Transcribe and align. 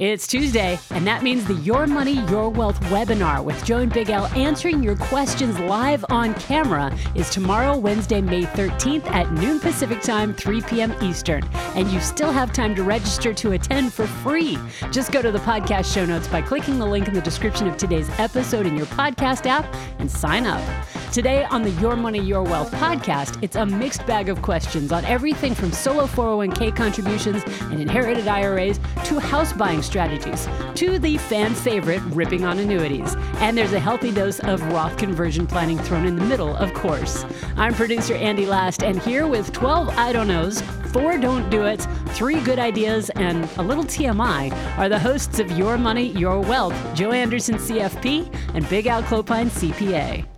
It's 0.00 0.28
Tuesday, 0.28 0.78
and 0.90 1.04
that 1.08 1.24
means 1.24 1.44
the 1.44 1.54
Your 1.64 1.88
Money, 1.88 2.24
Your 2.28 2.50
Wealth 2.50 2.78
webinar 2.82 3.42
with 3.42 3.64
Joan 3.64 3.88
Big 3.88 4.08
answering 4.10 4.80
your 4.80 4.94
questions 4.94 5.58
live 5.58 6.04
on 6.08 6.34
camera 6.34 6.96
is 7.16 7.30
tomorrow, 7.30 7.76
Wednesday, 7.76 8.20
May 8.20 8.44
13th 8.44 9.10
at 9.10 9.32
noon 9.32 9.58
Pacific 9.58 10.00
Time, 10.00 10.32
3 10.34 10.60
p.m. 10.62 10.94
Eastern. 11.02 11.42
And 11.74 11.90
you 11.90 12.00
still 12.00 12.30
have 12.30 12.52
time 12.52 12.76
to 12.76 12.84
register 12.84 13.34
to 13.34 13.52
attend 13.52 13.92
for 13.92 14.06
free. 14.06 14.56
Just 14.92 15.10
go 15.10 15.20
to 15.20 15.32
the 15.32 15.40
podcast 15.40 15.92
show 15.92 16.06
notes 16.06 16.28
by 16.28 16.42
clicking 16.42 16.78
the 16.78 16.86
link 16.86 17.08
in 17.08 17.14
the 17.14 17.20
description 17.20 17.66
of 17.66 17.76
today's 17.76 18.08
episode 18.20 18.66
in 18.66 18.76
your 18.76 18.86
podcast 18.86 19.46
app 19.46 19.66
and 19.98 20.08
sign 20.08 20.46
up. 20.46 20.62
Today 21.12 21.44
on 21.44 21.62
the 21.62 21.70
Your 21.70 21.96
Money, 21.96 22.20
Your 22.20 22.42
Wealth 22.42 22.70
podcast, 22.72 23.42
it's 23.42 23.56
a 23.56 23.64
mixed 23.64 24.06
bag 24.06 24.28
of 24.28 24.42
questions 24.42 24.92
on 24.92 25.06
everything 25.06 25.54
from 25.54 25.72
solo 25.72 26.04
401k 26.04 26.76
contributions 26.76 27.42
and 27.62 27.80
inherited 27.80 28.28
IRAs 28.28 28.78
to 29.04 29.18
house 29.18 29.54
buying 29.54 29.80
strategies 29.80 30.46
to 30.74 30.98
the 30.98 31.16
fan 31.16 31.54
favorite 31.54 32.02
ripping 32.10 32.44
on 32.44 32.58
annuities. 32.58 33.16
And 33.36 33.56
there's 33.56 33.72
a 33.72 33.80
healthy 33.80 34.12
dose 34.12 34.38
of 34.40 34.62
Roth 34.70 34.98
conversion 34.98 35.46
planning 35.46 35.78
thrown 35.78 36.04
in 36.04 36.14
the 36.14 36.24
middle, 36.24 36.54
of 36.54 36.74
course. 36.74 37.24
I'm 37.56 37.72
producer 37.72 38.14
Andy 38.14 38.44
Last, 38.44 38.82
and 38.82 39.00
here 39.00 39.26
with 39.26 39.50
12 39.52 39.88
I 39.88 40.12
don't 40.12 40.28
knows, 40.28 40.60
four 40.92 41.16
don't 41.16 41.48
do 41.48 41.62
it, 41.62 41.80
three 42.08 42.40
good 42.42 42.58
ideas, 42.58 43.08
and 43.16 43.48
a 43.56 43.62
little 43.62 43.84
TMI 43.84 44.52
are 44.76 44.90
the 44.90 44.98
hosts 44.98 45.38
of 45.38 45.50
Your 45.52 45.78
Money, 45.78 46.08
Your 46.08 46.38
Wealth, 46.38 46.76
Joe 46.94 47.12
Anderson, 47.12 47.54
CFP, 47.54 48.30
and 48.54 48.68
Big 48.68 48.86
Al 48.86 49.02
Clopine, 49.02 49.48
CPA. 49.48 50.37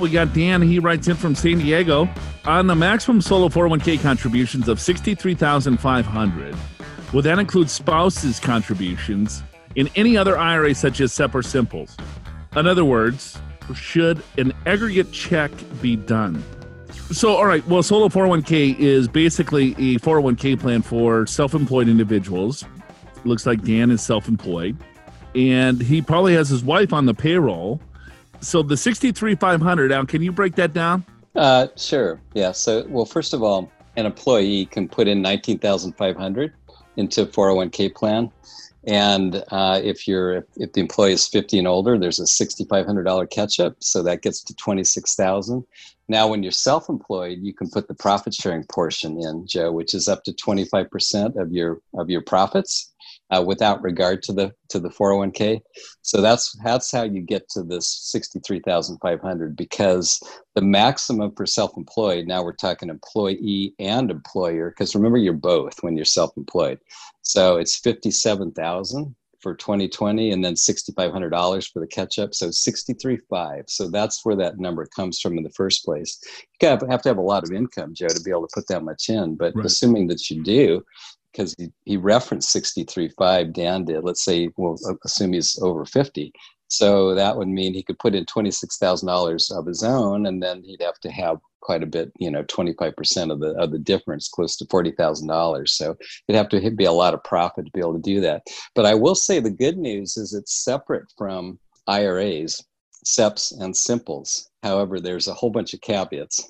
We 0.00 0.08
got 0.08 0.32
Dan. 0.32 0.62
He 0.62 0.78
writes 0.78 1.08
in 1.08 1.16
from 1.16 1.34
San 1.34 1.58
Diego 1.58 2.08
on 2.46 2.66
the 2.66 2.74
maximum 2.74 3.20
solo 3.20 3.50
401k 3.50 4.00
contributions 4.00 4.66
of 4.66 4.80
63500 4.80 6.56
Will 7.12 7.20
that 7.22 7.38
include 7.38 7.68
spouses' 7.68 8.40
contributions 8.40 9.42
in 9.74 9.90
any 9.96 10.16
other 10.16 10.38
IRA 10.38 10.74
such 10.74 11.00
as 11.00 11.12
SEP 11.12 11.34
or 11.34 11.42
Simples? 11.42 11.96
In 12.56 12.66
other 12.66 12.84
words, 12.84 13.36
should 13.74 14.22
an 14.38 14.54
aggregate 14.64 15.12
check 15.12 15.50
be 15.82 15.96
done? 15.96 16.42
So, 17.12 17.34
all 17.34 17.46
right, 17.46 17.66
well, 17.66 17.82
Solo 17.82 18.08
401k 18.08 18.78
is 18.78 19.06
basically 19.06 19.72
a 19.72 19.98
401k 19.98 20.58
plan 20.58 20.80
for 20.80 21.26
self 21.26 21.52
employed 21.52 21.88
individuals. 21.88 22.64
looks 23.24 23.44
like 23.44 23.62
Dan 23.62 23.90
is 23.90 24.00
self 24.00 24.28
employed, 24.28 24.76
and 25.34 25.78
he 25.82 26.00
probably 26.00 26.32
has 26.34 26.48
his 26.48 26.64
wife 26.64 26.94
on 26.94 27.04
the 27.04 27.14
payroll 27.14 27.82
so 28.40 28.62
the 28.62 28.76
63,500, 28.76 29.92
Al, 29.92 30.06
can 30.06 30.22
you 30.22 30.32
break 30.32 30.54
that 30.56 30.72
down? 30.72 31.04
Uh, 31.34 31.68
sure. 31.76 32.20
Yeah. 32.34 32.52
So, 32.52 32.86
well, 32.88 33.04
first 33.04 33.34
of 33.34 33.42
all, 33.42 33.70
an 33.96 34.06
employee 34.06 34.66
can 34.66 34.88
put 34.88 35.08
in 35.08 35.22
19,500 35.22 36.52
into 36.96 37.26
401k 37.26 37.94
plan. 37.94 38.30
And 38.84 39.44
uh, 39.50 39.80
if 39.82 40.08
you're 40.08 40.46
if 40.56 40.72
the 40.72 40.80
employee 40.80 41.12
is 41.12 41.28
50 41.28 41.58
and 41.58 41.68
older, 41.68 41.98
there's 41.98 42.18
a 42.18 42.24
$6,500 42.24 43.30
catch 43.30 43.60
up, 43.60 43.76
so 43.80 44.02
that 44.02 44.22
gets 44.22 44.42
to 44.44 44.54
26,000. 44.54 45.64
Now, 46.08 46.26
when 46.26 46.42
you're 46.42 46.50
self-employed, 46.50 47.38
you 47.42 47.52
can 47.52 47.68
put 47.68 47.88
the 47.88 47.94
profit 47.94 48.34
sharing 48.34 48.64
portion 48.64 49.20
in, 49.20 49.46
Joe, 49.46 49.70
which 49.70 49.92
is 49.92 50.08
up 50.08 50.24
to 50.24 50.32
25% 50.32 51.36
of 51.40 51.52
your 51.52 51.80
of 51.94 52.08
your 52.08 52.22
profits 52.22 52.90
uh, 53.30 53.42
without 53.46 53.82
regard 53.82 54.22
to 54.22 54.32
the 54.32 54.52
to 54.68 54.80
the 54.80 54.88
401k. 54.88 55.60
So 56.02 56.20
that's 56.20 56.56
that's 56.64 56.90
how 56.90 57.02
you 57.02 57.20
get 57.20 57.48
to 57.50 57.62
this 57.62 57.88
63,500 58.10 59.56
because 59.56 60.20
the 60.54 60.62
maximum 60.62 61.32
for 61.34 61.46
self-employed. 61.46 62.26
Now 62.26 62.42
we're 62.42 62.52
talking 62.52 62.88
employee 62.88 63.74
and 63.78 64.10
employer 64.10 64.70
because 64.70 64.94
remember 64.94 65.18
you're 65.18 65.32
both 65.32 65.82
when 65.82 65.96
you're 65.96 66.04
self-employed. 66.04 66.78
So 67.22 67.56
it's 67.56 67.76
57,000 67.78 69.14
for 69.40 69.54
2020 69.54 70.32
and 70.32 70.44
then 70.44 70.54
$6,500 70.54 71.72
for 71.72 71.80
the 71.80 71.86
catch 71.86 72.18
up. 72.18 72.34
So 72.34 72.48
63.5. 72.48 73.62
So 73.68 73.88
that's 73.88 74.24
where 74.24 74.36
that 74.36 74.58
number 74.58 74.86
comes 74.94 75.18
from 75.20 75.38
in 75.38 75.44
the 75.44 75.50
first 75.50 75.84
place. 75.84 76.20
You 76.60 76.68
have, 76.68 76.82
have 76.88 77.02
to 77.02 77.08
have 77.08 77.18
a 77.18 77.22
lot 77.22 77.44
of 77.44 77.52
income, 77.52 77.94
Joe, 77.94 78.08
to 78.08 78.20
be 78.22 78.30
able 78.30 78.46
to 78.46 78.54
put 78.54 78.68
that 78.68 78.84
much 78.84 79.08
in. 79.08 79.36
But 79.36 79.54
right. 79.54 79.64
assuming 79.64 80.08
that 80.08 80.30
you 80.30 80.42
do, 80.42 80.84
because 81.32 81.54
he, 81.58 81.72
he 81.84 81.96
referenced 81.96 82.54
63.5, 82.54 83.52
Dan 83.52 83.84
did. 83.84 84.04
Let's 84.04 84.24
say, 84.24 84.50
we'll 84.56 84.76
assume 85.04 85.32
he's 85.32 85.58
over 85.62 85.84
50. 85.84 86.32
So 86.68 87.14
that 87.14 87.36
would 87.36 87.48
mean 87.48 87.74
he 87.74 87.82
could 87.82 87.98
put 87.98 88.14
in 88.14 88.24
$26,000 88.26 89.58
of 89.58 89.66
his 89.66 89.82
own, 89.82 90.26
and 90.26 90.42
then 90.42 90.62
he'd 90.62 90.82
have 90.82 91.00
to 91.00 91.10
have 91.10 91.38
quite 91.60 91.82
a 91.82 91.86
bit, 91.86 92.12
you 92.18 92.30
know, 92.30 92.42
25% 92.44 93.32
of 93.32 93.40
the, 93.40 93.48
of 93.58 93.72
the 93.72 93.78
difference, 93.78 94.28
close 94.28 94.56
to 94.56 94.64
$40,000. 94.66 95.68
So 95.68 95.96
it'd 96.28 96.36
have 96.36 96.48
to 96.50 96.70
be 96.70 96.84
a 96.84 96.92
lot 96.92 97.12
of 97.12 97.24
profit 97.24 97.66
to 97.66 97.72
be 97.72 97.80
able 97.80 97.94
to 97.94 98.00
do 98.00 98.20
that. 98.20 98.42
But 98.74 98.86
I 98.86 98.94
will 98.94 99.14
say 99.14 99.40
the 99.40 99.50
good 99.50 99.78
news 99.78 100.16
is 100.16 100.32
it's 100.32 100.64
separate 100.64 101.04
from 101.18 101.58
IRAs, 101.86 102.64
SEPs, 103.04 103.52
and 103.60 103.76
Simples. 103.76 104.50
However, 104.62 105.00
there's 105.00 105.28
a 105.28 105.34
whole 105.34 105.50
bunch 105.50 105.74
of 105.74 105.80
caveats. 105.80 106.48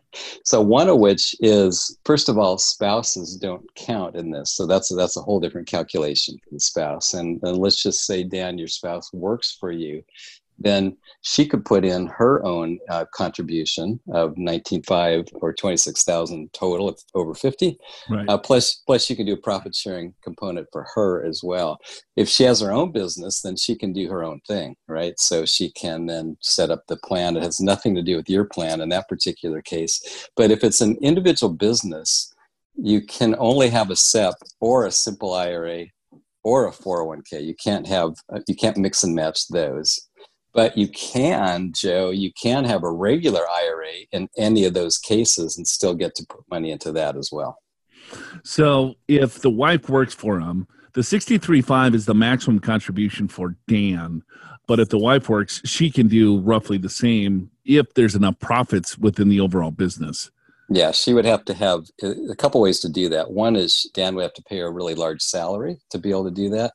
so 0.44 0.60
one 0.60 0.88
of 0.88 0.98
which 0.98 1.34
is 1.40 1.98
first 2.04 2.28
of 2.28 2.38
all 2.38 2.58
spouses 2.58 3.36
don't 3.36 3.64
count 3.74 4.16
in 4.16 4.30
this. 4.30 4.52
So 4.52 4.66
that's 4.66 4.94
that's 4.94 5.16
a 5.16 5.22
whole 5.22 5.40
different 5.40 5.68
calculation 5.68 6.36
for 6.38 6.54
the 6.54 6.60
spouse. 6.60 7.14
And, 7.14 7.40
and 7.42 7.58
let's 7.58 7.82
just 7.82 8.06
say 8.06 8.22
dan 8.22 8.58
your 8.58 8.68
spouse 8.68 9.12
works 9.12 9.56
for 9.58 9.72
you 9.72 10.02
then 10.62 10.96
she 11.22 11.46
could 11.46 11.64
put 11.64 11.84
in 11.84 12.06
her 12.08 12.44
own 12.44 12.78
uh, 12.88 13.04
contribution 13.14 14.00
of 14.12 14.34
19.5 14.34 15.28
or 15.34 15.52
26,000 15.52 16.52
total 16.52 16.90
if 16.90 16.96
over 17.14 17.34
50 17.34 17.78
right. 18.10 18.28
uh, 18.28 18.36
plus 18.36 18.82
plus 18.86 19.04
she 19.04 19.14
can 19.14 19.26
do 19.26 19.34
a 19.34 19.36
profit 19.36 19.74
sharing 19.74 20.14
component 20.22 20.66
for 20.72 20.86
her 20.94 21.24
as 21.24 21.42
well. 21.42 21.78
If 22.16 22.28
she 22.28 22.44
has 22.44 22.60
her 22.60 22.72
own 22.72 22.92
business 22.92 23.40
then 23.40 23.56
she 23.56 23.76
can 23.76 23.92
do 23.92 24.08
her 24.08 24.24
own 24.24 24.40
thing 24.46 24.76
right? 24.88 25.18
So 25.18 25.46
she 25.46 25.70
can 25.72 26.06
then 26.06 26.36
set 26.40 26.70
up 26.70 26.84
the 26.88 26.96
plan. 26.96 27.36
It 27.36 27.42
has 27.42 27.60
nothing 27.60 27.94
to 27.94 28.02
do 28.02 28.16
with 28.16 28.28
your 28.28 28.44
plan 28.44 28.80
in 28.80 28.88
that 28.90 29.08
particular 29.08 29.62
case. 29.62 30.28
But 30.36 30.50
if 30.50 30.64
it's 30.64 30.80
an 30.80 30.96
individual 31.00 31.52
business 31.52 32.32
you 32.76 33.02
can 33.02 33.36
only 33.38 33.68
have 33.68 33.90
a 33.90 33.96
sep 33.96 34.34
or 34.60 34.86
a 34.86 34.90
simple 34.90 35.34
ira 35.34 35.84
or 36.44 36.66
a 36.66 36.72
401k 36.72 37.44
you 37.44 37.54
can't 37.54 37.86
have 37.86 38.14
uh, 38.34 38.40
you 38.48 38.54
can't 38.54 38.76
mix 38.76 39.04
and 39.04 39.14
match 39.14 39.48
those 39.48 40.08
but 40.52 40.76
you 40.76 40.88
can, 40.88 41.72
Joe, 41.74 42.10
you 42.10 42.32
can 42.32 42.64
have 42.64 42.82
a 42.82 42.90
regular 42.90 43.40
IRA 43.40 44.06
in 44.12 44.28
any 44.36 44.64
of 44.64 44.74
those 44.74 44.98
cases 44.98 45.56
and 45.56 45.66
still 45.66 45.94
get 45.94 46.14
to 46.16 46.26
put 46.26 46.44
money 46.50 46.70
into 46.70 46.92
that 46.92 47.16
as 47.16 47.30
well. 47.32 47.58
So 48.44 48.94
if 49.08 49.40
the 49.40 49.50
wife 49.50 49.88
works 49.88 50.14
for 50.14 50.40
him, 50.40 50.66
the 50.92 51.00
63.5 51.00 51.94
is 51.94 52.04
the 52.04 52.14
maximum 52.14 52.58
contribution 52.58 53.28
for 53.28 53.56
Dan. 53.66 54.22
But 54.66 54.78
if 54.78 54.90
the 54.90 54.98
wife 54.98 55.28
works, 55.28 55.60
she 55.64 55.90
can 55.90 56.08
do 56.08 56.38
roughly 56.38 56.78
the 56.78 56.90
same 56.90 57.50
if 57.64 57.94
there's 57.94 58.14
enough 58.14 58.38
profits 58.38 58.98
within 58.98 59.28
the 59.28 59.40
overall 59.40 59.70
business. 59.70 60.30
Yeah, 60.68 60.90
she 60.92 61.12
would 61.12 61.24
have 61.24 61.44
to 61.46 61.54
have 61.54 61.84
uh, 62.02 62.30
a 62.30 62.36
couple 62.36 62.60
ways 62.60 62.80
to 62.80 62.88
do 62.88 63.08
that. 63.10 63.30
One 63.30 63.56
is 63.56 63.90
Dan 63.94 64.14
would 64.14 64.22
have 64.22 64.34
to 64.34 64.42
pay 64.42 64.58
her 64.58 64.66
a 64.66 64.70
really 64.70 64.94
large 64.94 65.20
salary 65.20 65.78
to 65.90 65.98
be 65.98 66.10
able 66.10 66.24
to 66.24 66.30
do 66.30 66.48
that. 66.50 66.72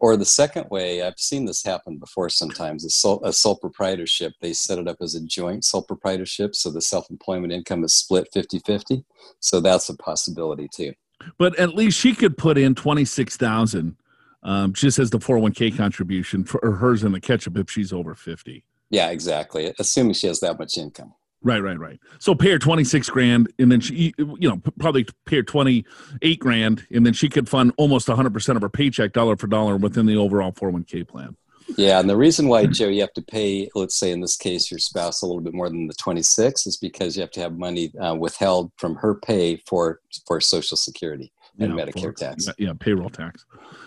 Or 0.00 0.16
the 0.16 0.24
second 0.24 0.70
way, 0.70 1.02
I've 1.02 1.18
seen 1.18 1.44
this 1.44 1.64
happen 1.64 1.98
before 1.98 2.28
sometimes, 2.28 2.84
a 2.84 2.90
sole, 2.90 3.20
a 3.24 3.32
sole 3.32 3.56
proprietorship. 3.56 4.32
They 4.40 4.52
set 4.52 4.78
it 4.78 4.86
up 4.86 4.98
as 5.00 5.14
a 5.14 5.20
joint 5.20 5.64
sole 5.64 5.82
proprietorship, 5.82 6.54
so 6.54 6.70
the 6.70 6.80
self 6.80 7.10
employment 7.10 7.52
income 7.52 7.82
is 7.82 7.94
split 7.94 8.28
50 8.32 8.60
50. 8.60 9.04
So 9.40 9.60
that's 9.60 9.88
a 9.88 9.96
possibility 9.96 10.68
too. 10.72 10.92
But 11.36 11.58
at 11.58 11.74
least 11.74 11.98
she 11.98 12.14
could 12.14 12.38
put 12.38 12.56
in 12.58 12.74
26000 12.74 13.96
um, 14.44 14.72
just 14.72 14.98
as 15.00 15.10
the 15.10 15.18
401k 15.18 15.76
contribution 15.76 16.44
for 16.44 16.60
hers 16.76 17.02
in 17.02 17.12
the 17.12 17.20
catch 17.20 17.48
up 17.48 17.56
if 17.56 17.68
she's 17.68 17.92
over 17.92 18.14
50. 18.14 18.64
Yeah, 18.90 19.10
exactly. 19.10 19.74
Assuming 19.78 20.14
she 20.14 20.28
has 20.28 20.40
that 20.40 20.58
much 20.58 20.78
income. 20.78 21.14
Right, 21.42 21.60
right, 21.60 21.78
right. 21.78 22.00
So 22.18 22.34
pay 22.34 22.50
her 22.50 22.58
twenty 22.58 22.82
six 22.82 23.08
grand, 23.08 23.52
and 23.58 23.70
then 23.70 23.80
she, 23.80 24.12
you 24.18 24.48
know, 24.48 24.60
probably 24.78 25.06
pay 25.24 25.36
her 25.36 25.42
twenty 25.42 25.84
eight 26.22 26.40
grand, 26.40 26.84
and 26.90 27.06
then 27.06 27.12
she 27.12 27.28
could 27.28 27.48
fund 27.48 27.72
almost 27.76 28.08
one 28.08 28.16
hundred 28.16 28.34
percent 28.34 28.56
of 28.56 28.62
her 28.62 28.68
paycheck, 28.68 29.12
dollar 29.12 29.36
for 29.36 29.46
dollar, 29.46 29.76
within 29.76 30.06
the 30.06 30.16
overall 30.16 30.52
four 30.52 30.68
hundred 30.68 30.70
oh 30.70 30.78
one 30.78 30.84
k 30.84 31.04
plan. 31.04 31.36
Yeah, 31.76 32.00
and 32.00 32.08
the 32.08 32.16
reason 32.16 32.48
why 32.48 32.66
Joe 32.66 32.88
you 32.88 33.02
have 33.02 33.12
to 33.12 33.22
pay, 33.22 33.68
let's 33.74 33.94
say 33.94 34.10
in 34.10 34.20
this 34.20 34.36
case, 34.36 34.70
your 34.70 34.78
spouse 34.78 35.22
a 35.22 35.26
little 35.26 35.42
bit 35.42 35.54
more 35.54 35.68
than 35.68 35.86
the 35.86 35.94
twenty 35.94 36.22
six 36.22 36.66
is 36.66 36.76
because 36.76 37.16
you 37.16 37.20
have 37.20 37.30
to 37.32 37.40
have 37.40 37.56
money 37.56 37.92
uh, 38.00 38.14
withheld 38.14 38.72
from 38.76 38.96
her 38.96 39.14
pay 39.14 39.62
for 39.66 40.00
for 40.26 40.40
Social 40.40 40.76
Security 40.76 41.30
and 41.60 41.76
yeah, 41.76 41.84
Medicare 41.84 42.02
for, 42.02 42.12
tax. 42.12 42.48
Yeah, 42.58 42.72
payroll 42.78 43.10
tax. 43.10 43.44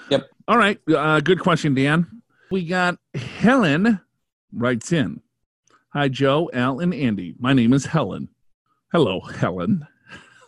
Yep. 0.10 0.28
All 0.48 0.58
right, 0.58 0.80
uh, 0.96 1.20
good 1.20 1.40
question, 1.40 1.74
Dan. 1.74 2.22
We 2.50 2.66
got 2.66 2.98
Helen 3.14 4.00
writes 4.54 4.92
in. 4.94 5.22
Hi, 5.94 6.08
Joe, 6.08 6.50
Al, 6.54 6.80
and 6.80 6.94
Andy. 6.94 7.36
My 7.38 7.54
name 7.54 7.74
is 7.74 7.86
Helen. 7.86 8.30
Hello, 8.92 9.20
Helen. 9.20 9.88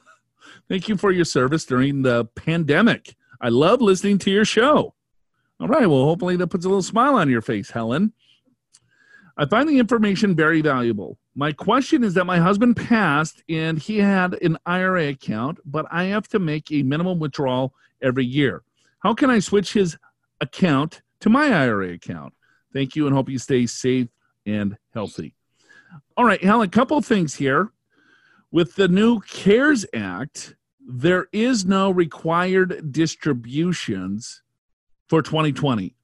Thank 0.69 0.87
you 0.87 0.97
for 0.97 1.11
your 1.11 1.25
service 1.25 1.65
during 1.65 2.01
the 2.01 2.25
pandemic. 2.35 3.15
I 3.41 3.49
love 3.49 3.81
listening 3.81 4.19
to 4.19 4.31
your 4.31 4.45
show. 4.45 4.93
All 5.59 5.67
right, 5.67 5.85
well, 5.85 6.05
hopefully 6.05 6.37
that 6.37 6.47
puts 6.47 6.65
a 6.65 6.69
little 6.69 6.81
smile 6.81 7.15
on 7.15 7.29
your 7.29 7.41
face, 7.41 7.69
Helen. 7.69 8.13
I 9.37 9.45
find 9.45 9.67
the 9.67 9.79
information 9.79 10.35
very 10.35 10.61
valuable. 10.61 11.17
My 11.35 11.51
question 11.51 12.03
is 12.03 12.13
that 12.13 12.25
my 12.25 12.37
husband 12.37 12.77
passed 12.77 13.43
and 13.49 13.77
he 13.79 13.97
had 13.97 14.41
an 14.41 14.57
IRA 14.65 15.09
account, 15.09 15.59
but 15.65 15.85
I 15.91 16.05
have 16.05 16.27
to 16.29 16.39
make 16.39 16.71
a 16.71 16.83
minimum 16.83 17.19
withdrawal 17.19 17.73
every 18.01 18.25
year. 18.25 18.63
How 18.99 19.13
can 19.13 19.29
I 19.29 19.39
switch 19.39 19.73
his 19.73 19.97
account 20.43 21.01
to 21.21 21.29
my 21.29 21.47
IRA 21.47 21.93
account. 21.93 22.33
Thank 22.73 22.95
you 22.95 23.07
and 23.07 23.15
hope 23.15 23.29
you 23.29 23.39
stay 23.39 23.65
safe 23.65 24.09
and 24.45 24.77
healthy. 24.93 25.35
All 26.17 26.25
right, 26.25 26.43
Helen, 26.43 26.67
a 26.67 26.71
couple 26.71 27.01
things 27.01 27.35
here. 27.35 27.71
With 28.51 28.75
the 28.75 28.87
new 28.87 29.19
CARES 29.21 29.85
Act, 29.93 30.55
there 30.85 31.27
is 31.31 31.65
no 31.65 31.89
required 31.89 32.91
distributions 32.91 34.41
for 35.07 35.21
2020. 35.21 35.95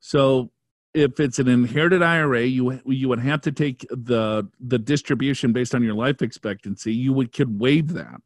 So 0.00 0.50
if 0.94 1.20
it's 1.20 1.38
an 1.38 1.48
inherited 1.48 2.02
IRA, 2.02 2.44
you 2.44 2.80
you 2.84 3.08
would 3.08 3.20
have 3.20 3.40
to 3.42 3.52
take 3.52 3.86
the 3.90 4.48
the 4.58 4.78
distribution 4.78 5.52
based 5.52 5.74
on 5.74 5.82
your 5.82 5.94
life 5.94 6.22
expectancy. 6.22 6.92
You 6.92 7.12
would 7.12 7.32
could 7.32 7.60
waive 7.60 7.92
that. 7.92 8.20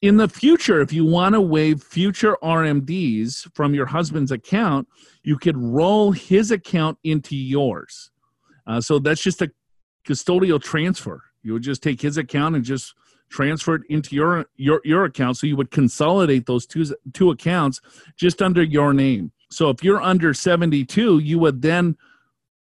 In 0.00 0.16
the 0.16 0.28
future, 0.28 0.80
if 0.80 0.92
you 0.92 1.04
want 1.04 1.34
to 1.34 1.40
waive 1.40 1.82
future 1.82 2.36
RMDs 2.42 3.50
from 3.54 3.74
your 3.74 3.86
husband's 3.86 4.32
account, 4.32 4.88
you 5.22 5.38
could 5.38 5.56
roll 5.56 6.12
his 6.12 6.50
account 6.50 6.98
into 7.04 7.36
yours. 7.36 8.10
Uh, 8.66 8.80
so 8.80 8.98
that's 8.98 9.22
just 9.22 9.42
a 9.42 9.50
custodial 10.06 10.62
transfer. 10.62 11.22
You 11.42 11.52
would 11.54 11.62
just 11.62 11.82
take 11.82 12.00
his 12.00 12.16
account 12.16 12.56
and 12.56 12.64
just 12.64 12.94
transfer 13.30 13.76
it 13.76 13.82
into 13.88 14.14
your 14.14 14.46
your 14.56 14.80
your 14.84 15.04
account. 15.04 15.36
So 15.36 15.46
you 15.46 15.56
would 15.56 15.70
consolidate 15.70 16.46
those 16.46 16.66
two 16.66 16.84
two 17.12 17.30
accounts 17.30 17.80
just 18.16 18.40
under 18.40 18.62
your 18.62 18.92
name. 18.92 19.32
So 19.50 19.70
if 19.70 19.84
you're 19.84 20.02
under 20.02 20.34
72, 20.34 21.18
you 21.18 21.38
would 21.38 21.62
then 21.62 21.96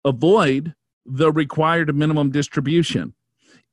avoid 0.05 0.75
the 1.05 1.31
required 1.31 1.93
minimum 1.95 2.31
distribution. 2.31 3.13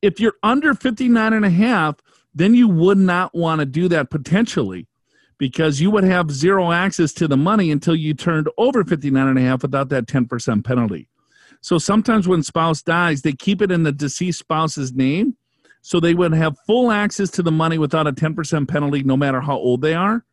If 0.03 0.19
you're 0.19 0.37
under 0.43 0.75
59 0.75 1.33
and 1.33 1.45
a 1.45 1.51
half, 1.51 1.97
then 2.35 2.55
you 2.55 2.69
would 2.69 2.99
not 2.99 3.35
want 3.35 3.61
to 3.61 3.67
do 3.67 3.89
that 3.89 4.11
potentially 4.11 4.87
because 5.37 5.81
you 5.81 5.91
would 5.91 6.05
have 6.05 6.31
zero 6.31 6.71
access 6.71 7.13
to 7.15 7.29
the 7.29 7.37
money 7.37 7.71
until 7.71 7.95
you 7.95 8.15
turned 8.15 8.49
over 8.57 8.85
59 8.85 9.27
and 9.27 9.39
a 9.39 9.43
half 9.43 9.63
without 9.63 9.89
that 9.89 10.07
10% 10.07 10.65
penalty. 10.65 11.09
So 11.61 11.79
sometimes 11.79 12.27
when 12.27 12.43
spouse 12.43 12.83
dies, 12.83 13.23
they 13.23 13.33
keep 13.33 13.61
it 13.61 13.71
in 13.71 13.83
the 13.83 13.93
deceased 13.93 14.39
spouse's 14.39 14.93
name 14.93 15.37
so 15.83 15.99
they 15.99 16.15
would 16.15 16.33
have 16.33 16.59
full 16.67 16.91
access 16.91 17.31
to 17.31 17.43
the 17.43 17.53
money 17.53 17.79
without 17.79 18.07
a 18.07 18.13
10% 18.13 18.69
penalty 18.69 19.03
no 19.03 19.17
matter 19.17 19.41
how 19.41 19.57
old 19.57 19.83
they 19.83 19.95
are. 19.95 20.25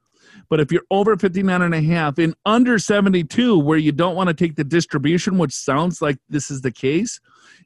But 0.50 0.60
if 0.60 0.72
you're 0.72 0.84
over 0.92 1.18
59 1.18 1.62
and 1.62 1.74
a 1.74 1.82
half 1.82 2.18
and 2.18 2.36
under 2.46 2.80
72 2.80 3.60
where 3.60 3.78
you 3.78 3.92
don't 3.92 4.16
want 4.16 4.28
to 4.30 4.34
take 4.34 4.56
the 4.56 4.64
distribution, 4.64 5.38
which 5.38 5.54
sounds 5.54 6.02
like 6.02 6.18
this 6.30 6.50
is 6.52 6.62
the 6.62 6.72
case, 6.72 7.20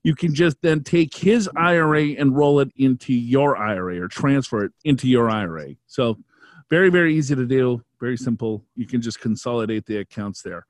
you 0.04 0.16
can 0.16 0.34
just 0.34 0.58
then 0.62 0.84
take 0.84 1.16
his 1.16 1.50
IRA 1.56 2.10
and 2.12 2.36
roll 2.36 2.60
it 2.60 2.72
into 2.78 3.14
your 3.14 3.58
IRA 3.58 4.02
or 4.02 4.08
transfer 4.08 4.66
it 4.66 4.72
into 4.84 5.08
your 5.08 5.30
IRA. 5.30 5.76
So 5.88 6.18
very, 6.70 6.90
very 6.90 7.16
easy 7.16 7.36
to 7.36 7.46
do, 7.46 7.84
very 8.00 8.18
simple. 8.18 8.64
You 8.76 8.88
can 8.88 9.02
just 9.02 9.20
consolidate 9.20 9.86
the 9.86 9.98
accounts 9.98 10.42
there. 10.42 10.66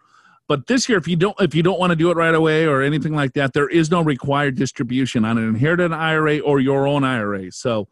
But 0.52 0.68
this 0.68 0.90
year, 0.90 0.98
if 0.98 1.08
you 1.08 1.16
don't 1.16 1.40
if 1.40 1.56
you 1.56 1.64
don't 1.64 1.80
want 1.80 1.92
to 1.92 1.96
do 1.96 2.12
it 2.12 2.18
right 2.18 2.36
away 2.36 2.68
or 2.68 2.82
anything 2.82 3.16
like 3.16 3.32
that, 3.36 3.54
there 3.54 3.70
is 3.70 3.90
no 3.90 4.02
required 4.02 4.56
distribution 4.56 5.24
on 5.24 5.38
an 5.38 5.48
inherited 5.48 5.94
IRA 5.94 6.40
or 6.40 6.60
your 6.60 6.86
own 6.86 7.06
IRA. 7.06 7.54
So 7.54 7.88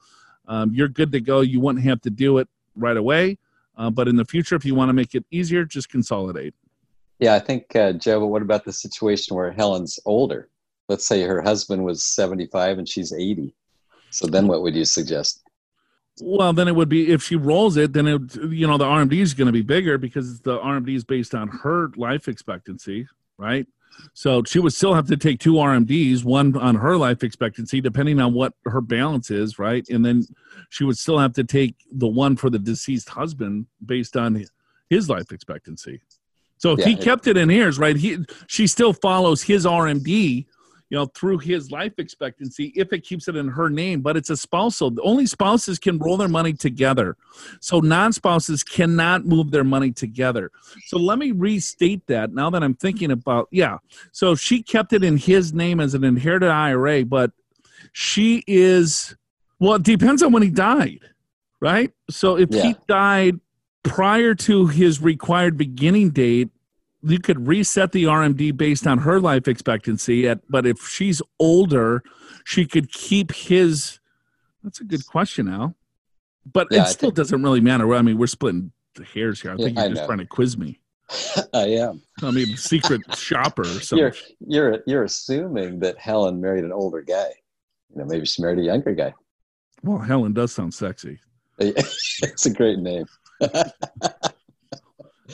um, 0.45 0.73
you're 0.73 0.89
good 0.89 1.13
to 1.13 1.21
go. 1.21 1.39
You 1.39 1.61
wouldn't 1.61 1.85
have 1.85 2.01
to 2.01 2.09
do 2.09 2.37
it 2.37 2.49
right 2.75 2.97
away. 2.97 3.37
Uh, 3.77 3.89
but 3.89 4.09
in 4.09 4.17
the 4.17 4.25
future, 4.25 4.55
if 4.55 4.65
you 4.65 4.75
want 4.75 4.89
to 4.89 4.93
make 4.93 5.15
it 5.15 5.23
easier, 5.31 5.63
just 5.63 5.87
consolidate. 5.87 6.53
Yeah, 7.19 7.35
I 7.35 7.39
think, 7.39 7.73
uh, 7.77 7.93
Joe, 7.93 8.19
but 8.19 8.27
what 8.27 8.41
about 8.41 8.65
the 8.65 8.73
situation 8.73 9.37
where 9.37 9.51
Helen's 9.53 9.97
older? 10.03 10.49
Let's 10.89 11.07
say 11.07 11.21
her 11.21 11.41
husband 11.41 11.85
was 11.85 12.03
75 12.03 12.77
and 12.77 12.89
she's 12.89 13.13
80. 13.13 13.55
So 14.09 14.27
then 14.27 14.47
what 14.47 14.63
would 14.63 14.75
you 14.75 14.83
suggest? 14.83 15.43
Well, 16.21 16.53
then 16.53 16.67
it 16.67 16.75
would 16.75 16.89
be 16.89 17.11
if 17.11 17.23
she 17.23 17.35
rolls 17.35 17.77
it, 17.77 17.93
then 17.93 18.07
it, 18.07 18.35
you 18.35 18.67
know, 18.67 18.77
the 18.77 18.85
RMD 18.85 19.13
is 19.13 19.33
going 19.33 19.47
to 19.47 19.53
be 19.53 19.61
bigger 19.61 19.97
because 19.97 20.41
the 20.41 20.57
RMD 20.59 20.95
is 20.95 21.03
based 21.03 21.33
on 21.33 21.47
her 21.47 21.89
life 21.95 22.27
expectancy, 22.27 23.07
right? 23.37 23.65
So 24.13 24.43
she 24.43 24.59
would 24.59 24.73
still 24.73 24.93
have 24.93 25.07
to 25.07 25.17
take 25.17 25.39
two 25.39 25.53
RMDs, 25.53 26.23
one 26.23 26.55
on 26.57 26.75
her 26.75 26.97
life 26.97 27.23
expectancy, 27.23 27.81
depending 27.81 28.19
on 28.19 28.33
what 28.33 28.53
her 28.65 28.81
balance 28.81 29.31
is, 29.31 29.59
right? 29.59 29.87
And 29.89 30.05
then 30.05 30.25
she 30.69 30.83
would 30.83 30.97
still 30.97 31.19
have 31.19 31.33
to 31.33 31.43
take 31.43 31.75
the 31.91 32.07
one 32.07 32.35
for 32.35 32.49
the 32.49 32.59
deceased 32.59 33.09
husband 33.09 33.67
based 33.85 34.15
on 34.15 34.45
his 34.89 35.09
life 35.09 35.31
expectancy. 35.31 36.01
So 36.57 36.73
if 36.73 36.79
yeah, 36.79 36.87
he 36.87 36.95
kept 36.97 37.27
it 37.27 37.37
in 37.37 37.49
his, 37.49 37.79
right, 37.79 37.95
he 37.95 38.25
she 38.47 38.67
still 38.67 38.91
follows 38.91 39.41
his 39.41 39.65
RMD 39.65 40.45
you 40.89 40.97
know, 40.97 41.05
through 41.07 41.37
his 41.37 41.71
life 41.71 41.93
expectancy 41.99 42.73
if 42.75 42.91
it 42.93 43.01
keeps 43.01 43.27
it 43.27 43.35
in 43.35 43.47
her 43.47 43.69
name, 43.69 44.01
but 44.01 44.17
it's 44.17 44.31
a 44.31 44.37
spousal. 44.37 44.95
Only 45.03 45.27
spouses 45.27 45.77
can 45.77 45.99
roll 45.99 46.17
their 46.17 46.27
money 46.27 46.53
together. 46.53 47.15
So 47.61 47.79
non 47.79 48.11
spouses 48.11 48.63
cannot 48.63 49.25
move 49.25 49.51
their 49.51 49.63
money 49.63 49.91
together. 49.91 50.51
So 50.87 50.97
let 50.97 51.19
me 51.19 51.31
restate 51.31 52.07
that 52.07 52.33
now 52.33 52.49
that 52.49 52.63
I'm 52.63 52.73
thinking 52.73 53.11
about, 53.11 53.47
yeah. 53.51 53.77
So 54.11 54.33
she 54.33 54.63
kept 54.63 54.93
it 54.93 55.03
in 55.03 55.17
his 55.17 55.53
name 55.53 55.79
as 55.79 55.93
an 55.93 56.03
inherited 56.03 56.49
IRA, 56.49 57.05
but 57.05 57.31
she 57.91 58.43
is, 58.47 59.15
well, 59.59 59.75
it 59.75 59.83
depends 59.83 60.23
on 60.23 60.31
when 60.31 60.43
he 60.43 60.49
died, 60.49 61.01
right? 61.59 61.91
So 62.09 62.35
if 62.35 62.49
yeah. 62.51 62.63
he 62.63 62.75
died 62.87 63.39
prior 63.83 64.33
to 64.35 64.67
his 64.67 65.01
required 65.01 65.55
beginning 65.55 66.09
date, 66.09 66.49
you 67.01 67.19
could 67.19 67.47
reset 67.47 67.91
the 67.91 68.05
RMD 68.05 68.55
based 68.55 68.85
on 68.85 68.99
her 68.99 69.19
life 69.19 69.47
expectancy 69.47 70.27
at 70.27 70.39
but 70.49 70.65
if 70.65 70.87
she's 70.87 71.21
older, 71.39 72.03
she 72.45 72.65
could 72.65 72.91
keep 72.91 73.33
his 73.33 73.99
that's 74.63 74.81
a 74.81 74.83
good 74.83 75.05
question 75.07 75.45
now. 75.45 75.75
But 76.51 76.67
yeah, 76.71 76.83
it 76.83 76.87
still 76.87 77.09
think, 77.09 77.15
doesn't 77.15 77.41
really 77.41 77.61
matter. 77.61 77.93
I 77.93 78.01
mean, 78.01 78.17
we're 78.17 78.27
splitting 78.27 78.71
the 78.95 79.03
hairs 79.03 79.41
here. 79.41 79.51
I 79.51 79.57
think 79.57 79.77
yeah, 79.77 79.83
you're 79.83 79.85
I 79.85 79.89
just 79.89 80.01
know. 80.01 80.07
trying 80.07 80.17
to 80.19 80.25
quiz 80.25 80.57
me. 80.57 80.79
I 81.53 81.67
am. 81.67 82.01
I 82.21 82.31
mean, 82.31 82.57
secret 82.57 83.01
shopper. 83.15 83.63
Or 83.63 83.97
You're 83.97 84.13
you're 84.45 84.79
you're 84.85 85.03
assuming 85.03 85.79
that 85.79 85.97
Helen 85.97 86.39
married 86.41 86.63
an 86.63 86.71
older 86.71 87.01
guy. 87.01 87.29
You 87.89 87.97
know, 87.97 88.05
maybe 88.05 88.25
she 88.25 88.41
married 88.41 88.59
a 88.59 88.63
younger 88.63 88.93
guy. 88.93 89.13
Well, 89.83 89.99
Helen 89.99 90.33
does 90.33 90.51
sound 90.51 90.73
sexy. 90.73 91.19
it's 91.59 92.45
a 92.45 92.53
great 92.53 92.79
name. 92.79 93.05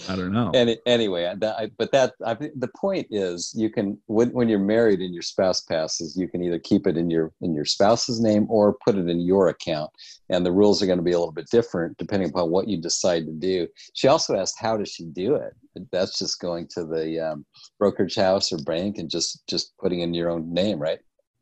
I 0.09 0.15
don't 0.15 0.31
know. 0.31 0.51
Any, 0.53 0.77
anyway, 0.86 1.33
that, 1.38 1.56
I, 1.56 1.71
but 1.77 1.92
that 1.92 2.13
I, 2.25 2.33
the 2.33 2.71
point 2.75 3.07
is, 3.09 3.53
you 3.56 3.69
can 3.69 3.97
when, 4.07 4.30
when 4.31 4.50
you're 4.50 4.59
married 4.59 5.00
and 5.00 5.13
your 5.13 5.24
spouse 5.24 5.62
passes, 5.62 6.18
you 6.18 6.27
can 6.27 6.44
either 6.44 6.59
keep 6.59 6.88
it 6.88 6.97
in 6.97 7.09
your 7.09 7.31
in 7.42 7.53
your 7.53 7.65
spouse's 7.65 8.19
name 8.19 8.45
or 8.50 8.77
put 8.86 8.95
it 8.95 9.09
in 9.09 9.19
your 9.19 9.50
account, 9.50 9.92
and 10.30 10.45
the 10.45 10.51
rules 10.51 10.81
are 10.81 10.86
going 10.86 11.00
to 11.00 11.03
be 11.03 11.12
a 11.12 11.19
little 11.19 11.33
bit 11.33 11.50
different 11.51 11.97
depending 11.97 12.30
upon 12.30 12.50
what 12.50 12.68
you 12.68 12.77
decide 12.77 13.25
to 13.25 13.33
do. 13.33 13.68
She 13.94 14.07
also 14.07 14.36
asked, 14.36 14.56
how 14.59 14.77
does 14.77 14.89
she 14.89 15.06
do 15.06 15.36
it? 15.36 15.53
That's 15.92 16.18
just 16.18 16.39
going 16.39 16.68
to 16.69 16.86
the 16.86 17.19
um, 17.19 17.45
brokerage 17.80 18.16
house 18.16 18.52
or 18.52 18.57
bank 18.59 18.97
and 18.97 19.09
just 19.09 19.45
just 19.47 19.78
putting 19.78 20.02
in 20.02 20.14
your 20.14 20.30
own 20.30 20.54
name, 20.54 20.80
right? 20.80 20.99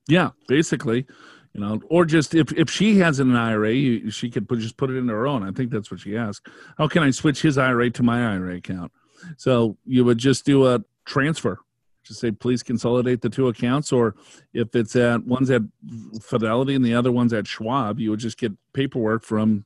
Yeah, 0.07 0.31
basically 0.47 1.05
you 1.53 1.61
know, 1.61 1.79
or 1.89 2.03
just 2.05 2.33
if, 2.33 2.51
if 2.53 2.69
she 2.69 2.97
has 2.99 3.19
an 3.19 3.35
IRA, 3.35 4.09
she 4.09 4.29
could 4.29 4.49
put, 4.49 4.59
just 4.59 4.77
put 4.77 4.89
it 4.89 4.97
in 4.97 5.07
her 5.07 5.27
own. 5.27 5.43
I 5.43 5.51
think 5.51 5.71
that's 5.71 5.91
what 5.91 5.99
she 5.99 6.17
asked. 6.17 6.47
How 6.77 6.87
can 6.87 7.03
I 7.03 7.11
switch 7.11 7.41
his 7.41 7.57
IRA 7.57 7.91
to 7.91 8.03
my 8.03 8.33
IRA 8.33 8.55
account? 8.55 8.91
So 9.37 9.77
you 9.85 10.03
would 10.03 10.17
just 10.17 10.45
do 10.45 10.67
a 10.67 10.83
transfer. 11.05 11.59
Just 12.03 12.19
say, 12.19 12.31
please 12.31 12.63
consolidate 12.63 13.21
the 13.21 13.29
two 13.29 13.47
accounts, 13.47 13.93
or 13.93 14.15
if 14.53 14.75
it's 14.75 14.95
at 14.95 15.25
one's 15.25 15.49
at 15.49 15.61
Fidelity 16.21 16.75
and 16.75 16.83
the 16.83 16.93
other 16.93 17.13
one's 17.13 17.31
at 17.31 17.47
Schwab, 17.47 17.99
you 17.99 18.09
would 18.09 18.19
just 18.19 18.37
get 18.37 18.51
paperwork 18.73 19.23
from 19.23 19.63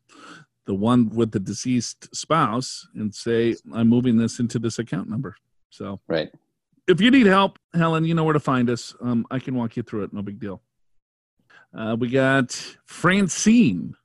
the 0.66 0.76
one 0.76 1.10
with 1.10 1.32
the 1.32 1.40
deceased 1.40 2.14
spouse 2.16 2.88
and 2.94 3.16
say, 3.16 3.56
I'm 3.74 3.88
moving 3.88 4.18
this 4.18 4.40
into 4.40 4.60
this 4.60 4.78
account 4.78 5.10
number. 5.10 5.36
So, 5.72 6.00
right. 6.08 6.30
If 6.88 7.02
you 7.02 7.10
need 7.10 7.26
help, 7.26 7.58
Helen, 7.74 8.06
you 8.06 8.14
know 8.14 8.24
where 8.24 8.34
to 8.34 8.40
find 8.40 8.70
us. 8.70 8.94
Um, 9.02 9.26
I 9.32 9.40
can 9.40 9.56
walk 9.56 9.76
you 9.76 9.84
through 9.84 10.04
it. 10.04 10.14
No 10.14 10.22
big 10.22 10.40
deal. 10.40 10.62
Uh, 11.78 11.96
we 11.98 12.10
got 12.10 12.52
Francine. 12.86 13.96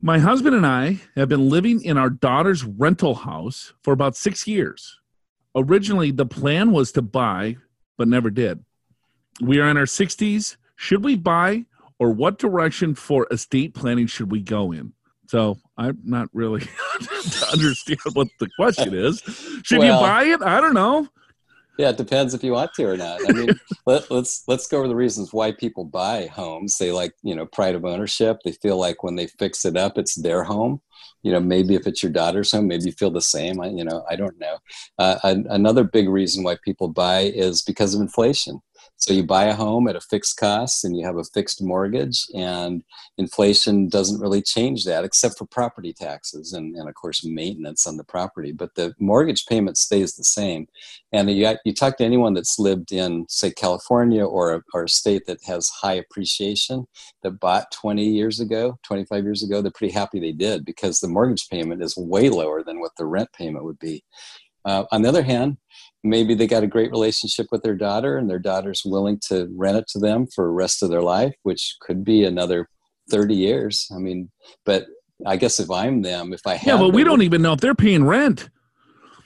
My 0.00 0.18
husband 0.18 0.56
and 0.56 0.66
I 0.66 1.00
have 1.14 1.28
been 1.28 1.48
living 1.48 1.80
in 1.84 1.96
our 1.96 2.10
daughter's 2.10 2.64
rental 2.64 3.14
house 3.14 3.72
for 3.84 3.92
about 3.92 4.16
six 4.16 4.48
years. 4.48 4.98
Originally, 5.54 6.10
the 6.10 6.26
plan 6.26 6.72
was 6.72 6.90
to 6.92 7.02
buy, 7.02 7.58
but 7.96 8.08
never 8.08 8.28
did. 8.28 8.64
We 9.40 9.60
are 9.60 9.68
in 9.68 9.76
our 9.76 9.84
60s. 9.84 10.56
Should 10.74 11.04
we 11.04 11.14
buy, 11.14 11.66
or 12.00 12.10
what 12.10 12.40
direction 12.40 12.96
for 12.96 13.28
estate 13.30 13.74
planning 13.74 14.08
should 14.08 14.32
we 14.32 14.40
go 14.40 14.72
in? 14.72 14.92
So 15.28 15.58
I'm 15.78 15.98
not 16.04 16.28
really 16.32 16.60
to 17.00 17.48
understand 17.52 18.00
what 18.14 18.28
the 18.40 18.50
question 18.56 18.94
is. 18.94 19.20
Should 19.62 19.78
well, 19.78 20.00
you 20.00 20.06
buy 20.06 20.24
it? 20.24 20.42
I 20.42 20.60
don't 20.60 20.74
know. 20.74 21.08
Yeah, 21.78 21.90
it 21.90 21.96
depends 21.96 22.34
if 22.34 22.44
you 22.44 22.52
want 22.52 22.74
to 22.74 22.84
or 22.84 22.96
not. 22.96 23.26
I 23.26 23.32
mean, 23.32 23.48
let, 23.86 24.02
us 24.02 24.10
let's, 24.10 24.42
let's 24.46 24.66
go 24.66 24.78
over 24.78 24.88
the 24.88 24.96
reasons 24.96 25.32
why 25.32 25.52
people 25.52 25.84
buy 25.84 26.26
homes. 26.26 26.76
They 26.76 26.92
like 26.92 27.14
you 27.22 27.34
know 27.34 27.46
pride 27.46 27.74
of 27.74 27.84
ownership. 27.84 28.38
They 28.44 28.52
feel 28.52 28.78
like 28.78 29.02
when 29.02 29.16
they 29.16 29.26
fix 29.26 29.64
it 29.64 29.76
up, 29.76 29.96
it's 29.96 30.14
their 30.14 30.44
home. 30.44 30.80
You 31.22 31.32
know, 31.32 31.40
maybe 31.40 31.74
if 31.74 31.86
it's 31.86 32.02
your 32.02 32.12
daughter's 32.12 32.52
home, 32.52 32.66
maybe 32.66 32.84
you 32.84 32.92
feel 32.92 33.10
the 33.10 33.20
same. 33.20 33.60
I, 33.60 33.68
you 33.68 33.84
know, 33.84 34.04
I 34.10 34.16
don't 34.16 34.38
know. 34.38 34.58
Uh, 34.98 35.18
another 35.22 35.84
big 35.84 36.08
reason 36.08 36.42
why 36.42 36.56
people 36.64 36.88
buy 36.88 37.20
is 37.20 37.62
because 37.62 37.94
of 37.94 38.00
inflation. 38.00 38.60
So 39.02 39.12
you 39.12 39.24
buy 39.24 39.46
a 39.46 39.54
home 39.54 39.88
at 39.88 39.96
a 39.96 40.00
fixed 40.00 40.36
cost 40.36 40.84
and 40.84 40.96
you 40.96 41.04
have 41.04 41.16
a 41.16 41.24
fixed 41.24 41.60
mortgage, 41.60 42.24
and 42.36 42.84
inflation 43.18 43.88
doesn't 43.88 44.20
really 44.20 44.40
change 44.40 44.84
that 44.84 45.04
except 45.04 45.36
for 45.36 45.44
property 45.44 45.92
taxes 45.92 46.52
and, 46.52 46.76
and 46.76 46.88
of 46.88 46.94
course, 46.94 47.24
maintenance 47.24 47.84
on 47.84 47.96
the 47.96 48.04
property. 48.04 48.52
But 48.52 48.76
the 48.76 48.94
mortgage 49.00 49.44
payment 49.46 49.76
stays 49.76 50.14
the 50.14 50.22
same. 50.22 50.68
And 51.10 51.28
you, 51.28 51.52
you 51.64 51.74
talk 51.74 51.96
to 51.96 52.04
anyone 52.04 52.32
that's 52.34 52.60
lived 52.60 52.92
in, 52.92 53.26
say, 53.28 53.50
California 53.50 54.24
or 54.24 54.54
a, 54.54 54.62
or 54.72 54.84
a 54.84 54.88
state 54.88 55.26
that 55.26 55.42
has 55.46 55.68
high 55.68 55.94
appreciation 55.94 56.86
that 57.24 57.40
bought 57.40 57.72
20 57.72 58.04
years 58.04 58.38
ago, 58.38 58.78
25 58.84 59.24
years 59.24 59.42
ago, 59.42 59.60
they're 59.60 59.72
pretty 59.72 59.92
happy 59.92 60.20
they 60.20 60.30
did 60.30 60.64
because 60.64 61.00
the 61.00 61.08
mortgage 61.08 61.48
payment 61.48 61.82
is 61.82 61.96
way 61.96 62.28
lower 62.28 62.62
than 62.62 62.78
what 62.78 62.92
the 62.96 63.06
rent 63.06 63.32
payment 63.32 63.64
would 63.64 63.80
be. 63.80 64.04
Uh, 64.64 64.84
on 64.92 65.02
the 65.02 65.08
other 65.08 65.24
hand, 65.24 65.56
maybe 66.04 66.34
they 66.34 66.46
got 66.46 66.62
a 66.62 66.68
great 66.68 66.90
relationship 66.90 67.46
with 67.50 67.62
their 67.62 67.76
daughter 67.76 68.16
and 68.16 68.28
their 68.28 68.38
daughter's 68.38 68.82
willing 68.84 69.18
to 69.28 69.48
rent 69.56 69.76
it 69.76 69.86
to 69.88 69.98
them 69.98 70.26
for 70.26 70.44
the 70.44 70.50
rest 70.50 70.82
of 70.82 70.90
their 70.90 71.02
life 71.02 71.34
which 71.42 71.76
could 71.80 72.04
be 72.04 72.24
another 72.24 72.68
30 73.10 73.34
years. 73.34 73.88
I 73.94 73.98
mean 73.98 74.30
but 74.64 74.86
i 75.24 75.36
guess 75.36 75.60
if 75.60 75.70
i'm 75.70 76.02
them 76.02 76.32
if 76.32 76.40
i 76.46 76.54
have 76.54 76.66
yeah 76.66 76.76
but 76.76 76.92
we 76.92 77.02
them, 77.02 77.10
don't 77.10 77.22
even 77.22 77.42
know 77.42 77.52
if 77.52 77.60
they're 77.60 77.74
paying 77.74 78.04
rent. 78.04 78.50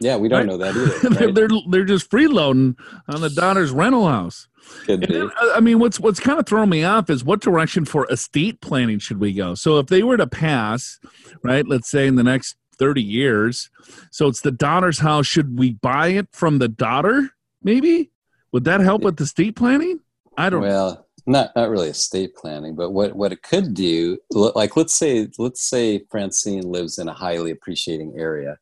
Yeah 0.00 0.16
we 0.16 0.28
don't 0.28 0.40
right? 0.40 0.46
know 0.46 0.58
that 0.58 0.76
either 0.76 1.08
they're, 1.14 1.32
they're 1.32 1.60
they're 1.70 1.84
just 1.84 2.10
freeloading 2.10 2.76
on 3.08 3.20
the 3.20 3.30
daughter's 3.30 3.70
rental 3.70 4.06
house. 4.08 4.48
Then, 4.86 5.30
I 5.54 5.60
mean, 5.60 5.78
what's 5.78 5.98
what's 6.00 6.20
kind 6.20 6.38
of 6.38 6.46
throwing 6.46 6.70
me 6.70 6.84
off 6.84 7.10
is 7.10 7.24
what 7.24 7.40
direction 7.40 7.84
for 7.84 8.06
estate 8.10 8.60
planning 8.60 8.98
should 8.98 9.20
we 9.20 9.32
go? 9.32 9.54
So 9.54 9.78
if 9.78 9.86
they 9.86 10.02
were 10.02 10.16
to 10.16 10.26
pass, 10.26 10.98
right, 11.42 11.66
let's 11.66 11.88
say 11.88 12.06
in 12.06 12.16
the 12.16 12.24
next 12.24 12.56
30 12.78 13.02
years. 13.02 13.70
So 14.10 14.28
it's 14.28 14.40
the 14.40 14.52
daughter's 14.52 14.98
house. 14.98 15.26
Should 15.26 15.58
we 15.58 15.72
buy 15.72 16.08
it 16.08 16.28
from 16.32 16.58
the 16.58 16.68
daughter? 16.68 17.30
Maybe 17.62 18.10
would 18.52 18.64
that 18.64 18.80
help 18.80 19.02
with 19.02 19.16
the 19.16 19.24
estate 19.24 19.56
planning? 19.56 20.00
I 20.38 20.50
don't. 20.50 20.62
well 20.62 21.06
not 21.26 21.50
not 21.56 21.68
really 21.68 21.88
estate 21.88 22.34
planning 22.36 22.74
but 22.76 22.90
what 22.90 23.14
what 23.16 23.32
it 23.32 23.42
could 23.42 23.74
do 23.74 24.16
like 24.30 24.76
let's 24.76 24.94
say 24.94 25.28
let's 25.38 25.62
say 25.62 26.00
francine 26.10 26.62
lives 26.62 26.98
in 26.98 27.08
a 27.08 27.12
highly 27.12 27.50
appreciating 27.50 28.14
area 28.16 28.56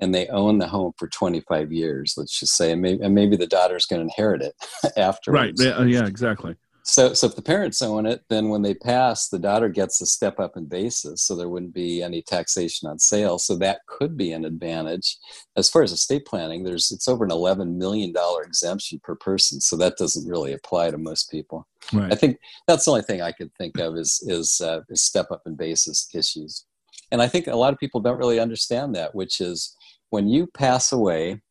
and 0.00 0.14
they 0.14 0.26
own 0.28 0.58
the 0.58 0.66
home 0.66 0.92
for 0.98 1.08
25 1.08 1.72
years 1.72 2.14
let's 2.16 2.38
just 2.38 2.56
say 2.56 2.72
and 2.72 2.80
maybe, 2.80 3.02
and 3.02 3.14
maybe 3.14 3.36
the 3.36 3.46
daughter's 3.46 3.86
going 3.86 4.00
to 4.00 4.04
inherit 4.04 4.42
it 4.42 4.54
afterwards 4.96 5.62
right. 5.62 5.88
Yeah, 5.88 6.00
yeah. 6.00 6.06
Exactly. 6.06 6.56
So, 6.88 7.14
so 7.14 7.26
if 7.26 7.34
the 7.34 7.42
parents 7.42 7.82
own 7.82 8.06
it, 8.06 8.22
then 8.28 8.48
when 8.48 8.62
they 8.62 8.72
pass, 8.72 9.28
the 9.28 9.40
daughter 9.40 9.68
gets 9.68 10.00
a 10.00 10.06
step 10.06 10.38
up 10.38 10.56
in 10.56 10.66
basis, 10.66 11.20
so 11.20 11.34
there 11.34 11.48
wouldn't 11.48 11.74
be 11.74 12.00
any 12.00 12.22
taxation 12.22 12.88
on 12.88 13.00
sale. 13.00 13.40
So 13.40 13.56
that 13.56 13.80
could 13.88 14.16
be 14.16 14.30
an 14.30 14.44
advantage. 14.44 15.18
As 15.56 15.68
far 15.68 15.82
as 15.82 15.90
estate 15.90 16.26
planning, 16.26 16.62
there's 16.62 16.92
it's 16.92 17.08
over 17.08 17.24
an 17.24 17.32
eleven 17.32 17.76
million 17.76 18.12
dollar 18.12 18.44
exemption 18.44 19.00
per 19.02 19.16
person, 19.16 19.60
so 19.60 19.76
that 19.76 19.96
doesn't 19.96 20.28
really 20.28 20.52
apply 20.52 20.92
to 20.92 20.96
most 20.96 21.28
people. 21.28 21.66
Right. 21.92 22.12
I 22.12 22.14
think 22.14 22.38
that's 22.68 22.84
the 22.84 22.92
only 22.92 23.02
thing 23.02 23.20
I 23.20 23.32
could 23.32 23.52
think 23.58 23.78
of 23.78 23.96
is 23.96 24.22
is, 24.24 24.60
uh, 24.60 24.82
is 24.88 25.02
step 25.02 25.32
up 25.32 25.42
in 25.44 25.56
basis 25.56 26.08
issues, 26.14 26.66
and 27.10 27.20
I 27.20 27.26
think 27.26 27.48
a 27.48 27.56
lot 27.56 27.72
of 27.72 27.80
people 27.80 28.00
don't 28.00 28.18
really 28.18 28.38
understand 28.38 28.94
that, 28.94 29.12
which 29.12 29.40
is 29.40 29.76
when 30.10 30.28
you 30.28 30.46
pass 30.46 30.92
away, 30.92 31.42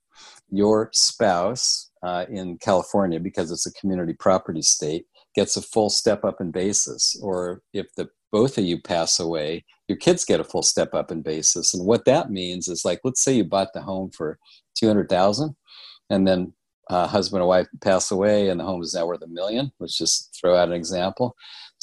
your 0.50 0.90
spouse 0.94 1.92
uh, 2.04 2.24
in 2.30 2.58
California, 2.58 3.20
because 3.20 3.52
it's 3.52 3.66
a 3.66 3.74
community 3.74 4.14
property 4.14 4.62
state, 4.62 5.06
gets 5.36 5.58
a 5.58 5.62
full 5.62 5.90
step 5.90 6.24
up 6.24 6.42
in 6.42 6.52
basis. 6.52 7.20
Or 7.22 7.62
if 7.74 7.88
the 7.96 8.10
both 8.32 8.58
of 8.58 8.66
you 8.66 8.82
pass 8.82 9.20
away, 9.20 9.64
your 9.88 9.98
kids 9.98 10.26
get 10.26 10.40
a 10.40 10.44
full 10.44 10.64
step 10.64 10.94
up 10.94 11.12
in 11.12 11.22
basis. 11.22 11.74
And 11.74 11.86
what 11.86 12.06
that 12.06 12.32
means 12.32 12.68
is 12.68 12.84
like, 12.84 13.00
let's 13.04 13.24
say 13.24 13.34
you 13.34 13.44
bought 13.44 13.74
the 13.74 13.82
home 13.82 14.12
for 14.12 14.38
two 14.76 14.88
hundred 14.88 15.10
thousand, 15.10 15.56
and 16.10 16.28
then 16.28 16.54
uh, 16.90 17.08
husband 17.08 17.42
and 17.42 17.48
wife 17.48 17.68
pass 17.82 18.12
away, 18.12 18.50
and 18.50 18.60
the 18.60 18.64
home 18.64 18.82
is 18.82 18.94
now 18.94 19.06
worth 19.06 19.22
a 19.24 19.28
million. 19.28 19.72
Let's 19.80 19.98
just 19.98 20.38
throw 20.40 20.56
out 20.56 20.68
an 20.68 20.74
example. 20.74 21.36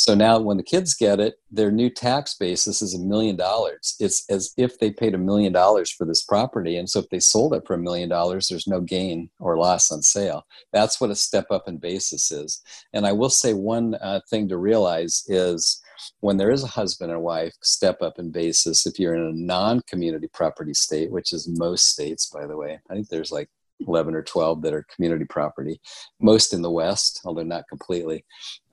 So 0.03 0.17
now, 0.17 0.41
when 0.41 0.57
the 0.57 0.65
kids 0.65 0.95
get 0.95 1.21
it, 1.21 1.37
their 1.49 1.71
new 1.71 1.89
tax 1.89 2.35
basis 2.35 2.83
is 2.83 2.93
a 2.93 2.99
million 2.99 3.37
dollars. 3.37 3.95
It's 4.01 4.29
as 4.29 4.53
if 4.57 4.81
they 4.81 4.91
paid 4.91 5.15
a 5.15 5.19
million 5.19 5.53
dollars 5.53 5.93
for 5.93 6.05
this 6.05 6.25
property. 6.25 6.77
And 6.77 6.91
so, 6.91 6.99
if 6.99 7.09
they 7.11 7.21
sold 7.21 7.55
it 7.55 7.63
for 7.65 7.75
a 7.75 7.79
million 7.79 8.09
dollars, 8.09 8.49
there's 8.49 8.67
no 8.67 8.81
gain 8.81 9.31
or 9.39 9.57
loss 9.57 9.93
on 9.93 10.03
sale. 10.03 10.45
That's 10.73 11.01
what 11.01 11.13
a 11.13 11.15
step 11.15 11.53
up 11.53 11.69
in 11.69 11.77
basis 11.79 12.33
is. 12.33 12.61
And 12.93 13.07
I 13.07 13.13
will 13.13 13.31
say 13.31 13.55
one 13.55 13.95
uh, 13.95 14.19
thing 14.29 14.49
to 14.49 14.57
realize 14.57 15.23
is 15.29 15.81
when 16.19 16.37
there 16.37 16.51
is 16.51 16.65
a 16.65 16.79
husband 16.81 17.13
and 17.13 17.23
wife 17.23 17.55
step 17.63 18.03
up 18.03 18.19
in 18.19 18.33
basis, 18.33 18.87
if 18.87 18.99
you're 18.99 19.15
in 19.15 19.23
a 19.23 19.33
non 19.33 19.83
community 19.83 20.27
property 20.35 20.75
state, 20.75 21.13
which 21.13 21.33
is 21.33 21.47
most 21.47 21.87
states, 21.87 22.27
by 22.27 22.49
the 22.49 22.57
way, 22.57 22.81
I 22.91 22.95
think 22.95 23.09
there's 23.09 23.31
like 23.31 23.51
11 23.87 24.15
or 24.15 24.23
12 24.23 24.63
that 24.63 24.75
are 24.75 24.87
community 24.95 25.25
property, 25.25 25.81
most 26.21 26.53
in 26.53 26.63
the 26.63 26.71
West, 26.71 27.21
although 27.25 27.43
not 27.43 27.69
completely. 27.69 28.25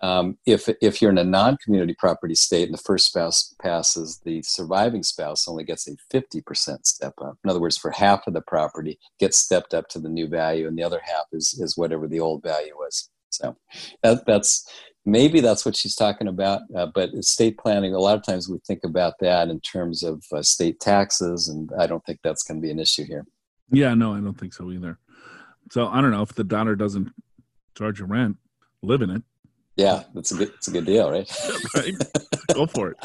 Um, 0.01 0.38
if, 0.46 0.70
if 0.82 1.01
you're 1.01 1.12
in 1.12 1.18
a 1.18 1.24
non 1.24 1.58
community 1.63 1.96
property 1.98 2.36
state 2.36 2.68
and 2.68 2.74
the 2.74 2.82
first 2.82 3.08
spouse 3.08 3.54
passes, 3.62 4.22
the 4.24 4.42
surviving 4.44 5.04
spouse 5.04 5.48
only 5.48 5.63
gets 5.63 5.88
a 5.88 5.96
50% 6.13 6.86
step 6.86 7.13
up. 7.22 7.38
In 7.44 7.50
other 7.50 7.60
words, 7.60 7.78
for 7.78 7.92
half 7.92 8.28
of 8.28 8.34
the 8.34 8.42
property 8.42 9.00
gets 9.20 9.38
stepped 9.38 9.74
up 9.74 9.89
to 9.89 10.00
the 10.00 10.10
new 10.10 10.28
value, 10.28 10.68
and 10.68 10.78
the 10.78 10.84
other 10.84 11.01
half 11.04 11.25
is, 11.32 11.58
is 11.60 11.78
whatever 11.78 12.08
the 12.08 12.20
old 12.20 12.44
value 12.44 12.75
was. 12.75 13.10
So 13.30 13.56
that, 14.04 14.25
that's 14.25 14.68
maybe 15.06 15.39
that's 15.39 15.66
what 15.66 15.75
she's 15.75 15.96
talking 15.96 16.28
about. 16.28 16.62
Uh, 16.75 16.88
but 16.94 17.13
estate 17.13 17.58
planning, 17.58 17.94
a 17.94 18.00
lot 18.00 18.18
of 18.18 18.24
times 18.24 18.50
we 18.50 18.60
think 18.66 18.82
about 18.84 19.13
that 19.20 19.50
in 19.50 19.60
terms 19.62 20.04
of 20.04 20.24
uh, 20.32 20.42
state 20.42 20.80
taxes, 20.80 21.48
and 21.48 21.70
I 21.80 21.88
don't 21.88 22.06
think 22.06 22.20
that's 22.24 22.44
going 22.44 22.62
to 22.62 22.66
be 22.66 22.72
an 22.72 22.80
issue 22.80 23.06
here. 23.06 23.25
Yeah, 23.72 23.94
no, 23.94 24.14
I 24.14 24.20
don't 24.20 24.38
think 24.38 24.54
so 24.54 24.72
either. 24.72 24.98
So 25.72 25.88
I 25.88 26.02
don't 26.02 26.12
know 26.12 26.22
if 26.22 26.34
the 26.34 26.44
daughter 26.44 26.76
doesn't 26.76 27.12
charge 27.78 28.00
you 28.00 28.06
rent, 28.06 28.38
live 28.82 29.02
in 29.02 29.10
it. 29.10 29.24
Yeah, 29.76 30.04
that's 30.14 30.32
a 30.32 30.36
good. 30.36 30.50
It's 30.50 30.68
a 30.68 30.72
good 30.72 30.86
deal, 30.86 31.10
right? 31.10 31.32
right. 31.76 31.94
Go 32.54 32.66
for 32.66 32.92
it. 32.92 32.98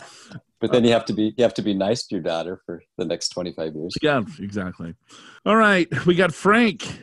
But 0.61 0.73
then 0.73 0.83
you 0.83 0.93
have 0.93 1.05
to 1.05 1.13
be 1.13 1.35
you 1.37 1.45
have 1.45 1.55
to 1.55 1.63
be 1.63 1.75
nice 1.75 2.07
to 2.07 2.17
your 2.17 2.23
daughter 2.23 2.61
for 2.65 2.83
the 2.97 3.05
next 3.05 3.29
twenty 3.29 3.53
five 3.53 3.75
years. 3.75 3.95
Yeah, 4.03 4.23
exactly. 4.41 4.95
All 5.47 5.57
right, 5.57 5.87
we 6.07 6.15
got 6.15 6.33
Frank 6.33 7.03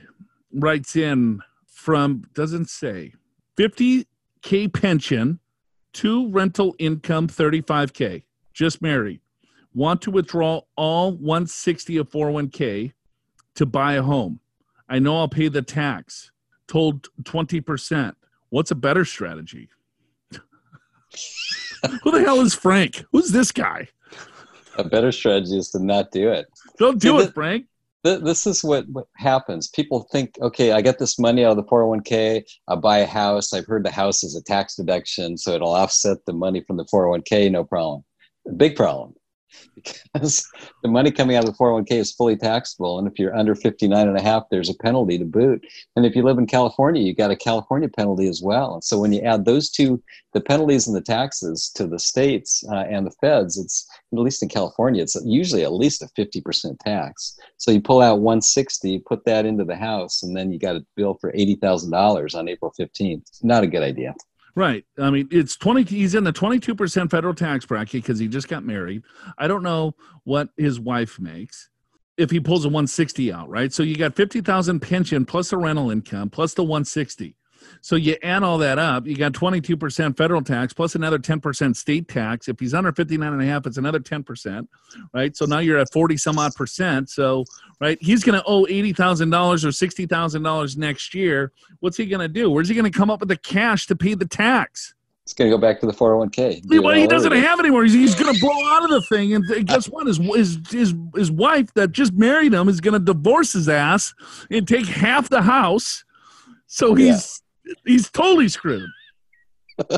writes 0.52 0.96
in 0.96 1.40
from 1.68 2.24
doesn't 2.34 2.70
say 2.70 3.14
fifty 3.56 4.08
k 4.42 4.68
pension, 4.68 5.40
two 5.94 6.30
rental 6.32 6.76
income 6.80 7.28
thirty 7.28 7.62
five 7.62 7.94
k, 7.94 8.26
just 8.54 8.82
married, 8.82 9.22
want 9.74 10.02
to 10.02 10.12
withdraw 10.12 10.62
all 10.76 11.14
one 11.14 11.48
sixty 11.48 11.98
of 11.98 12.10
four 12.10 12.26
hundred 12.26 12.34
one 12.34 12.50
k 12.50 12.94
to 13.56 13.66
buy 13.66 13.94
a 13.94 14.02
home. 14.02 14.40
I 14.90 15.00
know 15.00 15.18
I'll 15.18 15.28
pay 15.28 15.48
the 15.48 15.62
tax. 15.62 16.32
Told 16.68 17.08
20%. 17.24 18.14
What's 18.50 18.72
a 18.72 18.76
better 18.76 19.06
strategy? 19.06 19.70
Who 22.04 22.12
the 22.12 22.22
hell 22.22 22.40
is 22.42 22.54
Frank? 22.54 23.04
Who's 23.12 23.32
this 23.32 23.52
guy? 23.52 23.88
A 24.78 24.84
better 24.84 25.12
strategy 25.12 25.58
is 25.58 25.70
to 25.72 25.84
not 25.84 26.12
do 26.12 26.30
it. 26.30 26.46
Don't 26.78 27.00
do 27.00 27.16
Yeah, 27.16 27.24
it, 27.24 27.34
Frank. 27.34 27.66
Th- 28.06 28.22
This 28.22 28.48
is 28.48 28.64
what, 28.64 28.86
what 28.90 29.08
happens. 29.18 29.68
People 29.70 30.08
think, 30.12 30.36
okay, 30.42 30.72
I 30.72 30.82
get 30.82 30.98
this 31.00 31.20
money 31.20 31.44
out 31.44 31.52
of 31.52 31.58
the 31.58 31.64
401k. 31.70 32.44
I 32.68 32.76
buy 32.76 33.00
a 33.00 33.06
house. 33.06 33.54
I've 33.54 33.66
heard 33.66 33.84
the 33.86 33.92
house 33.92 34.24
is 34.24 34.36
a 34.36 34.44
tax 34.44 34.76
deduction, 34.76 35.38
so 35.38 35.52
it'll 35.52 35.74
offset 35.74 36.20
the 36.26 36.34
money 36.34 36.64
from 36.66 36.78
the 36.78 36.86
401k. 36.86 37.52
No 37.52 37.64
problem. 37.64 38.04
Big 38.58 38.76
problem. 38.76 39.14
Because 40.14 40.46
the 40.84 40.90
money 40.90 41.10
coming 41.10 41.36
out 41.36 41.48
of 41.48 41.52
the 41.52 41.58
401k 41.58 41.92
is 41.94 42.12
fully 42.12 42.36
taxable. 42.36 43.00
And 43.00 43.08
if 43.08 43.18
you're 43.18 43.36
under 43.36 43.56
59 43.56 44.08
and 44.08 44.18
a 44.18 44.22
half, 44.22 44.44
there's 44.52 44.70
a 44.70 44.74
penalty 44.76 45.18
to 45.18 45.26
boot. 45.26 45.66
And 45.96 46.06
if 46.06 46.16
you 46.16 46.24
live 46.24 46.38
in 46.38 46.48
California, 46.48 47.02
you 47.02 47.16
got 47.16 47.32
a 47.32 47.36
California 47.36 47.88
penalty 47.88 48.28
as 48.28 48.42
well. 48.42 48.74
And 48.74 48.84
so 48.84 49.00
when 49.00 49.14
you 49.14 49.22
add 49.22 49.46
those 49.46 49.70
two, 49.70 50.04
the 50.34 50.42
penalties 50.42 50.88
and 50.88 50.96
the 50.96 51.02
taxes 51.02 51.72
to 51.76 51.88
the 51.88 51.98
states 51.98 52.64
uh, 52.70 52.86
and 52.90 53.06
the 53.06 53.12
feds, 53.22 53.58
it's 53.58 53.88
at 54.14 54.20
least 54.20 54.44
in 54.44 54.50
California, 54.50 55.02
it's 55.02 55.16
usually 55.24 55.64
at 55.64 55.74
least 55.74 56.02
a 56.02 56.08
50% 56.20 56.78
tax. 56.80 57.40
So 57.58 57.72
you 57.72 57.82
pull 57.82 58.02
out 58.02 58.20
160, 58.20 59.00
put 59.00 59.24
that 59.26 59.46
into 59.46 59.64
the 59.64 59.76
house, 59.76 60.24
and 60.24 60.36
then 60.36 60.52
you 60.52 60.60
got 60.60 60.76
a 60.76 60.86
bill 60.96 61.18
for 61.20 61.32
$80,000 61.32 62.38
on 62.38 62.50
April 62.50 62.74
15th. 62.78 63.22
It's 63.22 63.44
not 63.44 63.64
a 63.64 63.68
good 63.68 63.84
idea. 63.84 64.14
Right. 64.56 64.86
I 64.98 65.10
mean, 65.10 65.28
it's 65.32 65.56
20 65.56 65.84
he's 65.84 66.16
in 66.16 66.24
the 66.24 66.34
22% 66.34 67.10
federal 67.10 67.34
tax 67.34 67.66
bracket 67.66 68.04
cuz 68.04 68.20
he 68.20 68.28
just 68.28 68.48
got 68.48 68.66
married. 68.66 69.04
I 69.38 69.48
don't 69.48 69.64
know 69.64 69.96
what 70.24 70.50
his 70.58 70.80
wife 70.80 71.20
makes 71.20 71.70
if 72.18 72.32
he 72.32 72.40
pulls 72.40 72.66
a 72.66 72.68
160 72.68 73.32
out, 73.32 73.50
right? 73.50 73.72
So 73.72 73.84
you 73.84 73.96
got 73.96 74.16
50,000 74.16 74.80
pension 74.80 75.26
plus 75.26 75.50
the 75.50 75.58
rental 75.58 75.90
income 75.90 76.30
plus 76.30 76.54
the 76.54 76.64
160. 76.64 77.36
So 77.82 77.96
you 77.96 78.16
add 78.22 78.44
all 78.44 78.58
that 78.60 78.78
up, 78.78 79.08
you 79.08 79.16
got 79.16 79.34
22% 79.34 80.16
federal 80.16 80.42
tax 80.42 80.74
plus 80.74 80.96
another 80.96 81.18
10% 81.18 81.76
state 81.76 82.08
tax. 82.08 82.48
If 82.48 82.60
he's 82.60 82.74
under 82.74 82.92
59 82.92 83.34
and 83.34 83.42
a 83.42 83.46
half, 83.46 83.66
it's 83.66 83.78
another 83.78 84.00
10%, 84.00 84.68
right? 85.14 85.36
So 85.36 85.46
now 85.46 85.60
you're 85.60 85.80
at 85.80 85.92
40 85.92 86.18
some 86.18 86.38
odd 86.38 86.54
percent. 86.56 87.10
So, 87.10 87.46
right, 87.80 87.98
he's 88.02 88.24
going 88.24 88.40
to 88.40 88.46
owe 88.46 88.66
$80,000 88.66 89.64
or 89.64 89.68
$60,000 89.68 90.78
next 90.78 91.14
year. 91.14 91.52
What's 91.80 91.98
he 91.98 92.06
going 92.06 92.22
to 92.22 92.28
do? 92.28 92.50
Where's 92.50 92.70
he 92.70 92.76
going 92.76 92.92
to 92.92 92.98
come 92.98 93.10
up 93.10 93.20
with 93.20 93.30
the 93.30 93.38
cash 93.38 93.88
to 93.88 93.96
pay 93.96 94.14
the 94.14 94.28
tax? 94.28 94.94
It's 95.24 95.34
going 95.34 95.50
to 95.50 95.56
go 95.56 95.62
back 95.62 95.80
to 95.80 95.86
the 95.86 95.94
401k. 95.94 96.68
Do 96.68 96.82
Well, 96.82 96.96
he 96.96 97.08
doesn't 97.08 97.32
have 97.32 97.60
anymore. 97.60 97.84
He's, 97.84 97.94
he's 97.94 98.16
going 98.16 98.34
to 98.34 98.40
blow 98.42 98.52
out 98.72 98.84
of 98.84 98.90
the 98.90 99.02
thing. 99.04 99.34
And 99.34 99.68
guess 99.68 99.88
what? 99.88 100.08
His, 100.08 100.18
his, 100.18 100.60
his, 100.70 100.96
his 101.16 101.32
wife 101.32 101.74
that 101.76 101.92
just 101.92 102.14
married 102.14 102.54
him 102.54 102.68
is 102.68 102.82
going 102.82 102.94
to 102.94 103.00
divorce 103.00 103.54
his 103.54 103.70
ass 103.70 104.14
and 104.50 104.68
take 104.68 104.88
half 104.88 105.30
the 105.30 105.42
house. 105.42 106.04
So 106.68 106.96
he's 106.96 107.41
he's 107.86 108.10
totally 108.10 108.48
screwed. 108.48 108.90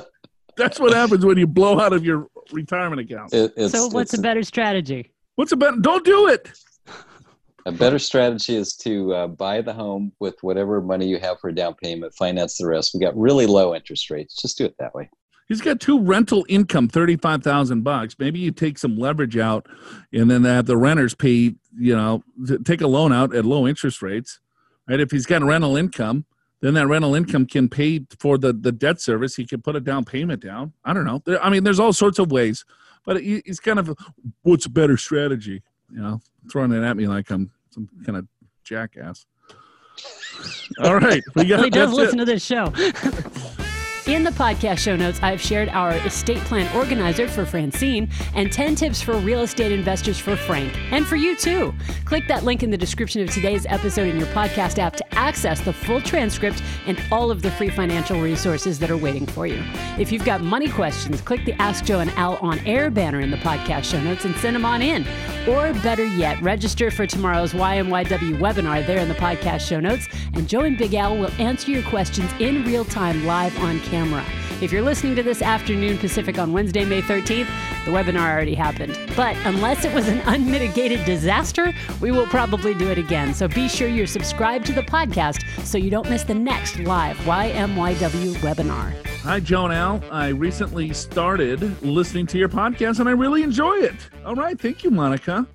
That's 0.57 0.79
what 0.79 0.93
happens 0.93 1.25
when 1.25 1.37
you 1.37 1.47
blow 1.47 1.79
out 1.79 1.93
of 1.93 2.05
your 2.05 2.27
retirement 2.51 3.01
account. 3.01 3.33
It, 3.33 3.53
it's, 3.57 3.71
so 3.71 3.87
what's 3.87 4.13
it's 4.13 4.19
a 4.19 4.21
better 4.21 4.43
strategy? 4.43 5.11
What's 5.35 5.51
a 5.51 5.55
better? 5.55 5.77
Don't 5.77 6.05
do 6.05 6.27
it. 6.27 6.51
a 7.65 7.71
better 7.71 7.97
strategy 7.97 8.55
is 8.55 8.75
to 8.77 9.13
uh, 9.13 9.27
buy 9.27 9.61
the 9.61 9.73
home 9.73 10.11
with 10.19 10.35
whatever 10.41 10.81
money 10.81 11.07
you 11.07 11.17
have 11.19 11.39
for 11.39 11.49
a 11.49 11.55
down 11.55 11.73
payment, 11.75 12.13
finance 12.13 12.57
the 12.57 12.67
rest. 12.67 12.93
We 12.93 12.99
got 12.99 13.17
really 13.17 13.47
low 13.47 13.73
interest 13.73 14.09
rates. 14.09 14.39
Just 14.39 14.57
do 14.57 14.65
it 14.65 14.75
that 14.79 14.93
way. 14.93 15.09
He's 15.47 15.61
got 15.61 15.79
two 15.79 15.99
rental 15.99 16.45
income, 16.47 16.87
thirty-five 16.87 17.43
thousand 17.43 17.83
bucks. 17.83 18.15
Maybe 18.17 18.39
you 18.39 18.51
take 18.51 18.77
some 18.77 18.95
leverage 18.95 19.37
out, 19.37 19.67
and 20.13 20.29
then 20.29 20.43
have 20.43 20.67
the 20.67 20.77
renters 20.77 21.15
pay. 21.15 21.55
You 21.77 21.95
know, 21.95 22.23
take 22.63 22.81
a 22.81 22.87
loan 22.87 23.11
out 23.11 23.35
at 23.35 23.43
low 23.43 23.67
interest 23.67 24.01
rates, 24.01 24.39
right? 24.87 24.99
If 24.99 25.11
he's 25.11 25.25
got 25.25 25.43
rental 25.43 25.75
income, 25.75 26.25
then 26.63 26.75
that 26.75 26.87
rental 26.87 27.13
income 27.13 27.45
can 27.45 27.67
pay 27.67 28.05
for 28.19 28.37
the 28.37 28.53
the 28.53 28.71
debt 28.71 29.01
service. 29.01 29.35
He 29.35 29.45
can 29.45 29.61
put 29.61 29.75
a 29.75 29.81
down 29.81 30.05
payment 30.05 30.41
down. 30.41 30.71
I 30.85 30.93
don't 30.93 31.03
know. 31.03 31.21
There, 31.25 31.43
I 31.43 31.49
mean, 31.49 31.65
there's 31.65 31.79
all 31.79 31.91
sorts 31.91 32.19
of 32.19 32.31
ways, 32.31 32.63
but 33.05 33.21
he, 33.21 33.41
he's 33.45 33.59
kind 33.59 33.79
of 33.79 33.93
what's 34.43 34.65
a 34.65 34.69
better 34.69 34.95
strategy? 34.95 35.61
You 35.91 35.99
know, 35.99 36.21
throwing 36.49 36.71
it 36.71 36.81
at 36.81 36.95
me 36.95 37.05
like 37.05 37.29
I'm 37.31 37.51
some 37.69 37.89
kind 38.05 38.17
of 38.17 38.27
jackass. 38.63 39.25
All 40.81 40.95
right, 40.95 41.21
we 41.35 41.43
got. 41.43 41.65
He 41.65 41.69
does 41.69 41.89
that's 41.89 41.99
it. 41.99 42.01
listen 42.01 42.17
to 42.19 42.25
this 42.25 42.45
show. 42.45 42.71
In 44.05 44.25
the 44.25 44.31
podcast 44.31 44.79
show 44.79 44.97
notes, 44.97 45.17
I've 45.23 45.39
shared 45.39 45.69
our 45.69 45.93
estate 45.93 46.39
plan 46.39 46.69
organizer 46.75 47.25
for 47.25 47.45
Francine 47.45 48.09
and 48.35 48.51
10 48.51 48.75
tips 48.75 49.01
for 49.01 49.13
real 49.19 49.39
estate 49.39 49.71
investors 49.71 50.19
for 50.19 50.35
Frank, 50.35 50.75
and 50.91 51.07
for 51.07 51.15
you 51.15 51.37
too. 51.37 51.73
Click 52.03 52.27
that 52.27 52.43
link 52.43 52.63
in 52.63 52.69
the 52.69 52.77
description 52.77 53.21
of 53.21 53.29
today's 53.29 53.65
episode 53.65 54.09
in 54.09 54.17
your 54.17 54.27
podcast 54.27 54.77
app 54.77 54.97
to 54.97 55.13
access 55.15 55.61
the 55.61 55.71
full 55.71 56.01
transcript 56.01 56.61
and 56.85 57.01
all 57.13 57.31
of 57.31 57.41
the 57.41 57.51
free 57.51 57.69
financial 57.69 58.19
resources 58.19 58.77
that 58.79 58.91
are 58.91 58.97
waiting 58.97 59.25
for 59.25 59.47
you. 59.47 59.63
If 59.97 60.11
you've 60.11 60.25
got 60.25 60.41
money 60.41 60.67
questions, 60.67 61.21
click 61.21 61.45
the 61.45 61.53
Ask 61.61 61.85
Joe 61.85 62.01
and 62.01 62.11
Al 62.11 62.35
on 62.37 62.59
air 62.67 62.91
banner 62.91 63.21
in 63.21 63.31
the 63.31 63.37
podcast 63.37 63.85
show 63.85 64.01
notes 64.01 64.25
and 64.25 64.35
send 64.35 64.57
them 64.57 64.65
on 64.65 64.81
in. 64.81 65.07
Or 65.47 65.73
better 65.75 66.05
yet, 66.05 66.41
register 66.41 66.91
for 66.91 67.07
tomorrow's 67.07 67.53
YMYW 67.53 68.37
webinar 68.37 68.85
there 68.85 68.99
in 68.99 69.07
the 69.07 69.15
podcast 69.15 69.61
show 69.61 69.79
notes, 69.79 70.09
and 70.33 70.49
Joe 70.49 70.61
and 70.61 70.77
Big 70.77 70.93
Al 70.93 71.17
will 71.17 71.31
answer 71.39 71.71
your 71.71 71.83
questions 71.83 72.29
in 72.39 72.65
real 72.65 72.83
time 72.83 73.25
live 73.25 73.57
on 73.59 73.79
camera. 73.79 73.92
If 73.93 74.71
you're 74.71 74.81
listening 74.81 75.15
to 75.17 75.23
this 75.23 75.43
afternoon 75.43 75.99
Pacific 75.99 76.39
on 76.39 76.51
Wednesday, 76.51 76.83
May 76.83 77.03
13th, 77.03 77.47
the 77.85 77.91
webinar 77.91 78.27
already 78.27 78.55
happened. 78.55 78.97
But 79.15 79.37
unless 79.45 79.85
it 79.85 79.93
was 79.93 80.07
an 80.07 80.19
unmitigated 80.21 81.05
disaster, 81.05 81.71
we 82.01 82.09
will 82.09 82.25
probably 82.25 82.73
do 82.73 82.89
it 82.89 82.97
again. 82.97 83.35
So 83.35 83.47
be 83.47 83.67
sure 83.67 83.87
you're 83.87 84.07
subscribed 84.07 84.65
to 84.65 84.73
the 84.73 84.81
podcast 84.81 85.47
so 85.63 85.77
you 85.77 85.91
don't 85.91 86.09
miss 86.09 86.23
the 86.23 86.33
next 86.33 86.79
live 86.79 87.17
YMYW 87.17 88.33
webinar. 88.37 88.95
Hi, 89.17 89.39
Joan 89.39 89.71
Al. 89.71 90.03
I 90.09 90.29
recently 90.29 90.91
started 90.91 91.83
listening 91.83 92.25
to 92.27 92.39
your 92.39 92.49
podcast 92.49 92.99
and 92.99 93.07
I 93.07 93.11
really 93.11 93.43
enjoy 93.43 93.75
it. 93.75 94.09
All 94.25 94.33
right. 94.33 94.59
Thank 94.59 94.83
you, 94.83 94.89
Monica. 94.89 95.45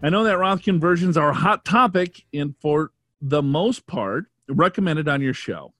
I 0.00 0.10
know 0.10 0.22
that 0.22 0.38
Roth 0.38 0.62
conversions 0.62 1.16
are 1.16 1.30
a 1.30 1.34
hot 1.34 1.64
topic 1.64 2.22
and 2.32 2.54
for 2.60 2.92
the 3.20 3.42
most 3.42 3.88
part 3.88 4.26
recommended 4.48 5.08
on 5.08 5.20
your 5.20 5.34
show. 5.34 5.74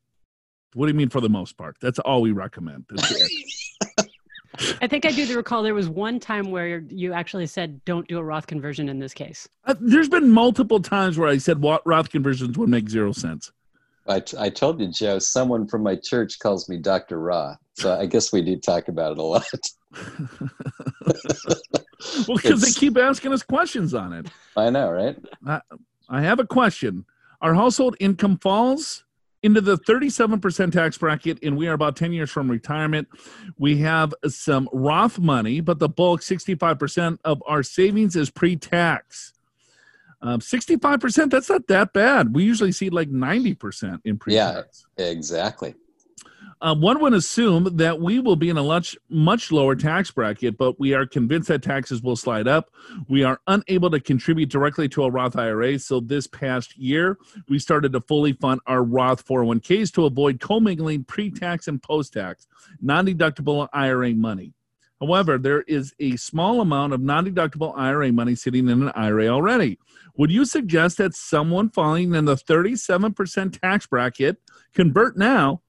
What 0.74 0.86
do 0.86 0.92
you 0.92 0.96
mean 0.96 1.08
for 1.08 1.20
the 1.20 1.28
most 1.28 1.56
part? 1.56 1.76
That's 1.80 1.98
all 2.00 2.20
we 2.20 2.32
recommend. 2.32 2.84
I 4.80 4.86
think 4.86 5.04
I 5.04 5.10
do 5.10 5.36
recall 5.36 5.62
there 5.64 5.74
was 5.74 5.88
one 5.88 6.20
time 6.20 6.50
where 6.50 6.78
you 6.88 7.12
actually 7.12 7.46
said, 7.46 7.84
don't 7.84 8.06
do 8.06 8.18
a 8.18 8.22
Roth 8.22 8.46
conversion 8.46 8.88
in 8.88 9.00
this 9.00 9.12
case. 9.12 9.48
Uh, 9.64 9.74
There's 9.80 10.08
been 10.08 10.30
multiple 10.30 10.80
times 10.80 11.18
where 11.18 11.28
I 11.28 11.38
said 11.38 11.60
what 11.60 11.82
Roth 11.84 12.10
conversions 12.10 12.56
would 12.56 12.68
make 12.68 12.88
zero 12.88 13.12
sense. 13.12 13.50
I, 14.06 14.20
t- 14.20 14.36
I 14.38 14.50
told 14.50 14.80
you, 14.80 14.88
Joe, 14.88 15.18
someone 15.18 15.66
from 15.66 15.82
my 15.82 15.96
church 15.96 16.38
calls 16.38 16.68
me 16.68 16.76
Dr. 16.76 17.18
Roth. 17.18 17.56
So 17.74 17.98
I 17.98 18.06
guess 18.06 18.32
we 18.32 18.42
do 18.42 18.56
talk 18.56 18.88
about 18.88 19.12
it 19.12 19.18
a 19.18 19.22
lot. 19.22 19.46
Well, 22.28 22.36
because 22.36 22.60
they 22.60 22.70
keep 22.70 22.98
asking 22.98 23.32
us 23.32 23.42
questions 23.42 23.94
on 23.94 24.12
it. 24.12 24.26
I 24.56 24.68
know, 24.68 24.90
right? 24.90 25.16
I 26.08 26.20
have 26.20 26.38
a 26.38 26.46
question. 26.46 27.06
Our 27.40 27.54
household 27.54 27.96
income 27.98 28.38
falls 28.38 29.03
into 29.44 29.60
the 29.60 29.76
37% 29.76 30.72
tax 30.72 30.96
bracket, 30.96 31.38
and 31.42 31.54
we 31.54 31.68
are 31.68 31.74
about 31.74 31.96
10 31.96 32.14
years 32.14 32.30
from 32.30 32.50
retirement. 32.50 33.07
We 33.59 33.76
have 33.78 34.14
some 34.26 34.70
Roth 34.72 35.18
money, 35.18 35.61
but 35.61 35.78
the 35.78 35.88
bulk, 35.88 36.22
65% 36.22 37.18
of 37.24 37.42
our 37.46 37.62
savings, 37.62 38.16
is 38.16 38.30
pre 38.30 38.57
tax. 38.57 39.35
Um, 40.22 40.40
65%, 40.40 41.30
that's 41.30 41.50
not 41.50 41.66
that 41.68 41.92
bad. 41.92 42.35
We 42.35 42.42
usually 42.42 42.72
see 42.72 42.88
like 42.88 43.11
90% 43.11 44.00
in 44.07 44.16
pre 44.16 44.35
tax. 44.35 44.87
Yeah, 44.96 45.07
Exactly. 45.09 45.74
Uh, 46.64 46.74
one 46.74 46.98
would 46.98 47.12
assume 47.12 47.77
that 47.77 48.00
we 48.00 48.18
will 48.18 48.37
be 48.37 48.48
in 48.48 48.57
a 48.57 48.62
much 48.62 48.96
much 49.11 49.53
lower 49.53 49.77
tax 49.77 50.11
bracket, 50.11 50.57
but 50.57 50.81
we 50.81 50.94
are 50.94 51.05
convinced 51.05 51.48
that 51.48 51.62
taxes 51.62 52.03
will 52.03 52.16
slide 52.16 52.48
up. 52.48 52.70
We 53.07 53.22
are 53.22 53.38
unable 53.46 53.90
to 53.90 54.00
contribute 54.00 54.48
directly 54.48 54.88
to 54.88 55.05
a 55.05 55.11
Roth 55.11 55.37
IRA, 55.37 55.79
so 55.79 56.00
this 56.00 56.27
past 56.27 56.74
year 56.79 57.18
we 57.50 57.59
started 57.59 57.92
to 57.92 58.00
fully 58.00 58.33
fund 58.33 58.62
our 58.66 58.83
Roth 58.83 59.27
401ks 59.27 59.92
to 59.92 60.07
avoid 60.07 60.40
commingling 60.40 61.05
pre-tax 61.05 61.68
and 61.68 61.83
post-tax 61.83 62.46
non-deductible 62.81 63.68
IRA 63.74 64.14
money. 64.14 64.55
However, 65.03 65.37
there 65.37 65.62
is 65.62 65.92
a 66.00 66.16
small 66.16 66.62
amount 66.62 66.94
of 66.94 67.03
non-deductible 67.03 67.77
IRA 67.77 68.11
money 68.11 68.35
sitting 68.35 68.70
in 68.70 68.85
an 68.85 68.92
IRA 68.94 69.29
already. 69.29 69.79
Would 70.16 70.31
you 70.31 70.46
suggest 70.46 70.96
that 70.96 71.14
someone 71.14 71.68
falling 71.68 72.14
in 72.14 72.24
the 72.24 72.37
37% 72.37 73.61
tax 73.61 73.87
bracket 73.87 74.38
convert 74.72 75.18
now 75.18 75.61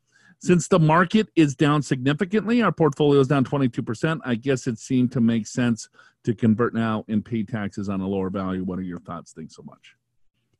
since 0.45 0.67
the 0.67 0.79
market 0.79 1.27
is 1.35 1.55
down 1.55 1.81
significantly, 1.81 2.61
our 2.61 2.71
portfolio 2.71 3.19
is 3.19 3.27
down 3.27 3.43
22%. 3.43 4.19
I 4.23 4.35
guess 4.35 4.67
it 4.67 4.77
seemed 4.77 5.11
to 5.13 5.21
make 5.21 5.47
sense 5.47 5.89
to 6.23 6.35
convert 6.35 6.73
now 6.75 7.03
and 7.07 7.25
pay 7.25 7.43
taxes 7.43 7.89
on 7.89 7.99
a 8.01 8.07
lower 8.07 8.29
value. 8.29 8.63
What 8.63 8.77
are 8.77 8.83
your 8.83 8.99
thoughts? 8.99 9.33
Thanks 9.33 9.55
so 9.55 9.63
much. 9.63 9.95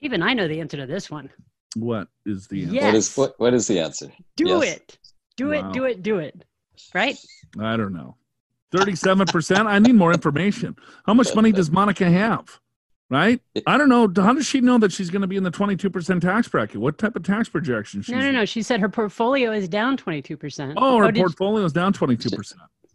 Even 0.01 0.23
I 0.23 0.33
know 0.33 0.47
the 0.47 0.59
answer 0.59 0.77
to 0.77 0.85
this 0.87 1.11
one. 1.11 1.29
What 1.75 2.07
is 2.25 2.47
the 2.47 2.63
answer? 2.63 2.75
Yeah. 2.75 2.85
What, 2.85 2.95
is, 2.95 3.15
what, 3.17 3.39
what 3.39 3.53
is 3.53 3.67
the 3.67 3.79
answer? 3.79 4.11
Do 4.35 4.47
Yes. 4.47 4.63
it. 4.75 4.97
Do 5.37 5.49
Wow. 5.49 5.69
it. 5.69 5.73
Do 5.73 5.83
it. 5.85 6.03
Do 6.03 6.17
it. 6.19 6.45
Right? 6.93 7.17
I 7.59 7.77
don't 7.77 7.93
know. 7.93 8.15
37%? 8.73 9.67
I 9.67 9.79
need 9.79 9.95
more 9.95 10.13
information. 10.13 10.75
How 11.05 11.13
much 11.13 11.33
money 11.35 11.51
does 11.51 11.69
Monica 11.69 12.09
have? 12.09 12.59
Right? 13.09 13.39
I 13.67 13.77
don't 13.77 13.89
know. 13.89 14.11
How 14.15 14.33
does 14.33 14.47
she 14.47 14.61
know 14.61 14.79
that 14.79 14.91
she's 14.91 15.11
going 15.11 15.21
to 15.21 15.27
be 15.27 15.35
in 15.35 15.43
the 15.43 15.51
22% 15.51 16.21
tax 16.21 16.47
bracket? 16.47 16.81
What 16.81 16.97
type 16.97 17.15
of 17.15 17.21
tax 17.23 17.47
projection 17.49 18.01
she's 18.01 18.15
No, 18.15 18.21
no, 18.21 18.31
no. 18.31 18.45
She 18.45 18.63
said 18.63 18.79
her 18.79 18.89
portfolio 18.89 19.51
is 19.51 19.69
down 19.69 19.95
22%. 19.95 20.73
Oh, 20.75 20.97
her 20.97 21.11
did- 21.11 21.21
portfolio 21.21 21.63
is 21.65 21.71
down 21.73 21.93
22%. 21.93 22.53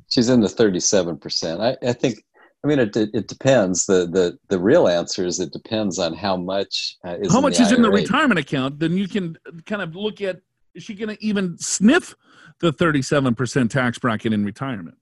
She's 0.08 0.28
in 0.28 0.40
the 0.40 0.48
37%. 0.48 1.60
I, 1.60 1.88
I 1.88 1.92
think, 1.92 2.24
I 2.64 2.66
mean, 2.66 2.80
it, 2.80 2.96
it 2.96 3.28
depends. 3.28 3.86
The, 3.86 4.08
the, 4.08 4.36
the 4.48 4.58
real 4.58 4.88
answer 4.88 5.24
is 5.24 5.38
it 5.38 5.52
depends 5.52 6.00
on 6.00 6.12
how 6.12 6.36
much 6.36 6.96
uh, 7.06 7.16
is 7.20 7.32
how 7.32 7.40
much 7.40 7.58
the 7.58 7.62
is 7.62 7.72
in 7.72 7.80
the 7.82 7.90
retirement 7.90 8.40
account 8.40 8.80
then 8.80 8.96
you 8.96 9.06
can 9.06 9.36
kind 9.66 9.80
of 9.80 9.94
look 9.94 10.20
at 10.20 10.40
is 10.74 10.82
she 10.82 10.94
going 10.94 11.08
to 11.08 11.24
even 11.24 11.56
sniff 11.58 12.14
the 12.60 12.72
37% 12.72 13.70
tax 13.70 13.98
bracket 13.98 14.32
in 14.32 14.44
retirement 14.44 14.96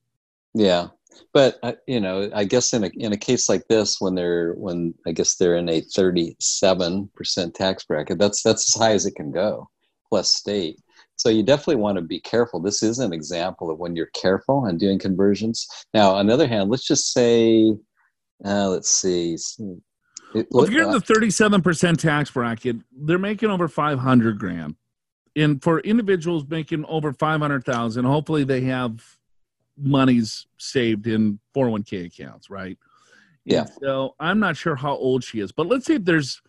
Yeah, 0.54 0.88
but 1.32 1.58
uh, 1.62 1.72
you 1.86 2.00
know, 2.00 2.30
I 2.34 2.44
guess 2.44 2.72
in 2.72 2.84
a 2.84 2.90
in 2.94 3.12
a 3.12 3.16
case 3.16 3.48
like 3.48 3.66
this, 3.68 4.00
when 4.00 4.14
they're 4.14 4.54
when 4.54 4.94
I 5.06 5.12
guess 5.12 5.36
they're 5.36 5.56
in 5.56 5.68
a 5.68 5.80
thirty 5.80 6.36
seven 6.40 7.10
percent 7.14 7.54
tax 7.54 7.84
bracket, 7.84 8.18
that's 8.18 8.42
that's 8.42 8.74
as 8.74 8.80
high 8.80 8.92
as 8.92 9.06
it 9.06 9.14
can 9.14 9.30
go, 9.30 9.68
plus 10.08 10.32
state. 10.32 10.78
So 11.16 11.28
you 11.28 11.42
definitely 11.42 11.76
want 11.76 11.96
to 11.96 12.02
be 12.02 12.20
careful. 12.20 12.60
This 12.60 12.82
is 12.82 13.00
an 13.00 13.12
example 13.12 13.70
of 13.70 13.78
when 13.78 13.96
you're 13.96 14.10
careful 14.14 14.66
and 14.66 14.78
doing 14.78 14.98
conversions. 14.98 15.66
Now, 15.92 16.12
on 16.14 16.26
the 16.26 16.32
other 16.32 16.46
hand, 16.46 16.70
let's 16.70 16.86
just 16.86 17.12
say, 17.12 17.74
uh, 18.44 18.68
let's 18.68 18.90
see. 18.90 19.36
It, 20.34 20.46
well, 20.50 20.64
if 20.64 20.70
you're 20.70 20.84
in 20.84 20.90
uh, 20.90 20.98
the 20.98 21.04
37% 21.04 21.98
tax 21.98 22.30
bracket 22.30 22.76
they're 22.92 23.18
making 23.18 23.48
over 23.48 23.66
500 23.66 24.38
grand 24.38 24.76
and 25.34 25.62
for 25.62 25.80
individuals 25.80 26.44
making 26.46 26.84
over 26.84 27.14
500000 27.14 28.04
hopefully 28.04 28.44
they 28.44 28.60
have 28.62 29.17
monies 29.78 30.46
saved 30.58 31.06
in 31.06 31.38
401k 31.56 32.06
accounts 32.06 32.50
right 32.50 32.76
And 33.46 33.52
Yeah. 33.54 33.66
so 33.82 34.14
i'm 34.20 34.38
not 34.40 34.56
sure 34.56 34.76
how 34.76 34.94
old 34.94 35.24
she 35.24 35.40
is 35.40 35.52
but 35.52 35.66
let's 35.66 35.86
say 35.86 35.94
if 35.94 36.04
there's 36.04 36.40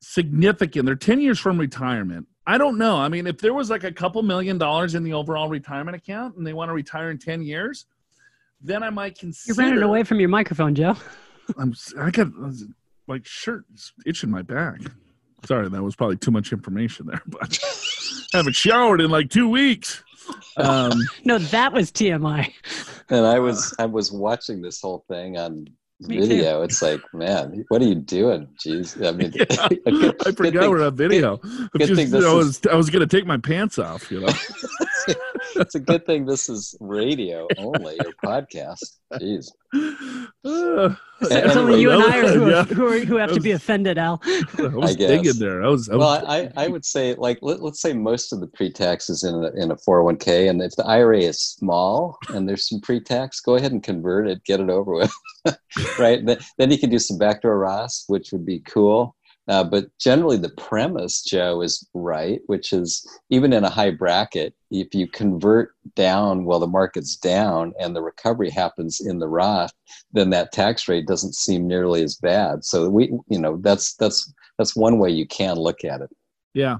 significant 0.00 0.84
they're 0.86 0.94
10 0.96 1.20
years 1.20 1.38
from 1.38 1.58
retirement 1.58 2.26
i 2.46 2.58
don't 2.58 2.76
know 2.76 2.96
i 2.96 3.08
mean 3.08 3.26
if 3.26 3.38
there 3.38 3.54
was 3.54 3.70
like 3.70 3.84
a 3.84 3.92
couple 3.92 4.20
million 4.22 4.58
dollars 4.58 4.94
in 4.96 5.04
the 5.04 5.12
overall 5.12 5.48
retirement 5.48 5.96
account 5.96 6.36
and 6.36 6.46
they 6.46 6.52
want 6.52 6.68
to 6.68 6.72
retire 6.74 7.10
in 7.10 7.18
10 7.18 7.42
years 7.42 7.86
then 8.60 8.82
i 8.82 8.90
might 8.90 9.16
consider. 9.18 9.60
You're 9.62 9.70
running 9.70 9.82
away 9.84 10.02
from 10.04 10.20
your 10.20 10.28
microphone, 10.28 10.74
Joe. 10.74 10.94
I'm 11.58 11.74
I 11.98 12.10
got 12.10 12.28
uh, 12.40 12.50
like 13.08 13.26
shirt 13.26 13.64
itching 14.06 14.30
my 14.30 14.42
back. 14.42 14.80
Sorry, 15.44 15.68
that 15.68 15.82
was 15.82 15.96
probably 15.96 16.16
too 16.16 16.30
much 16.30 16.52
information 16.52 17.06
there, 17.06 17.20
but 17.26 17.58
haven't 18.32 18.54
showered 18.54 19.00
in 19.00 19.10
like 19.10 19.30
two 19.30 19.48
weeks. 19.48 20.04
Um, 20.56 20.92
No, 21.24 21.38
that 21.38 21.72
was 21.72 21.90
TMI. 21.90 22.52
and 23.10 23.26
I 23.26 23.38
was 23.38 23.74
I 23.78 23.86
was 23.86 24.12
watching 24.12 24.62
this 24.62 24.80
whole 24.80 25.04
thing 25.08 25.36
on 25.38 25.66
video. 26.00 26.62
It's 26.62 26.82
like, 26.82 27.00
man, 27.14 27.64
what 27.68 27.80
are 27.80 27.84
you 27.86 27.94
doing? 27.94 28.48
Jeez, 28.64 29.06
I 29.06 29.12
mean, 29.12 29.32
Yeah, 29.36 29.68
good- 30.00 30.16
I 30.26 30.32
forgot 30.32 30.60
thing- 30.62 30.70
we're 30.70 30.84
on 30.86 30.96
video. 30.96 31.36
good 31.36 31.70
Just, 31.78 31.94
thing 31.94 32.10
this 32.10 32.24
I 32.24 32.28
is- 32.28 32.34
was 32.34 32.60
I 32.70 32.74
was 32.74 32.90
gonna 32.90 33.06
take 33.06 33.24
my 33.26 33.38
pants 33.38 33.78
off. 33.78 34.10
You 34.10 34.20
know. 34.20 34.32
it's 35.56 35.74
a 35.74 35.80
good 35.80 36.04
thing 36.06 36.26
this 36.26 36.48
is 36.48 36.76
radio 36.80 37.46
only 37.58 37.98
or 38.00 38.12
podcast. 38.24 38.98
Jeez. 39.20 39.48
Uh, 40.44 40.94
It's 41.22 41.56
only 41.56 41.80
you 41.80 41.90
and 41.92 42.02
I 42.02 42.18
are 42.18 42.28
who, 42.28 42.50
Yeah. 42.50 42.64
who, 42.64 42.86
are, 42.86 42.98
who 42.98 43.16
have 43.16 43.32
to 43.32 43.40
be 43.40 43.52
offended, 43.52 43.96
Al. 43.98 44.20
I 44.26 44.62
was 44.74 44.96
guess. 44.96 45.08
digging 45.08 45.38
there. 45.38 45.62
I 45.62 45.68
was. 45.68 45.88
I 45.88 45.94
was 45.96 46.00
Well, 46.00 46.24
I, 46.26 46.50
I 46.56 46.68
would 46.68 46.84
say 46.84 47.14
like 47.14 47.38
let, 47.42 47.62
let's 47.62 47.80
say 47.80 47.92
most 47.92 48.32
of 48.32 48.40
the 48.40 48.48
pre-tax 48.48 49.08
is 49.08 49.22
in 49.22 49.34
a, 49.34 49.50
in 49.62 49.70
a 49.70 49.76
401k, 49.76 50.50
and 50.50 50.60
if 50.60 50.74
the 50.76 50.84
IRA 50.86 51.20
is 51.20 51.40
small 51.40 52.18
and 52.30 52.48
there's 52.48 52.68
some 52.68 52.80
pre-tax, 52.80 53.40
go 53.40 53.54
ahead 53.54 53.72
and 53.72 53.82
convert 53.82 54.26
it, 54.28 54.42
get 54.44 54.60
it 54.60 54.68
over 54.70 54.92
with, 54.94 55.14
right? 55.98 56.24
Then, 56.26 56.38
then 56.58 56.70
you 56.70 56.78
can 56.78 56.90
do 56.90 56.98
some 56.98 57.18
backdoor 57.18 57.58
Roths, 57.58 58.04
which 58.08 58.32
would 58.32 58.44
be 58.44 58.60
cool. 58.60 59.14
Uh, 59.48 59.64
but 59.64 59.86
generally, 59.98 60.36
the 60.36 60.50
premise, 60.50 61.22
Joe, 61.22 61.62
is 61.62 61.88
right, 61.94 62.40
which 62.46 62.72
is 62.72 63.04
even 63.30 63.52
in 63.52 63.64
a 63.64 63.70
high 63.70 63.90
bracket, 63.90 64.54
if 64.70 64.94
you 64.94 65.08
convert 65.08 65.74
down 65.96 66.44
while 66.44 66.60
the 66.60 66.66
market's 66.66 67.16
down 67.16 67.72
and 67.80 67.94
the 67.94 68.02
recovery 68.02 68.50
happens 68.50 69.00
in 69.00 69.18
the 69.18 69.28
Roth, 69.28 69.72
then 70.12 70.30
that 70.30 70.52
tax 70.52 70.88
rate 70.88 71.06
doesn't 71.06 71.34
seem 71.34 71.66
nearly 71.66 72.02
as 72.04 72.14
bad. 72.16 72.64
So 72.64 72.88
we, 72.88 73.12
you 73.28 73.38
know, 73.38 73.58
that's 73.62 73.94
that's 73.96 74.32
that's 74.58 74.76
one 74.76 74.98
way 74.98 75.10
you 75.10 75.26
can 75.26 75.56
look 75.56 75.84
at 75.84 76.00
it. 76.00 76.10
Yeah. 76.54 76.76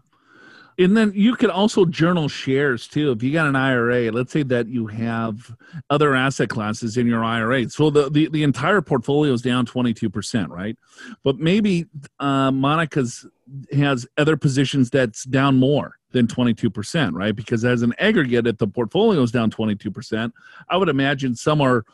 And 0.79 0.97
then 0.97 1.13
you 1.15 1.37
could 1.37 1.51
also 1.51 1.85
journal 1.85 2.29
shares 2.29 2.89
too. 2.89 3.13
If 3.13 3.23
you 3.23 3.33
got 3.33 3.47
an 3.47 3.57
IRA, 3.57 4.11
let's 4.11 4.33
say 4.33 4.43
that 4.45 4.69
you 4.69 4.87
have 4.87 5.55
other 5.91 6.15
asset 6.15 6.49
classes 6.49 6.97
in 6.97 7.07
your 7.07 7.23
IRA. 7.25 7.69
So 7.69 7.91
the, 7.91 8.11
the, 8.11 8.29
the 8.29 8.43
entire 8.43 8.81
portfolio 8.81 9.33
is 9.33 9.43
down 9.43 9.67
22%, 9.67 10.49
right? 10.49 10.77
But 11.23 11.39
maybe 11.39 11.87
uh, 12.19 12.51
Monica's 12.51 13.27
has 13.73 14.07
other 14.17 14.37
positions 14.37 14.89
that's 14.89 15.25
down 15.25 15.59
more 15.59 15.99
than 16.13 16.27
22%, 16.27 17.13
right? 17.13 17.37
Because 17.37 17.65
as 17.65 17.83
an 17.83 17.95
aggregate, 17.99 18.47
if 18.47 18.59
the 18.59 18.67
portfolio 18.67 19.21
is 19.23 19.31
down 19.31 19.51
22%, 19.51 20.33
I 20.69 20.77
would 20.77 20.89
imagine 20.89 21.35
some 21.35 21.61
are 21.61 21.85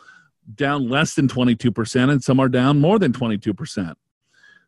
down 0.54 0.88
less 0.88 1.14
than 1.14 1.28
22% 1.28 2.10
and 2.10 2.22
some 2.22 2.40
are 2.40 2.48
down 2.48 2.80
more 2.80 2.98
than 2.98 3.12
22%. 3.12 3.94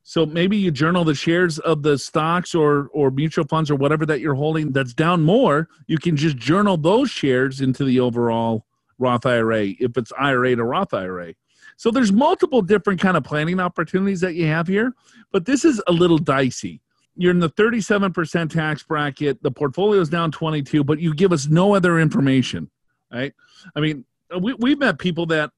So 0.03 0.27
maybe 0.27 0.57
you 0.57 0.71
journal 0.71 1.05
the 1.05 1.15
shares 1.15 1.59
of 1.59 1.83
the 1.83 1.99
stocks 1.99 2.55
or 2.55 2.89
or 2.93 3.11
mutual 3.11 3.47
funds 3.47 3.71
or 3.71 3.77
whatever 3.77 4.07
that 4.07 4.21
you're 4.21 4.35
holding 4.35 4.73
that's 4.73 4.95
down 4.95 5.23
more. 5.23 5.69
You 5.87 5.99
can 5.99 6.17
just 6.17 6.37
journal 6.37 6.77
those 6.77 7.11
shares 7.11 7.61
into 7.61 7.85
the 7.85 8.01
overall 8.01 8.67
Roth 8.99 9.27
IRA 9.27 9.69
if 9.79 9.97
it's 9.97 10.13
IRA 10.19 10.57
to 10.57 10.65
Roth 10.65 10.95
IRA. 10.95 11.35
So 11.77 11.91
there's 11.91 12.13
multiple 12.13 12.61
different 12.61 13.01
kind 13.01 13.17
of 13.17 13.25
planning 13.25 13.59
opportunities 13.59 14.21
that 14.21 14.35
you 14.35 14.47
have 14.47 14.69
here, 14.69 14.93
but 15.33 15.47
this 15.47 15.65
is 15.65 15.83
a 15.87 15.93
little 15.93 16.19
dicey. 16.19 16.83
You're 17.17 17.31
in 17.31 17.41
the 17.41 17.49
37% 17.51 18.51
tax 18.51 18.83
bracket. 18.83 19.43
The 19.43 19.51
portfolio 19.51 20.01
is 20.01 20.09
down 20.09 20.31
22, 20.31 20.85
but 20.85 21.01
you 21.01 21.15
give 21.15 21.33
us 21.33 21.49
no 21.49 21.75
other 21.75 21.99
information, 21.99 22.71
right? 23.11 23.33
I 23.75 23.81
mean, 23.81 24.05
we, 24.41 24.55
we've 24.55 24.79
met 24.79 24.99
people 24.99 25.27
that 25.27 25.53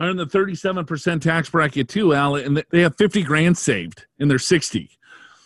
are 0.00 0.10
in 0.10 0.16
the 0.16 0.26
37% 0.26 1.20
tax 1.20 1.50
bracket 1.50 1.88
too, 1.88 2.14
Al, 2.14 2.36
and 2.36 2.62
they 2.70 2.80
have 2.80 2.96
50 2.96 3.22
grand 3.22 3.56
saved 3.58 4.06
and 4.18 4.30
they're 4.30 4.38
60. 4.38 4.90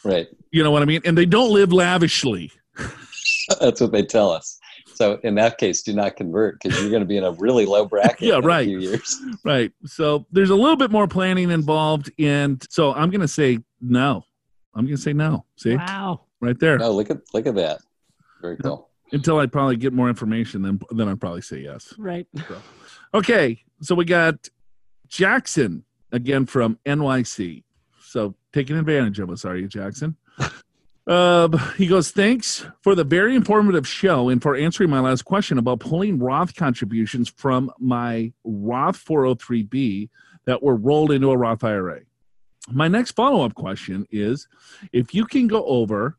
Right. 0.05 0.29
You 0.51 0.62
know 0.62 0.71
what 0.71 0.83
I 0.83 0.85
mean? 0.85 1.01
And 1.05 1.17
they 1.17 1.27
don't 1.27 1.53
live 1.53 1.73
lavishly. 1.73 2.51
That's 3.61 3.81
what 3.81 3.93
they 3.93 4.03
tell 4.05 4.31
us. 4.31 4.59
So 4.95 5.19
in 5.23 5.35
that 5.37 5.59
case, 5.59 5.83
do 5.83 5.93
not 5.95 6.17
convert 6.17 6.61
because 6.61 6.79
you're 6.81 6.91
going 6.91 7.01
to 7.03 7.07
be 7.07 7.17
in 7.17 7.25
a 7.25 7.33
really 7.33 7.65
low 7.67 7.87
bracket 7.87 8.21
Yeah, 8.21 8.38
in 8.38 8.45
right. 8.45 8.62
a 8.62 8.65
few 8.71 8.79
years. 8.81 9.21
Right. 9.45 9.73
So 9.87 10.27
there's 10.31 10.51
a 10.51 10.55
little 10.55 10.77
bit 10.77 10.91
more 10.91 11.09
planning 11.09 11.51
involved. 11.51 12.11
And 12.19 12.65
so 12.71 12.93
I'm 12.93 13.11
going 13.11 13.21
to 13.23 13.29
say 13.29 13.59
no. 13.81 14.23
I'm 14.75 14.85
going 14.85 14.97
to 14.97 15.03
say 15.03 15.12
no. 15.12 15.45
See, 15.57 15.77
Wow. 15.77 16.23
right 16.41 16.59
there. 16.59 16.79
No, 16.79 16.93
look 16.93 17.11
at 17.11 17.19
look 17.35 17.47
at 17.47 17.55
that. 17.57 17.81
Very 18.41 18.57
cool. 18.59 18.88
Until 19.12 19.38
I 19.38 19.47
probably 19.47 19.77
get 19.77 19.93
more 19.93 20.09
information, 20.09 20.62
then 20.62 20.81
then 20.91 21.09
I'd 21.09 21.21
probably 21.21 21.43
say 21.43 21.59
yes. 21.61 21.93
Right. 21.99 22.27
Okay, 23.14 23.62
so 23.83 23.94
we 23.94 24.07
got 24.07 24.48
Jackson 25.09 25.85
again 26.12 26.46
from 26.46 26.79
NYC. 26.87 27.62
So 28.01 28.35
taking 28.55 28.79
advantage 28.79 29.18
of 29.18 29.29
us, 29.29 29.44
are 29.44 29.57
you, 29.57 29.68
Jackson? 29.68 30.16
Um, 31.07 31.59
he 31.77 31.87
goes, 31.87 32.11
Thanks 32.11 32.64
for 32.83 32.94
the 32.94 33.05
very 33.05 33.37
informative 33.37 33.87
show 33.87 34.31
and 34.31 34.40
for 34.40 34.57
answering 34.57 34.88
my 34.88 35.01
last 35.01 35.22
question 35.22 35.59
about 35.59 35.81
pulling 35.81 36.18
Roth 36.18 36.55
contributions 36.55 37.29
from 37.29 37.70
my 37.79 38.33
Roth 38.44 39.05
403b 39.05 40.09
that 40.46 40.62
were 40.62 40.77
rolled 40.77 41.12
into 41.12 41.31
a 41.31 41.37
Roth 41.37 41.64
IRA. 41.64 42.01
My 42.70 42.88
next 42.88 43.11
follow 43.11 43.44
up 43.44 43.55
question 43.55 44.07
is 44.11 44.48
if 44.92 45.14
you 45.14 45.27
can 45.27 45.48
go 45.48 45.64
over 45.66 46.16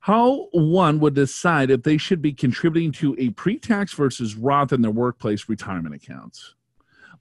how 0.00 0.48
one 0.52 1.00
would 1.00 1.14
decide 1.14 1.70
if 1.70 1.82
they 1.82 1.96
should 1.96 2.22
be 2.22 2.32
contributing 2.32 2.92
to 2.92 3.16
a 3.18 3.30
pre 3.30 3.58
tax 3.58 3.92
versus 3.92 4.36
Roth 4.36 4.72
in 4.72 4.82
their 4.82 4.90
workplace 4.90 5.48
retirement 5.48 5.94
accounts. 5.94 6.54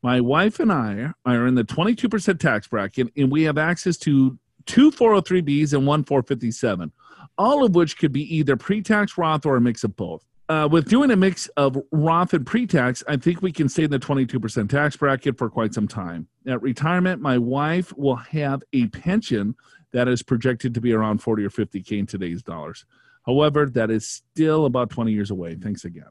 My 0.03 0.21
wife 0.21 0.59
and 0.59 0.71
I 0.71 1.11
are 1.25 1.47
in 1.47 1.55
the 1.55 1.63
22% 1.63 2.39
tax 2.39 2.67
bracket, 2.67 3.11
and 3.17 3.31
we 3.31 3.43
have 3.43 3.57
access 3.57 3.97
to 3.97 4.37
two 4.65 4.91
403bs 4.91 5.73
and 5.73 5.87
one 5.87 6.03
457, 6.03 6.91
all 7.37 7.65
of 7.65 7.73
which 7.73 7.97
could 7.97 8.11
be 8.11 8.35
either 8.35 8.55
pre 8.55 8.81
tax 8.81 9.17
Roth 9.17 9.45
or 9.45 9.57
a 9.57 9.61
mix 9.61 9.83
of 9.83 9.95
both. 9.95 10.23
Uh, 10.49 10.67
with 10.71 10.87
doing 10.87 11.11
a 11.11 11.15
mix 11.15 11.47
of 11.57 11.77
Roth 11.91 12.33
and 12.33 12.45
pre 12.45 12.65
tax, 12.65 13.03
I 13.07 13.17
think 13.17 13.41
we 13.41 13.51
can 13.51 13.67
stay 13.67 13.83
in 13.83 13.91
the 13.91 13.99
22% 13.99 14.69
tax 14.69 14.95
bracket 14.95 15.37
for 15.37 15.49
quite 15.49 15.73
some 15.73 15.87
time. 15.87 16.27
At 16.47 16.61
retirement, 16.61 17.21
my 17.21 17.37
wife 17.37 17.91
will 17.97 18.15
have 18.15 18.63
a 18.71 18.87
pension 18.87 19.55
that 19.93 20.07
is 20.07 20.21
projected 20.23 20.73
to 20.73 20.81
be 20.81 20.93
around 20.93 21.19
40 21.19 21.43
or 21.45 21.49
50K 21.49 21.99
in 21.99 22.05
today's 22.05 22.43
dollars. 22.43 22.85
However, 23.25 23.65
that 23.67 23.89
is 23.91 24.07
still 24.07 24.65
about 24.65 24.89
20 24.89 25.11
years 25.11 25.31
away. 25.31 25.55
Thanks 25.55 25.85
again. 25.85 26.09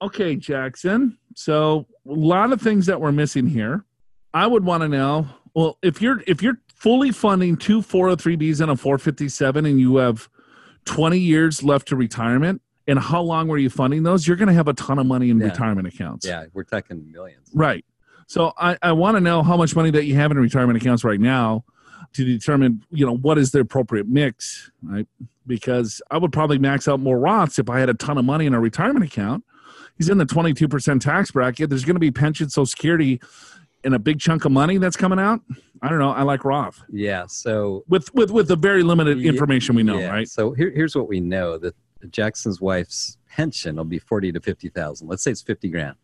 Okay, 0.00 0.34
Jackson. 0.36 1.18
So 1.34 1.86
a 2.08 2.12
lot 2.12 2.52
of 2.52 2.60
things 2.60 2.86
that 2.86 3.00
we're 3.00 3.12
missing 3.12 3.46
here. 3.46 3.84
I 4.34 4.46
would 4.46 4.64
want 4.64 4.82
to 4.82 4.88
know. 4.88 5.26
Well, 5.54 5.78
if 5.82 6.00
you're 6.00 6.22
if 6.26 6.42
you're 6.42 6.58
fully 6.74 7.12
funding 7.12 7.56
two 7.56 7.82
403bs 7.82 8.60
and 8.60 8.70
a 8.70 8.76
457, 8.76 9.66
and 9.66 9.78
you 9.78 9.96
have 9.96 10.28
20 10.86 11.18
years 11.18 11.62
left 11.62 11.88
to 11.88 11.96
retirement, 11.96 12.62
and 12.88 12.98
how 12.98 13.20
long 13.22 13.46
were 13.46 13.58
you 13.58 13.70
funding 13.70 14.02
those? 14.02 14.26
You're 14.26 14.36
going 14.38 14.48
to 14.48 14.54
have 14.54 14.66
a 14.68 14.72
ton 14.72 14.98
of 14.98 15.06
money 15.06 15.30
in 15.30 15.38
Yeah. 15.38 15.46
retirement 15.46 15.86
accounts. 15.86 16.26
Yeah, 16.26 16.46
we're 16.52 16.64
talking 16.64 17.12
millions. 17.12 17.50
Right. 17.54 17.84
So 18.26 18.52
I, 18.58 18.78
I 18.82 18.92
want 18.92 19.16
to 19.16 19.20
know 19.20 19.42
how 19.42 19.56
much 19.56 19.76
money 19.76 19.90
that 19.90 20.06
you 20.06 20.14
have 20.16 20.30
in 20.30 20.38
retirement 20.38 20.80
accounts 20.80 21.04
right 21.04 21.20
now 21.20 21.64
to 22.12 22.24
determine, 22.24 22.84
you 22.90 23.06
know, 23.06 23.16
what 23.16 23.38
is 23.38 23.50
the 23.50 23.60
appropriate 23.60 24.08
mix, 24.08 24.70
right? 24.82 25.06
Because 25.46 26.00
I 26.10 26.18
would 26.18 26.32
probably 26.32 26.58
max 26.58 26.88
out 26.88 27.00
more 27.00 27.18
Roths 27.18 27.58
if 27.58 27.68
I 27.68 27.80
had 27.80 27.88
a 27.88 27.94
ton 27.94 28.18
of 28.18 28.24
money 28.24 28.46
in 28.46 28.54
a 28.54 28.60
retirement 28.60 29.04
account. 29.04 29.44
He's 29.98 30.08
in 30.08 30.18
the 30.18 30.26
22% 30.26 31.00
tax 31.00 31.30
bracket. 31.30 31.68
There's 31.68 31.84
going 31.84 31.96
to 31.96 32.00
be 32.00 32.10
pension, 32.10 32.48
social 32.48 32.66
security, 32.66 33.20
and 33.84 33.94
a 33.94 33.98
big 33.98 34.20
chunk 34.20 34.44
of 34.44 34.52
money 34.52 34.78
that's 34.78 34.96
coming 34.96 35.18
out. 35.18 35.40
I 35.82 35.88
don't 35.88 35.98
know. 35.98 36.10
I 36.10 36.22
like 36.22 36.44
Roth 36.44 36.80
Yeah. 36.90 37.26
So 37.26 37.84
with 37.88 38.12
with 38.14 38.30
with 38.30 38.48
the 38.48 38.56
very 38.56 38.82
limited 38.82 39.20
information 39.24 39.74
we 39.74 39.82
know, 39.82 39.98
yeah, 39.98 40.10
right? 40.10 40.28
So 40.28 40.52
here, 40.52 40.70
here's 40.70 40.94
what 40.94 41.08
we 41.08 41.20
know: 41.20 41.58
that 41.58 41.74
Jackson's 42.10 42.60
wife's 42.60 43.18
pension 43.28 43.76
will 43.76 43.84
be 43.84 43.98
forty 43.98 44.30
to 44.32 44.40
fifty 44.40 44.68
thousand. 44.68 45.08
Let's 45.08 45.24
say 45.24 45.32
it's 45.32 45.42
fifty 45.42 45.68
grand, 45.68 45.96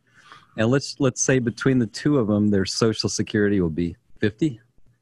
and 0.57 0.69
let's 0.71 0.97
let's 0.99 1.23
say 1.23 1.39
between 1.39 1.79
the 1.79 1.87
two 1.87 2.19
of 2.19 2.27
them, 2.27 2.49
their 2.49 2.65
social 2.65 3.09
security 3.09 3.61
will 3.61 3.71
be 3.71 3.97
fifty, 4.19 4.61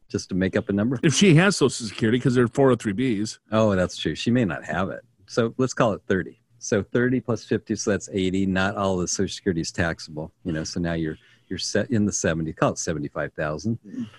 just 0.09 0.29
to 0.31 0.35
make 0.35 0.57
up 0.57 0.69
a 0.69 0.73
number. 0.73 0.99
If 1.03 1.15
she 1.15 1.35
has 1.37 1.57
social 1.57 1.87
security 1.87 2.19
because 2.19 2.35
they're 2.35 2.49
403bs, 2.49 3.39
Oh, 3.53 3.75
that's 3.75 3.97
true. 3.97 4.15
She 4.15 4.31
may 4.31 4.45
not 4.45 4.65
have 4.65 4.91
it. 4.91 5.01
So 5.27 5.55
let's 5.59 5.75
call 5.75 5.93
it 5.93 6.03
30. 6.07 6.39
So 6.59 6.83
30 6.83 7.21
plus 7.21 7.45
50, 7.45 7.75
so 7.77 7.91
that's 7.91 8.09
80. 8.13 8.47
Not 8.47 8.77
all 8.77 8.95
of 8.95 9.01
the 9.01 9.09
Social 9.09 9.33
Security 9.33 9.61
is 9.61 9.71
taxable, 9.71 10.33
you 10.45 10.53
know. 10.53 10.65
So 10.65 10.81
now 10.81 10.95
you're 10.95 11.19
you're 11.49 11.59
set 11.61 11.91
in 11.91 12.05
the 12.07 12.13
70. 12.13 12.53
Call 12.55 12.73
it 12.73 12.79
75,000, 12.79 13.79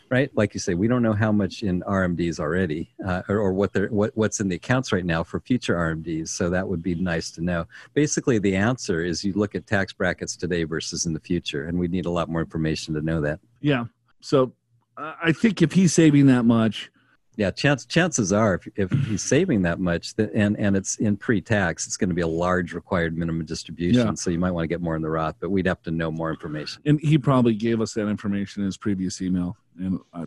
right? 0.10 0.30
Like 0.36 0.54
you 0.54 0.60
say, 0.62 0.74
we 0.76 0.88
don't 0.88 1.02
know 1.02 1.12
how 1.14 1.32
much 1.32 1.62
in 1.64 1.82
RMDs 1.82 2.40
already, 2.40 2.90
uh, 3.06 3.24
or, 3.28 3.40
or 3.40 3.54
what 3.54 3.74
they're 3.74 3.88
what 3.90 4.16
what's 4.16 4.40
in 4.40 4.48
the 4.48 4.56
accounts 4.56 4.94
right 4.94 5.04
now 5.04 5.24
for 5.24 5.40
future 5.42 5.76
RMDs. 5.76 6.30
So 6.30 6.50
that 6.50 6.66
would 6.68 6.82
be 6.82 6.96
nice 6.96 7.32
to 7.32 7.42
know. 7.42 7.66
Basically, 7.94 8.40
the 8.40 8.56
answer 8.56 9.04
is 9.04 9.24
you 9.26 9.34
look 9.34 9.56
at 9.56 9.68
tax 9.68 9.92
brackets 9.92 10.38
today 10.38 10.64
versus 10.64 11.06
in 11.06 11.14
the 11.14 11.20
future, 11.20 11.66
and 11.66 11.78
we 11.78 11.88
need 11.88 12.06
a 12.06 12.10
lot 12.12 12.30
more 12.30 12.42
information 12.42 12.94
to 12.94 13.02
know 13.02 13.20
that. 13.22 13.40
yeah. 13.62 13.86
So 14.22 14.54
I 14.98 15.32
think 15.32 15.62
if 15.62 15.74
he's 15.74 15.94
saving 15.94 16.26
that 16.28 16.44
much, 16.46 16.90
Yeah, 17.36 17.52
chance, 17.52 17.86
chances 17.86 18.34
are, 18.34 18.56
if, 18.56 18.68
if 18.76 18.92
he's 19.06 19.22
saving 19.22 19.62
that 19.62 19.80
much, 19.80 20.16
that, 20.16 20.32
and 20.34 20.58
and 20.58 20.76
it's 20.76 20.96
in 20.98 21.18
pre-tax, 21.18 21.86
it's 21.86 21.96
going 21.98 22.10
to 22.10 22.16
be 22.16 22.22
a 22.24 22.28
large 22.28 22.74
required 22.74 23.16
minimum 23.16 23.46
distribution. 23.46 24.08
Yeah. 24.08 24.14
So 24.16 24.32
you 24.32 24.40
might 24.40 24.52
want 24.52 24.64
to 24.64 24.68
get 24.68 24.82
more 24.82 24.96
in 24.96 25.02
the 25.04 25.10
Roth, 25.10 25.36
but 25.40 25.52
we'd 25.52 25.68
have 25.68 25.82
to 25.84 25.92
know 25.92 26.10
more 26.10 26.32
information. 26.32 26.82
and 26.86 27.00
he 27.00 27.18
probably 27.20 27.54
gave 27.54 27.80
us 27.80 27.94
that 27.94 28.08
information 28.08 28.64
in 28.64 28.66
his 28.66 28.78
previous 28.78 29.22
email, 29.22 29.56
and 29.80 30.00
I, 30.14 30.26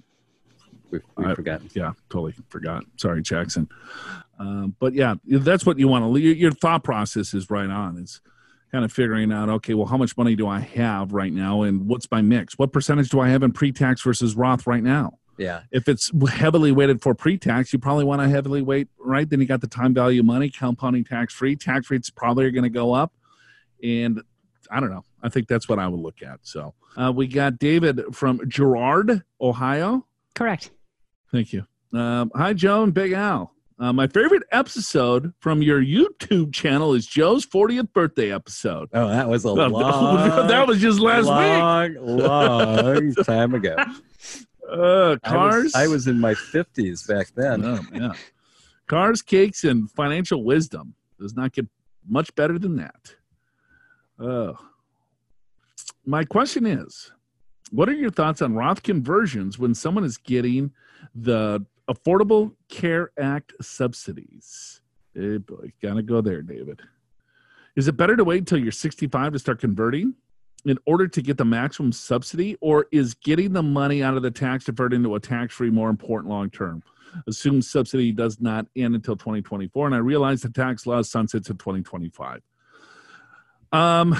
We've, 0.92 1.02
we've 1.16 1.26
I- 1.28 1.34
forgotten. 1.36 1.68
yeah, 1.74 1.92
totally 2.10 2.34
forgot. 2.48 2.84
Sorry, 2.96 3.22
Jackson. 3.22 3.68
Um, 4.40 4.74
but 4.80 4.92
yeah, 4.94 5.14
that's 5.24 5.64
what 5.66 5.78
you 5.78 5.86
want 5.88 6.04
to. 6.04 6.20
Your, 6.20 6.34
your 6.34 6.50
thought 6.52 6.82
process 6.84 7.32
is 7.34 7.48
right 7.50 7.70
on. 7.70 7.96
It's 7.98 8.20
kind 8.70 8.84
of 8.84 8.92
figuring 8.92 9.32
out, 9.32 9.48
okay, 9.48 9.74
well, 9.74 9.86
how 9.86 9.96
much 9.96 10.16
money 10.16 10.36
do 10.36 10.46
I 10.46 10.60
have 10.60 11.12
right 11.12 11.32
now, 11.32 11.62
and 11.62 11.88
what's 11.88 12.10
my 12.10 12.22
mix? 12.22 12.58
What 12.58 12.72
percentage 12.72 13.08
do 13.08 13.20
I 13.20 13.28
have 13.28 13.42
in 13.42 13.52
pre-tax 13.52 14.02
versus 14.02 14.36
Roth 14.36 14.66
right 14.66 14.82
now? 14.82 15.18
Yeah. 15.38 15.62
If 15.72 15.88
it's 15.88 16.10
heavily 16.28 16.70
weighted 16.70 17.02
for 17.02 17.14
pre-tax, 17.14 17.72
you 17.72 17.78
probably 17.78 18.04
want 18.04 18.20
to 18.22 18.28
heavily 18.28 18.62
weight, 18.62 18.88
right? 18.98 19.28
Then 19.28 19.40
you 19.40 19.46
got 19.46 19.60
the 19.60 19.66
time 19.66 19.94
value 19.94 20.20
of 20.20 20.26
money, 20.26 20.50
compounding 20.50 21.04
tax-free. 21.04 21.56
Tax 21.56 21.90
rates 21.90 22.10
probably 22.10 22.44
are 22.44 22.50
going 22.50 22.64
to 22.64 22.70
go 22.70 22.92
up, 22.92 23.12
and 23.82 24.22
I 24.70 24.80
don't 24.80 24.90
know. 24.90 25.04
I 25.22 25.28
think 25.30 25.48
that's 25.48 25.68
what 25.68 25.78
I 25.78 25.88
would 25.88 26.00
look 26.00 26.22
at. 26.22 26.40
So 26.42 26.74
uh, 26.96 27.12
we 27.14 27.26
got 27.26 27.58
David 27.58 28.02
from 28.12 28.48
Girard 28.48 29.22
Ohio. 29.40 30.06
Correct. 30.34 30.70
Thank 31.32 31.52
you. 31.52 31.66
Um, 31.92 32.30
hi, 32.34 32.52
Joe 32.52 32.84
and 32.84 32.94
Big 32.94 33.12
Al. 33.12 33.52
Uh, 33.80 33.94
my 33.94 34.06
favorite 34.06 34.42
episode 34.52 35.32
from 35.40 35.62
your 35.62 35.82
YouTube 35.82 36.52
channel 36.52 36.92
is 36.92 37.06
Joe's 37.06 37.46
40th 37.46 37.90
birthday 37.94 38.30
episode. 38.30 38.90
Oh, 38.92 39.08
that 39.08 39.26
was 39.26 39.46
a 39.46 39.48
Uh, 39.52 39.68
long, 39.70 40.48
that 40.48 40.66
was 40.68 40.80
just 40.80 41.00
last 41.00 41.24
week. 41.24 41.96
long, 41.98 42.18
long 42.18 43.14
time 43.24 43.54
ago. 43.54 43.74
Uh, 44.70 45.16
I 45.24 45.28
cars. 45.30 45.64
was, 45.64 45.74
I 45.74 45.86
was 45.86 46.06
in 46.08 46.20
my 46.20 46.34
50s 46.34 47.08
back 47.08 47.28
then. 47.34 47.64
Oh, 47.64 47.80
yeah. 47.94 48.12
Cars, 48.86 49.22
cakes, 49.22 49.64
and 49.64 49.90
financial 49.90 50.44
wisdom 50.44 50.94
does 51.18 51.34
not 51.34 51.52
get 51.52 51.66
much 52.06 52.34
better 52.34 52.58
than 52.58 52.76
that. 52.76 53.14
Oh. 54.18 54.58
My 56.04 56.24
question 56.24 56.66
is 56.66 57.12
what 57.70 57.88
are 57.88 57.94
your 57.94 58.10
thoughts 58.10 58.42
on 58.42 58.54
Roth 58.54 58.82
conversions 58.82 59.58
when 59.58 59.74
someone 59.74 60.04
is 60.04 60.18
getting 60.18 60.72
the 61.14 61.64
Affordable 61.90 62.52
Care 62.68 63.10
Act 63.18 63.52
subsidies? 63.60 64.80
Hey 65.12 65.38
boy, 65.38 65.72
gotta 65.82 66.02
go 66.02 66.20
there, 66.20 66.40
David. 66.40 66.80
Is 67.74 67.88
it 67.88 67.96
better 67.96 68.16
to 68.16 68.22
wait 68.22 68.38
until 68.38 68.58
you're 68.58 68.70
65 68.70 69.32
to 69.32 69.38
start 69.38 69.60
converting 69.60 70.14
in 70.66 70.78
order 70.86 71.08
to 71.08 71.22
get 71.22 71.36
the 71.36 71.44
maximum 71.44 71.90
subsidy, 71.90 72.56
or 72.60 72.86
is 72.92 73.14
getting 73.14 73.52
the 73.52 73.62
money 73.62 74.02
out 74.02 74.16
of 74.16 74.22
the 74.22 74.30
tax 74.30 74.64
deferred 74.64 74.92
into 74.92 75.14
a 75.14 75.20
tax 75.20 75.54
free 75.54 75.70
more 75.70 75.90
important 75.90 76.30
long 76.30 76.48
term? 76.50 76.82
Assume 77.26 77.60
subsidy 77.60 78.12
does 78.12 78.40
not 78.40 78.66
end 78.76 78.94
until 78.94 79.16
2024, 79.16 79.86
and 79.86 79.94
I 79.94 79.98
realize 79.98 80.42
the 80.42 80.50
tax 80.50 80.86
law 80.86 81.02
sunsets 81.02 81.50
in 81.50 81.56
2025. 81.56 82.40
Um, 83.72 84.16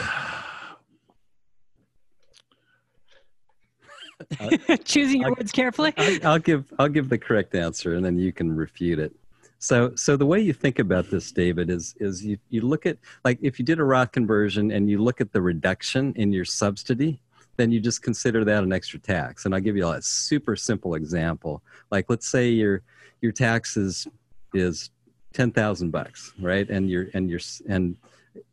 Choosing 4.85 5.20
your 5.20 5.30
I'll- 5.30 5.37
words 5.37 5.52
carefully. 5.52 5.92
I, 5.96 6.20
I'll 6.24 6.38
give 6.38 6.72
I'll 6.78 6.88
give 6.88 7.09
the 7.09 7.18
correct 7.18 7.54
answer, 7.54 7.94
and 7.94 8.04
then 8.04 8.18
you 8.18 8.33
can 8.33 8.54
refute 8.54 8.98
it. 8.98 9.12
So 9.59 9.94
so 9.94 10.16
the 10.16 10.26
way 10.26 10.40
you 10.40 10.52
think 10.52 10.78
about 10.78 11.11
this, 11.11 11.30
David, 11.33 11.70
is 11.70 11.94
is 12.00 12.24
you 12.24 12.38
you 12.48 12.62
look 12.62 12.87
at 12.87 12.98
like 13.24 13.38
if 13.42 13.59
you 13.59 13.64
did 13.64 13.78
a 13.78 13.85
Roth 13.85 14.12
conversion 14.12 14.70
and 14.70 14.88
you 14.88 14.98
look 14.98 15.20
at 15.20 15.33
the 15.33 15.42
reduction 15.42 16.14
in 16.16 16.33
your 16.33 16.46
subsidy, 16.46 17.20
then 17.56 17.70
you 17.70 17.78
just 17.78 18.02
consider 18.02 18.44
that 18.44 18.62
an 18.62 18.72
extra 18.72 18.98
tax. 18.98 19.44
And 19.44 19.54
I'll 19.54 19.61
give 19.61 19.76
you 19.76 19.87
a 19.87 20.00
super 20.00 20.56
simple 20.56 20.94
example. 20.94 21.62
Like 21.90 22.06
let's 22.09 22.26
say 22.26 22.48
your 22.48 22.83
your 23.20 23.33
tax 23.33 23.76
is 23.76 24.06
is 24.54 24.90
ten 25.35 25.52
thousand 25.52 25.90
bucks, 25.90 26.33
right? 26.40 26.68
And 26.70 26.88
your 26.88 27.09
and 27.12 27.28
your 27.28 27.40
and 27.68 27.96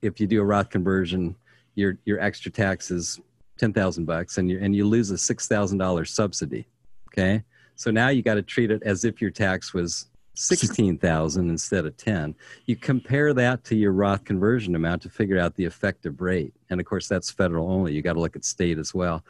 if 0.02 0.20
you 0.20 0.28
do 0.28 0.42
a 0.42 0.46
Roth 0.46 0.70
conversion, 0.70 1.36
your 1.76 1.98
your 2.04 2.20
extra 2.20 2.52
tax 2.52 2.92
is 2.92 3.22
ten 3.58 3.74
thousand 3.74 4.06
bucks, 4.06 4.38
and 4.38 4.50
you 4.50 4.60
and 4.62 4.76
you 4.76 4.88
lose 4.88 5.12
a 5.12 5.18
six 5.18 5.48
thousand 5.48 5.78
dollars 5.78 6.12
subsidy. 6.12 6.68
Okay, 7.10 7.44
so 7.76 7.92
now 7.92 8.10
you 8.10 8.22
got 8.22 8.36
to 8.36 8.42
treat 8.42 8.72
it 8.72 8.84
as 8.84 9.06
if 9.06 9.22
your 9.22 9.32
tax 9.32 9.74
was 9.74 10.08
sixteen 10.34 10.98
thousand 10.98 11.50
instead 11.50 11.86
of 11.86 11.98
ten. 11.98 12.36
You 12.66 12.76
compare 12.76 13.34
that 13.34 13.64
to 13.66 13.76
your 13.76 13.92
Roth 13.92 14.24
conversion 14.24 14.76
amount 14.76 15.02
to 15.04 15.10
figure 15.10 15.40
out 15.40 15.56
the 15.56 15.66
effective 15.66 16.22
rate, 16.22 16.54
and 16.70 16.80
of 16.80 16.86
course 16.86 17.08
that's 17.08 17.32
federal 17.32 17.70
only. 17.72 17.94
You 17.94 18.02
got 18.02 18.14
to 18.14 18.20
look 18.20 18.36
at 18.36 18.46
state 18.46 18.78
as 18.78 18.94
well. 18.94 19.24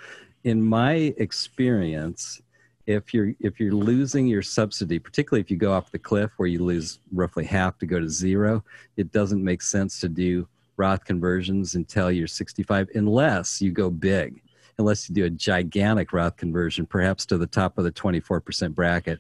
In 0.44 0.62
my 0.62 1.14
experience, 1.18 2.42
if 2.88 3.14
you're 3.14 3.34
if 3.40 3.60
you're 3.60 3.74
losing 3.74 4.28
your 4.28 4.42
subsidy, 4.42 4.98
particularly 4.98 5.42
if 5.42 5.52
you 5.52 5.58
go 5.58 5.74
off 5.74 5.92
the 5.92 6.00
cliff 6.00 6.32
where 6.38 6.48
you 6.48 6.64
lose 6.64 7.00
roughly 7.14 7.46
half 7.46 7.78
to 7.80 7.86
go 7.86 8.00
to 8.00 8.10
zero, 8.10 8.64
it 8.96 9.12
doesn't 9.12 9.44
make 9.44 9.62
sense 9.62 10.00
to 10.00 10.10
do 10.10 10.48
Roth 10.78 11.06
conversions 11.06 11.76
until 11.76 12.12
you're 12.12 12.28
65, 12.28 12.90
unless 12.96 13.62
you 13.62 13.72
go 13.72 13.90
big, 13.90 14.42
unless 14.78 15.10
you 15.10 15.16
do 15.16 15.26
a 15.26 15.30
gigantic 15.30 16.14
Roth 16.14 16.38
conversion, 16.38 16.86
perhaps 16.86 17.26
to 17.28 17.38
the 17.38 17.48
top 17.48 17.78
of 17.78 17.84
the 17.84 17.92
24% 17.92 18.74
bracket, 18.74 19.20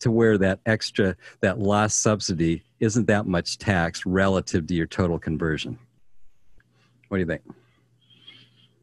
to 0.00 0.10
where 0.10 0.38
that 0.38 0.60
extra, 0.66 1.16
that 1.40 1.58
lost 1.58 2.02
subsidy 2.02 2.62
isn't 2.80 3.06
that 3.06 3.26
much 3.26 3.58
tax 3.58 4.06
relative 4.06 4.66
to 4.66 4.74
your 4.74 4.86
total 4.86 5.18
conversion. 5.18 5.78
What 7.08 7.16
do 7.16 7.20
you 7.20 7.26
think? 7.26 7.42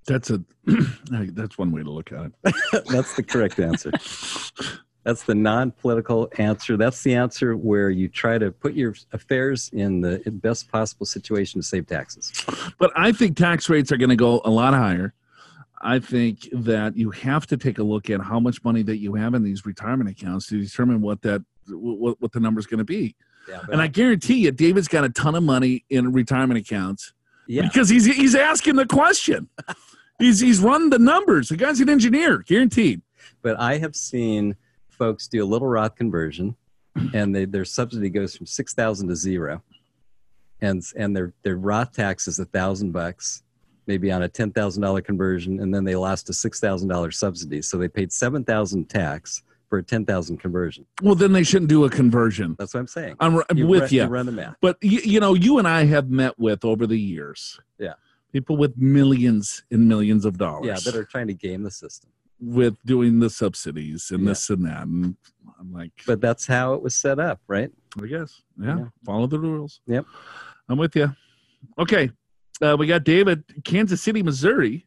that's 0.05 0.29
a 0.29 0.43
that's 1.09 1.57
one 1.57 1.71
way 1.71 1.83
to 1.83 1.89
look 1.89 2.11
at 2.11 2.25
it. 2.25 2.85
That's 2.89 3.15
the 3.15 3.23
correct 3.23 3.59
answer. 3.59 3.91
That's 5.06 5.22
the 5.22 5.36
non-political 5.36 6.32
answer. 6.39 6.78
That's 6.78 7.04
the 7.04 7.13
answer 7.13 7.56
where 7.56 7.91
you 7.91 8.10
try 8.10 8.39
to 8.39 8.52
put 8.52 8.74
your 8.74 8.96
affairs 9.13 9.70
in 9.72 10.02
the 10.02 10.20
best 10.26 10.72
possible 10.72 11.06
situation 11.06 11.62
to 11.62 11.65
save 11.65 11.86
taxes. 11.86 12.34
But 12.80 12.91
I 12.96 13.12
think 13.12 13.38
tax 13.38 13.70
rates 13.70 13.91
are 13.91 13.98
going 13.98 14.10
to 14.10 14.15
go 14.15 14.41
a 14.44 14.50
lot 14.50 14.74
higher. 14.74 15.13
I 15.80 16.00
think 16.00 16.50
that 16.52 16.98
you 16.98 17.12
have 17.12 17.46
to 17.48 17.58
take 17.58 17.78
a 17.78 17.84
look 17.84 18.10
at 18.10 18.20
how 18.20 18.39
much 18.39 18.63
money 18.63 18.82
that 18.82 18.98
you 18.98 19.13
have 19.13 19.36
in 19.36 19.44
these 19.44 19.63
retirement 19.63 20.10
accounts 20.10 20.48
to 20.48 20.60
determine 20.60 21.02
what 21.02 21.22
that 21.22 21.46
what, 21.68 22.20
what 22.20 22.32
the 22.32 22.39
number 22.39 22.60
is 22.60 22.65
going 22.65 22.80
to 22.80 22.84
be. 22.84 23.15
Yeah, 23.48 23.62
And 23.72 23.80
I 23.80 23.88
guarantee 23.88 24.39
you, 24.39 24.52
David's 24.52 24.88
got 24.88 25.04
a 25.04 25.10
ton 25.10 25.36
of 25.36 25.44
money 25.44 25.86
in 25.91 26.12
retirement 26.13 26.60
accounts 26.60 27.13
yeah, 27.48 27.62
because 27.62 27.89
he's 27.89 28.06
he's 28.06 28.34
asking 28.34 28.76
the 28.76 28.88
question. 28.88 29.50
he's 30.20 30.39
he's 30.39 30.60
run 30.60 30.89
the 30.89 30.98
numbers. 30.98 31.50
The 31.50 31.58
guy's 31.58 31.80
an 31.80 31.89
engineer, 31.89 32.39
guaranteed. 32.39 33.04
but 33.44 33.60
I 33.60 33.78
have 33.78 33.96
seen 33.96 34.56
folks 34.95 35.27
do 35.27 35.43
a 35.43 35.45
little 35.45 35.67
Roth 35.67 35.95
conversion, 35.95 36.55
and 37.13 37.36
they, 37.36 37.45
their 37.45 37.65
subsidy 37.65 38.10
goes 38.10 38.36
from 38.36 38.45
six 38.45 38.73
thousand 38.73 39.10
to 39.10 39.15
zero, 39.15 39.62
and 40.62 40.84
and 40.95 41.15
their 41.15 41.34
their 41.43 41.58
Roth 41.58 41.93
tax 41.93 42.27
is 42.27 42.39
a 42.39 42.45
thousand 42.45 42.91
bucks, 42.91 43.43
maybe 43.88 44.12
on 44.12 44.23
a 44.23 44.29
ten 44.29 44.51
thousand 44.51 44.81
dollar 44.81 45.01
conversion, 45.01 45.60
and 45.60 45.73
then 45.73 45.84
they 45.84 45.95
lost 45.95 46.29
a 46.29 46.34
six 46.34 46.60
thousand 46.60 46.88
dollar 46.89 47.12
subsidy, 47.12 47.62
so 47.62 47.77
they 47.77 47.88
paid 47.88 48.12
seven 48.12 48.43
thousand 48.43 48.89
tax 48.89 49.43
for 49.69 49.79
a 49.79 49.84
ten 49.84 50.05
thousand 50.05 50.38
conversion. 50.38 50.86
Well, 51.01 51.15
then 51.15 51.34
they 51.34 51.43
shouldn't 51.43 51.69
do 51.69 51.86
a 51.86 51.89
conversion. 51.89 52.55
That's 52.58 52.73
what 52.73 52.79
I'm 52.81 52.88
saying. 52.88 53.15
I'm 53.19 53.41
You 53.53 53.67
with 53.67 53.81
run, 53.84 53.91
you. 53.91 54.03
run 54.05 54.25
the 54.27 54.31
math. 54.31 54.55
But 54.62 54.77
you, 54.81 54.99
you 55.03 55.19
know, 55.19 55.34
you 55.34 55.58
and 55.58 55.67
I 55.67 55.86
have 55.86 56.10
met 56.10 56.38
with 56.39 56.63
over 56.63 56.86
the 56.88 56.99
years. 56.99 57.60
Yeah. 57.79 57.93
People 58.31 58.58
with 58.58 58.77
millions 58.77 59.63
and 59.71 59.88
millions 59.88 60.25
of 60.25 60.38
dollars. 60.38 60.67
Yeah, 60.67 60.91
that 60.91 60.95
are 60.99 61.05
trying 61.05 61.27
to 61.27 61.34
game 61.34 61.63
the 61.63 61.71
system. 61.71 62.12
With 62.39 62.78
doing 62.86 63.19
the 63.19 63.30
subsidies 63.30 64.12
and 64.12 64.24
Yeah. 64.24 64.30
this 64.30 64.50
and 64.50 64.65
that. 64.65 64.84
And 64.88 65.15
I'm 65.60 65.71
like, 65.71 65.91
But 66.06 66.21
that's 66.21 66.45
how 66.48 66.74
it 66.74 66.82
was 66.82 66.95
set 66.95 67.19
up, 67.19 67.39
right? 67.48 67.71
I 68.02 68.08
guess, 68.08 68.41
yeah, 68.60 68.78
Yeah. 68.80 68.86
follow 69.06 69.28
the 69.28 69.39
rules. 69.39 69.82
Yep. 69.88 70.06
I'm 70.69 70.78
with 70.78 70.95
you. 70.95 71.15
Okay. 71.80 72.12
Uh, 72.62 72.76
we 72.78 72.88
got 72.88 73.04
David, 73.04 73.43
Kansas 73.63 74.02
City, 74.02 74.21
Missouri. 74.24 74.86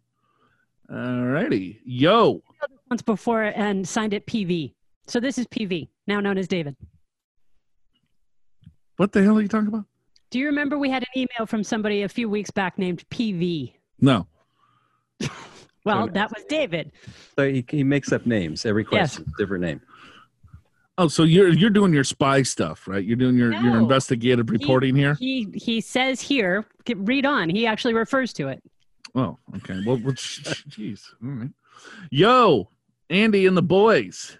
All 0.90 1.24
righty. 1.26 1.80
Yo. 1.84 2.42
Once 2.90 3.02
before 3.02 3.42
and 3.44 3.86
signed 3.86 4.14
it 4.14 4.26
PV. 4.26 4.74
So 5.06 5.20
this 5.20 5.38
is 5.38 5.46
PV, 5.46 5.88
now 6.06 6.20
known 6.20 6.38
as 6.38 6.48
David. 6.48 6.76
What 8.96 9.12
the 9.12 9.22
hell 9.22 9.38
are 9.38 9.42
you 9.42 9.48
talking 9.48 9.68
about? 9.68 9.84
Do 10.30 10.38
you 10.38 10.46
remember 10.46 10.78
we 10.78 10.90
had 10.90 11.02
an 11.02 11.08
email 11.22 11.46
from 11.46 11.62
somebody 11.64 12.02
a 12.02 12.08
few 12.08 12.28
weeks 12.28 12.50
back 12.50 12.78
named 12.78 13.04
PV? 13.10 13.74
No. 14.00 14.26
Well, 15.88 16.04
Okay. 16.04 16.12
that 16.14 16.30
was 16.34 16.44
David. 16.44 16.92
So 17.36 17.50
he, 17.50 17.64
he 17.68 17.82
makes 17.82 18.12
up 18.12 18.26
names 18.26 18.66
every 18.66 18.84
Yes. 18.92 19.16
question, 19.16 19.32
different 19.38 19.62
name. 19.64 19.80
Oh, 20.98 21.08
so 21.08 21.22
you're 21.22 21.48
you're 21.48 21.70
doing 21.70 21.92
your 21.94 22.04
spy 22.04 22.42
stuff, 22.42 22.86
right? 22.88 23.04
You're 23.04 23.16
doing 23.16 23.36
your, 23.38 23.52
your 23.52 23.78
investigative 23.78 24.50
reporting 24.50 24.96
here. 24.96 25.14
He 25.14 25.48
he 25.54 25.80
says 25.80 26.20
here, 26.20 26.64
read 26.96 27.24
on. 27.24 27.48
He 27.48 27.66
actually 27.66 27.94
refers 27.94 28.32
to 28.34 28.48
it. 28.48 28.62
Oh, 29.14 29.38
okay. 29.58 29.80
Well, 29.86 30.00
well, 30.04 30.14
sh- 30.16 30.40
sh- 30.44 30.64
jeez. 30.68 31.02
All 31.22 31.30
right. 31.30 31.50
Yo, 32.10 32.68
Andy 33.10 33.46
and 33.46 33.56
the 33.56 33.62
boys. 33.62 34.36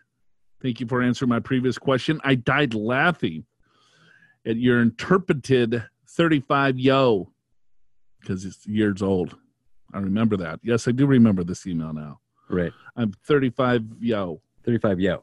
Thank 0.61 0.81
you 0.81 0.87
for 0.89 1.01
answering 1.01 1.29
my 1.29 1.39
previous 1.41 1.79
question. 1.79 2.21
I 2.25 2.35
died 2.35 2.75
laughing 2.75 3.45
at 4.45 4.57
your 4.57 4.83
interpreted 4.83 5.85
35 6.09 6.79
yo 6.79 7.31
because 8.21 8.45
it's 8.45 8.67
years 8.67 9.01
old. 9.01 9.37
I 9.93 9.99
remember 9.99 10.37
that. 10.39 10.61
Yes, 10.63 10.89
I 10.89 10.93
do 10.93 11.07
remember 11.07 11.45
this 11.45 11.67
email 11.67 11.93
now. 11.93 12.21
Right. 12.49 12.73
I'm 12.97 13.13
35 13.25 13.85
yo. 14.01 14.41
35 14.65 15.01
yo. 15.01 15.23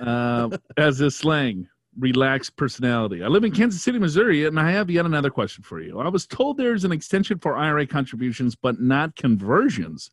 Uh, 0.00 0.56
as 0.76 1.00
a 1.00 1.10
slang, 1.10 1.68
relaxed 1.98 2.56
personality. 2.56 3.22
I 3.22 3.28
live 3.28 3.44
in 3.44 3.52
Kansas 3.52 3.82
City, 3.82 3.98
Missouri, 3.98 4.46
and 4.46 4.58
I 4.58 4.70
have 4.70 4.90
yet 4.90 5.06
another 5.06 5.30
question 5.30 5.62
for 5.62 5.80
you. 5.80 6.00
I 6.00 6.08
was 6.08 6.26
told 6.26 6.56
there's 6.56 6.84
an 6.84 6.92
extension 6.92 7.38
for 7.38 7.56
IRA 7.56 7.86
contributions, 7.86 8.54
but 8.54 8.80
not 8.80 9.14
conversions. 9.16 10.10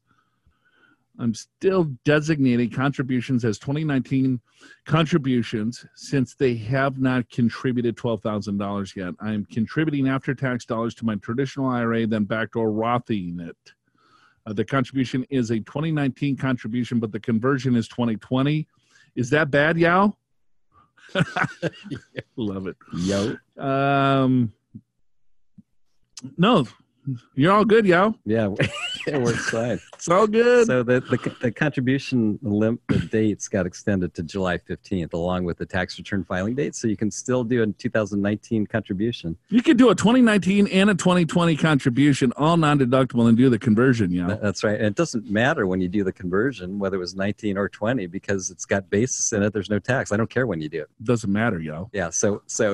I'm 1.19 1.33
still 1.33 1.85
designating 2.05 2.69
contributions 2.69 3.45
as 3.45 3.59
2019 3.59 4.39
contributions 4.85 5.85
since 5.95 6.35
they 6.35 6.55
have 6.55 6.99
not 6.99 7.29
contributed 7.29 7.97
$12,000 7.97 8.95
yet. 8.95 9.13
I'm 9.19 9.45
contributing 9.45 10.07
after 10.07 10.33
tax 10.33 10.65
dollars 10.65 10.95
to 10.95 11.05
my 11.05 11.15
traditional 11.15 11.69
IRA, 11.69 12.07
then 12.07 12.23
backdoor 12.23 12.71
Rothing 12.71 13.39
it. 13.41 13.57
Uh, 14.45 14.53
the 14.53 14.65
contribution 14.65 15.25
is 15.29 15.51
a 15.51 15.59
2019 15.59 16.37
contribution, 16.37 16.99
but 16.99 17.11
the 17.11 17.19
conversion 17.19 17.75
is 17.75 17.87
2020. 17.87 18.67
Is 19.15 19.29
that 19.29 19.51
bad, 19.51 19.77
Yao? 19.77 20.15
Love 22.35 22.67
it. 22.67 22.77
Yo. 22.93 23.35
Um, 23.57 24.51
no, 26.37 26.65
you're 27.35 27.51
all 27.51 27.65
good, 27.65 27.85
Yao. 27.85 28.15
Yeah, 28.25 28.53
it 29.07 29.21
works 29.21 29.49
fine. 29.49 29.79
It's 30.01 30.07
all 30.09 30.25
good. 30.25 30.65
So 30.65 30.81
the, 30.81 30.99
the, 30.99 31.35
the 31.41 31.51
contribution 31.51 32.39
limp, 32.41 32.81
the 32.87 32.97
dates 32.97 33.47
got 33.47 33.67
extended 33.67 34.15
to 34.15 34.23
July 34.23 34.57
15th, 34.57 35.13
along 35.13 35.43
with 35.43 35.59
the 35.59 35.65
tax 35.65 35.97
return 35.99 36.23
filing 36.23 36.55
date. 36.55 36.73
So 36.75 36.87
you 36.87 36.97
can 36.97 37.11
still 37.11 37.43
do 37.43 37.61
a 37.61 37.67
2019 37.67 38.65
contribution. 38.65 39.37
you 39.49 39.61
could 39.61 39.77
do 39.77 39.89
a 39.91 39.95
2019 39.95 40.65
and 40.67 40.89
a 40.89 40.95
2020 40.95 41.55
contribution, 41.55 42.33
all 42.35 42.57
non-deductible, 42.57 43.27
and 43.27 43.37
do 43.37 43.49
the 43.49 43.59
conversion. 43.59 44.11
Yeah, 44.11 44.25
That- 44.27 44.41
That's 44.41 44.63
right. 44.63 44.75
And 44.75 44.85
it 44.87 44.95
doesn't 44.95 45.29
matter 45.29 45.67
when 45.67 45.81
you 45.81 45.87
do 45.87 46.03
the 46.03 46.11
conversion, 46.13 46.79
whether 46.79 46.95
it 46.95 46.99
was 46.99 47.13
19 47.15 47.57
or 47.57 47.69
20, 47.69 48.07
because 48.07 48.49
it's 48.49 48.65
got 48.65 48.89
basis 48.89 49.31
in 49.33 49.43
it. 49.43 49.53
There's 49.53 49.69
no 49.69 49.77
tax. 49.77 50.11
I 50.11 50.17
don't 50.17 50.29
care 50.31 50.47
when 50.47 50.61
you 50.61 50.69
do 50.69 50.81
it. 50.81 50.89
doesn't 51.03 51.31
matter, 51.31 51.59
yo. 51.59 51.89
Yeah. 51.93 52.09
So 52.09 52.41
so 52.47 52.73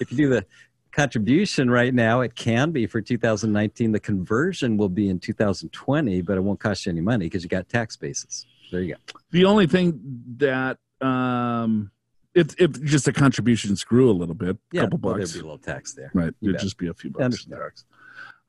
if 0.00 0.10
you 0.10 0.16
do 0.16 0.28
the 0.28 0.44
contribution 0.94 1.70
right 1.70 1.92
now, 1.92 2.20
it 2.22 2.34
can 2.34 2.70
be 2.70 2.86
for 2.86 3.00
2019. 3.00 3.92
The 3.92 4.00
conversion 4.00 4.76
will 4.76 4.88
be 4.88 5.08
in 5.10 5.18
2020, 5.18 6.22
but 6.22 6.36
it 6.38 6.40
won't 6.40 6.60
cost 6.60 6.86
you 6.86 6.92
any 6.92 7.00
money 7.00 7.26
because 7.26 7.42
you 7.42 7.48
got 7.48 7.68
tax 7.68 7.96
basis. 7.96 8.46
There 8.72 8.80
you 8.80 8.94
go. 8.94 9.00
The 9.30 9.44
only 9.44 9.66
thing 9.66 10.00
that 10.38 10.78
um, 11.00 11.90
if 12.34 12.58
if 12.60 12.82
just 12.82 13.06
a 13.08 13.12
contribution 13.12 13.76
screw 13.76 14.10
a 14.10 14.12
little 14.12 14.34
bit, 14.34 14.50
a 14.56 14.58
Yeah. 14.72 14.82
couple 14.82 14.98
well, 15.02 15.14
bucks, 15.18 15.32
there'd 15.32 15.42
be 15.42 15.46
a 15.48 15.50
little 15.52 15.58
tax 15.58 15.92
there. 15.92 16.10
right? 16.14 16.32
You 16.40 16.52
bet. 16.52 16.60
just 16.60 16.78
be 16.78 16.86
a 16.88 16.94
few 16.94 17.10
bucks. 17.10 17.46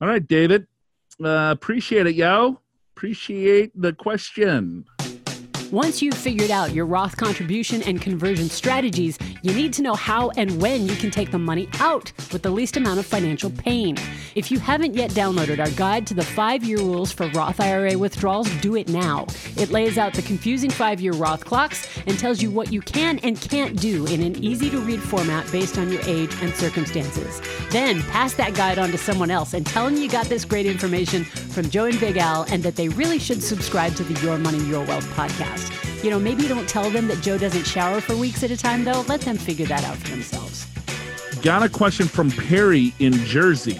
All 0.02 0.08
right, 0.08 0.26
David. 0.26 0.68
Uh, 1.24 1.50
appreciate 1.52 2.06
it, 2.08 2.16
yo. 2.16 2.60
Appreciate 2.96 3.72
the 3.80 3.92
question. 3.94 4.86
Once 5.72 6.00
you've 6.00 6.16
figured 6.16 6.52
out 6.52 6.74
your 6.74 6.86
Roth 6.86 7.18
contribution 7.18 7.82
and 7.84 8.00
conversion 8.00 8.50
strategies, 8.50 9.18
you 9.42 9.52
need 9.54 9.74
to 9.74 9.82
know 9.82 9.96
how 9.96 10.30
and 10.38 10.62
when 10.62 10.88
you 10.88 10.96
can 10.96 11.10
take 11.10 11.32
the 11.32 11.40
money 11.40 11.68
out 11.80 12.12
with 12.32 12.44
the 12.44 12.52
least 12.52 12.78
amount 12.78 13.00
of 13.00 13.06
financial 13.06 13.50
pain. 13.50 13.98
If 14.36 14.52
you 14.52 14.60
haven't 14.60 14.94
yet 14.94 15.12
downloaded 15.12 15.60
our 15.60 15.72
guide 15.72 16.06
to 16.08 16.14
the 16.14 16.24
five 16.24 16.64
year 16.64 16.78
rules 16.78 17.12
for 17.12 17.28
Roth 17.30 17.60
IRA 17.60 17.98
withdrawals, 17.98 18.50
do 18.58 18.76
it 18.76 18.90
now. 18.90 19.26
It 19.58 19.72
lays 19.72 19.98
out 19.98 20.14
the 20.14 20.22
confusing 20.22 20.70
five 20.70 21.02
year 21.02 21.14
Roth 21.14 21.44
clocks 21.46 21.88
and 22.06 22.18
tells 22.20 22.44
you 22.44 22.52
what 22.52 22.72
you 22.72 22.82
can 22.82 23.18
and 23.20 23.40
can't 23.42 23.80
do 23.80 24.06
in 24.06 24.22
an 24.22 24.44
easy 24.44 24.70
to 24.70 24.80
read 24.80 25.02
format 25.02 25.52
based 25.52 25.80
on 25.80 25.92
your 25.92 26.02
age 26.02 26.34
and 26.42 26.54
circumstances. 26.54 27.42
Then 27.72 28.04
pass 28.04 28.34
that 28.36 28.54
guide 28.54 28.78
on 28.78 28.92
to 28.92 28.98
someone 28.98 29.32
else 29.32 29.54
and 29.54 29.66
tell 29.66 29.86
them 29.86 29.96
you 29.96 30.10
got 30.10 30.28
this 30.28 30.46
great 30.46 30.68
information 30.68 31.24
from 31.24 31.70
Joe 31.70 31.86
and 31.86 32.00
Big 32.00 32.18
Al 32.18 32.44
and 32.44 32.62
that 32.62 32.76
they 32.76 32.90
really 32.90 33.20
should 33.20 33.42
subscribe 33.42 33.96
to 33.96 34.04
the 34.04 34.20
Your 34.22 34.38
Money, 34.38 34.64
Your 34.66 34.86
Wealth 34.86 35.08
podcast. 35.16 35.55
You 36.04 36.10
know, 36.12 36.20
maybe 36.20 36.48
don't 36.48 36.68
tell 36.70 36.90
them 36.90 37.08
that 37.08 37.22
Joe 37.22 37.38
doesn't 37.38 37.66
shower 37.66 38.00
for 38.02 38.16
weeks 38.16 38.44
at 38.44 38.52
a 38.52 38.58
time, 38.58 38.84
though. 38.84 39.02
Let 39.08 39.22
them 39.22 39.38
figure 39.38 39.66
that 39.68 39.84
out 39.84 39.98
for 39.98 40.10
themselves. 40.10 40.66
Got 41.42 41.64
a 41.64 41.70
question 41.70 42.08
from 42.08 42.32
Perry 42.32 42.94
in 43.00 43.14
Jersey. 43.26 43.80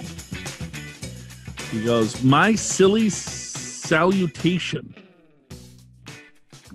He 1.70 1.84
goes, 1.84 2.22
My 2.22 2.54
silly 2.54 3.10
salutation. 3.10 4.94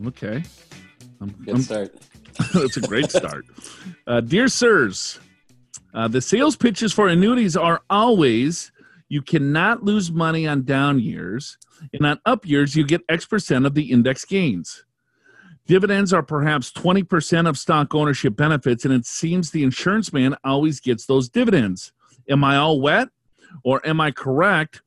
Okay. 0.08 0.44
I'm, 1.20 1.30
Good 1.30 1.50
I'm- 1.50 1.62
start. 1.62 1.96
That's 2.54 2.78
a 2.78 2.82
great 2.82 3.12
start. 3.12 3.46
Uh, 4.08 4.22
dear 4.22 4.48
sirs, 4.48 5.20
uh, 5.94 6.08
the 6.08 6.22
sales 6.22 6.56
pitches 6.56 6.94
for 6.94 7.08
annuities 7.10 7.58
are 7.58 7.82
always 7.90 8.72
you 9.10 9.22
cannot 9.22 9.84
lose 9.84 10.12
money 10.12 10.48
on 10.48 10.64
down 10.64 11.00
years, 11.00 11.58
and 11.94 12.06
on 12.06 12.20
up 12.26 12.48
years, 12.48 12.76
you 12.78 12.86
get 12.86 13.02
X 13.10 13.26
percent 13.26 13.66
of 13.66 13.74
the 13.76 13.92
index 13.92 14.24
gains. 14.24 14.86
Dividends 15.68 16.12
are 16.12 16.24
perhaps 16.24 16.72
20% 16.72 17.48
of 17.48 17.58
stock 17.58 17.94
ownership 17.96 18.36
benefits, 18.36 18.84
and 18.84 18.94
it 18.94 19.06
seems 19.06 19.52
the 19.52 19.64
insurance 19.64 20.12
man 20.12 20.36
always 20.44 20.80
gets 20.80 21.06
those 21.06 21.30
dividends. 21.30 21.94
Am 22.30 22.44
I 22.44 22.58
all 22.58 22.82
wet, 22.82 23.10
or 23.64 23.86
am 23.86 24.02
I 24.02 24.12
correct? 24.12 24.82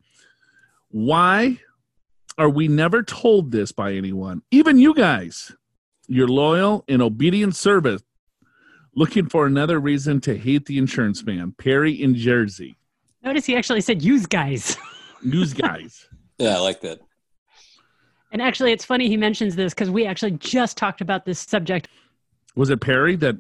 Why 0.91 1.61
are 2.37 2.51
we 2.51 2.69
never 2.69 3.03
told 3.03 3.51
this 3.51 3.73
by 3.73 3.95
anyone? 3.95 4.43
Even 4.51 4.79
you 4.79 4.95
guys 4.95 5.53
your 6.07 6.29
loyal 6.29 6.85
and 6.89 7.01
obedient 7.01 7.57
servant 7.57 8.03
looking 8.95 9.29
for 9.29 9.47
another 9.47 9.81
reason 9.81 10.21
to 10.21 10.37
hate 10.37 10.67
the 10.67 10.79
insurance 10.79 11.25
man 11.25 11.55
perry 11.57 11.93
in 11.93 12.15
jersey 12.15 12.77
Notice 13.23 13.47
he 13.47 13.57
actually 13.57 13.81
said 13.81 14.03
use 14.03 14.27
guys. 14.27 14.77
news 15.23 15.55
guys 15.55 16.09
Yeah, 16.39 16.57
I 16.57 16.61
like 16.61 16.81
that. 16.83 17.01
And 18.35 18.43
actually, 18.43 18.73
it's 18.73 18.85
funny 18.85 19.07
he 19.07 19.17
mentions 19.17 19.55
this 19.55 19.73
because 19.73 19.91
we 19.91 20.05
actually 20.07 20.33
just 20.33 20.77
talked 20.77 21.01
about 21.01 21.25
this 21.25 21.39
subject. 21.39 21.87
was 22.57 22.69
it 22.69 22.81
perry 22.81 23.15
that 23.17 23.37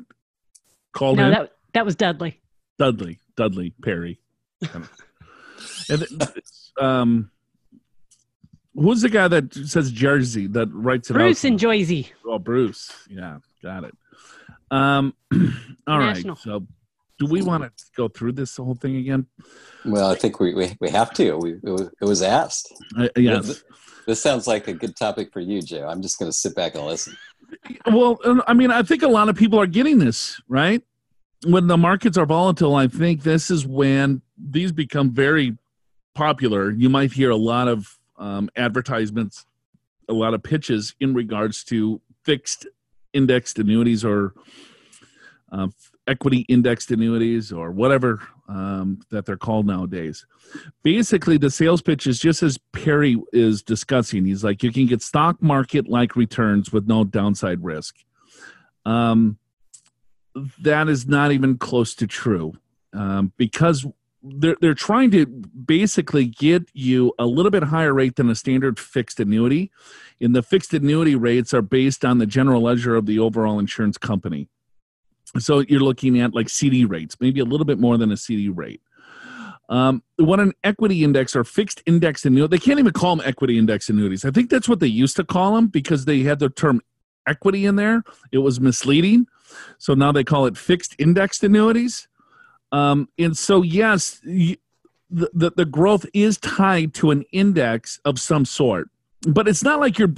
called 0.93 1.17
No, 1.19 1.25
in 1.27 1.31
that, 1.33 1.53
that 1.73 1.85
was 1.85 1.97
Dudley. 1.97 2.41
dudley 2.79 3.19
dudley 3.37 3.73
perry 3.83 4.21
and 5.91 6.07
um 6.81 7.31
who's 8.75 9.01
the 9.03 9.09
guy 9.09 9.27
that 9.27 9.53
says 9.53 9.91
jersey 9.91 10.47
that 10.47 10.69
writes 10.73 11.11
it 11.11 11.15
Bruce 11.15 11.45
out 11.45 11.49
and 11.51 11.59
Joyzy. 11.61 12.11
oh 12.27 12.39
bruce 12.39 12.93
yeah 13.11 13.39
got 13.63 13.83
it 13.83 13.95
um 14.71 15.13
all 15.89 15.99
right 15.99 16.15
National. 16.15 16.37
so 16.37 16.65
do 17.19 17.27
we 17.27 17.43
want 17.43 17.65
to 17.65 17.71
go 17.97 18.07
through 18.07 18.33
this 18.33 18.57
whole 18.57 18.77
thing 18.77 18.95
again 18.97 19.27
Well, 19.85 20.11
I 20.11 20.15
think 20.15 20.39
we, 20.41 20.55
we, 20.55 20.77
we 20.81 20.91
have 20.91 21.13
to. 21.15 21.37
We, 21.39 21.53
it, 21.55 21.63
was, 21.65 21.91
it 22.01 22.05
was 22.05 22.23
asked. 22.23 22.73
uh, 22.99 23.09
yes 23.17 23.63
This 24.07 24.21
sounds 24.21 24.47
like 24.47 24.69
a 24.69 24.73
good 24.73 24.97
topic 24.97 25.33
for 25.33 25.40
you, 25.40 25.62
Joe. 25.62 25.87
I'm 25.88 26.03
just 26.03 26.19
going 26.19 26.31
to 26.31 26.37
sit 26.37 26.55
back 26.55 26.75
and 26.75 26.85
listen. 26.85 27.17
Well, 27.87 28.19
I 28.47 28.55
mean, 28.55 28.71
I 28.71 28.83
think 28.83 29.03
a 29.03 29.09
lot 29.09 29.29
of 29.29 29.37
people 29.37 29.61
are 29.61 29.67
getting 29.67 29.99
this, 29.99 30.40
right? 30.49 30.83
When 31.47 31.67
the 31.67 31.77
markets 31.77 32.17
are 32.17 32.27
volatile, 32.27 32.75
I 32.75 32.88
think 32.88 33.23
this 33.23 33.51
is 33.51 33.67
when 33.67 34.23
these 34.37 34.73
become 34.73 35.11
very 35.11 35.57
popular. 36.14 36.71
You 36.71 36.88
might 36.88 37.12
hear 37.12 37.31
a 37.31 37.37
lot 37.37 37.69
of 37.69 37.99
um, 38.19 38.51
advertisements, 38.57 39.47
a 40.09 40.12
lot 40.12 40.35
of 40.35 40.43
pitches 40.43 40.95
in 41.01 41.14
regards 41.14 41.64
to 41.64 42.01
fixed 42.25 42.67
indexed 43.12 43.59
annuities 43.59 44.05
or 44.05 44.35
uh, 45.53 45.69
equity 46.07 46.40
indexed 46.49 46.90
annuities 46.90 47.53
or 47.53 47.71
whatever 47.71 48.21
um, 48.49 49.01
that 49.11 49.27
they're 49.27 49.37
called 49.37 49.67
nowadays. 49.67 50.27
Basically, 50.83 51.39
the 51.39 51.51
sales 51.51 51.83
pitch 51.83 52.07
is 52.07 52.19
just 52.19 52.43
as 52.43 52.59
Perry 52.73 53.17
is 53.33 53.63
discussing. 53.63 54.25
He's 54.25 54.45
like, 54.45 54.63
you 54.63 54.73
can 54.73 54.87
get 54.87 55.03
stock 55.03 55.43
market 55.43 55.89
like 55.89 56.17
returns 56.17 56.73
with 56.73 56.87
no 56.87 57.05
downside 57.05 57.65
risk. 57.65 57.97
Um, 58.85 59.39
that 60.63 60.89
is 60.89 61.07
not 61.07 61.33
even 61.33 61.59
close 61.59 61.95
to 61.95 62.07
true 62.07 62.55
um, 62.93 63.33
because 63.37 63.87
they're, 64.23 64.57
they're 64.61 64.75
trying 64.75 65.11
to 65.13 65.27
basically 65.27 66.27
get 66.27 66.69
you 66.73 67.13
a 67.19 67.27
little 67.27 67.51
bit 67.51 67.65
higher 67.65 67.93
rate 67.93 68.17
than 68.17 68.31
a 68.31 68.35
standard 68.35 68.79
fixed 68.79 69.21
annuity. 69.21 69.71
And 70.21 70.35
the 70.35 70.43
fixed 70.43 70.73
annuity 70.73 71.15
rates 71.15 71.53
are 71.53 71.63
based 71.63 72.05
on 72.05 72.19
the 72.19 72.27
general 72.27 72.63
ledger 72.63 72.95
of 72.97 73.07
the 73.07 73.19
overall 73.19 73.59
insurance 73.59 73.99
company. 73.99 74.49
So 75.38 75.61
you're 75.61 75.81
looking 75.81 76.20
at 76.20 76.35
like 76.35 76.49
CD 76.49 76.85
rates, 76.85 77.16
maybe 77.20 77.40
a 77.40 77.44
little 77.44 77.64
bit 77.64 77.79
more 77.79 77.99
than 77.99 78.12
a 78.12 78.16
CD 78.16 78.49
rate. 78.49 78.81
Um, 79.68 80.03
what 80.16 80.40
an 80.40 80.53
equity 80.62 81.05
index 81.05 81.35
or 81.35 81.42
fixed 81.42 81.83
index 81.87 82.25
annuity, 82.25 82.57
they 82.57 82.62
can't 82.62 82.79
even 82.79 82.92
call 82.92 83.16
them 83.16 83.27
equity 83.27 83.59
index 83.59 83.88
annuities. 83.88 84.25
I 84.25 84.31
think 84.31 84.51
that's 84.51 84.68
what 84.68 84.81
they 84.81 84.87
used 84.87 85.16
to 85.16 85.25
call 85.25 85.55
them 85.55 85.68
because 85.68 86.05
they 86.05 86.20
had 86.20 86.38
the 86.38 86.51
term 86.51 86.83
equity 87.27 87.64
in 87.64 87.77
there. 87.77 88.03
It 88.31 88.38
was 88.38 88.61
misleading. 88.61 89.27
So 89.79 89.94
now 89.94 90.12
they 90.12 90.25
call 90.25 90.47
it 90.47 90.57
fixed 90.57 90.94
indexed 90.99 91.42
annuities. 91.44 92.09
Um, 92.73 93.09
and 93.18 93.37
so, 93.37 93.62
yes, 93.62 94.20
the, 94.25 94.59
the, 95.11 95.53
the 95.57 95.64
growth 95.64 96.07
is 96.12 96.38
tied 96.38 96.92
to 96.94 97.11
an 97.11 97.25
index 97.33 98.01
of 98.05 98.18
some 98.18 98.44
sort, 98.44 98.90
but 99.27 99.49
it's 99.49 99.62
not 99.62 99.81
like 99.81 99.99
you're 99.99 100.14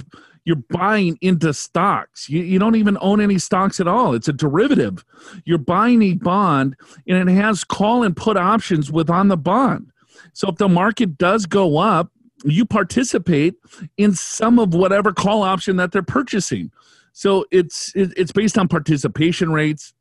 you're 0.47 0.63
buying 0.69 1.17
into 1.19 1.53
stocks. 1.53 2.29
You, 2.29 2.41
you 2.41 2.57
don't 2.57 2.77
even 2.77 2.97
own 3.01 3.19
any 3.19 3.37
stocks 3.37 3.81
at 3.81 3.87
all. 3.87 4.13
It's 4.13 4.29
a 4.29 4.33
derivative. 4.33 5.03
You're 5.43 5.57
buying 5.57 6.01
a 6.03 6.13
bond 6.13 6.77
and 7.05 7.29
it 7.29 7.33
has 7.33 7.65
call 7.65 8.01
and 8.01 8.15
put 8.15 8.37
options 8.37 8.89
with 8.89 9.09
on 9.09 9.27
the 9.27 9.35
bond. 9.35 9.91
So 10.31 10.47
if 10.47 10.55
the 10.55 10.69
market 10.69 11.17
does 11.17 11.47
go 11.47 11.79
up, 11.79 12.13
you 12.45 12.65
participate 12.65 13.55
in 13.97 14.13
some 14.13 14.57
of 14.57 14.73
whatever 14.73 15.11
call 15.11 15.43
option 15.43 15.75
that 15.75 15.91
they're 15.91 16.01
purchasing. 16.01 16.71
So 17.11 17.43
it's 17.51 17.91
it, 17.93 18.13
it's 18.15 18.31
based 18.31 18.57
on 18.57 18.69
participation 18.69 19.51
rates. 19.51 19.93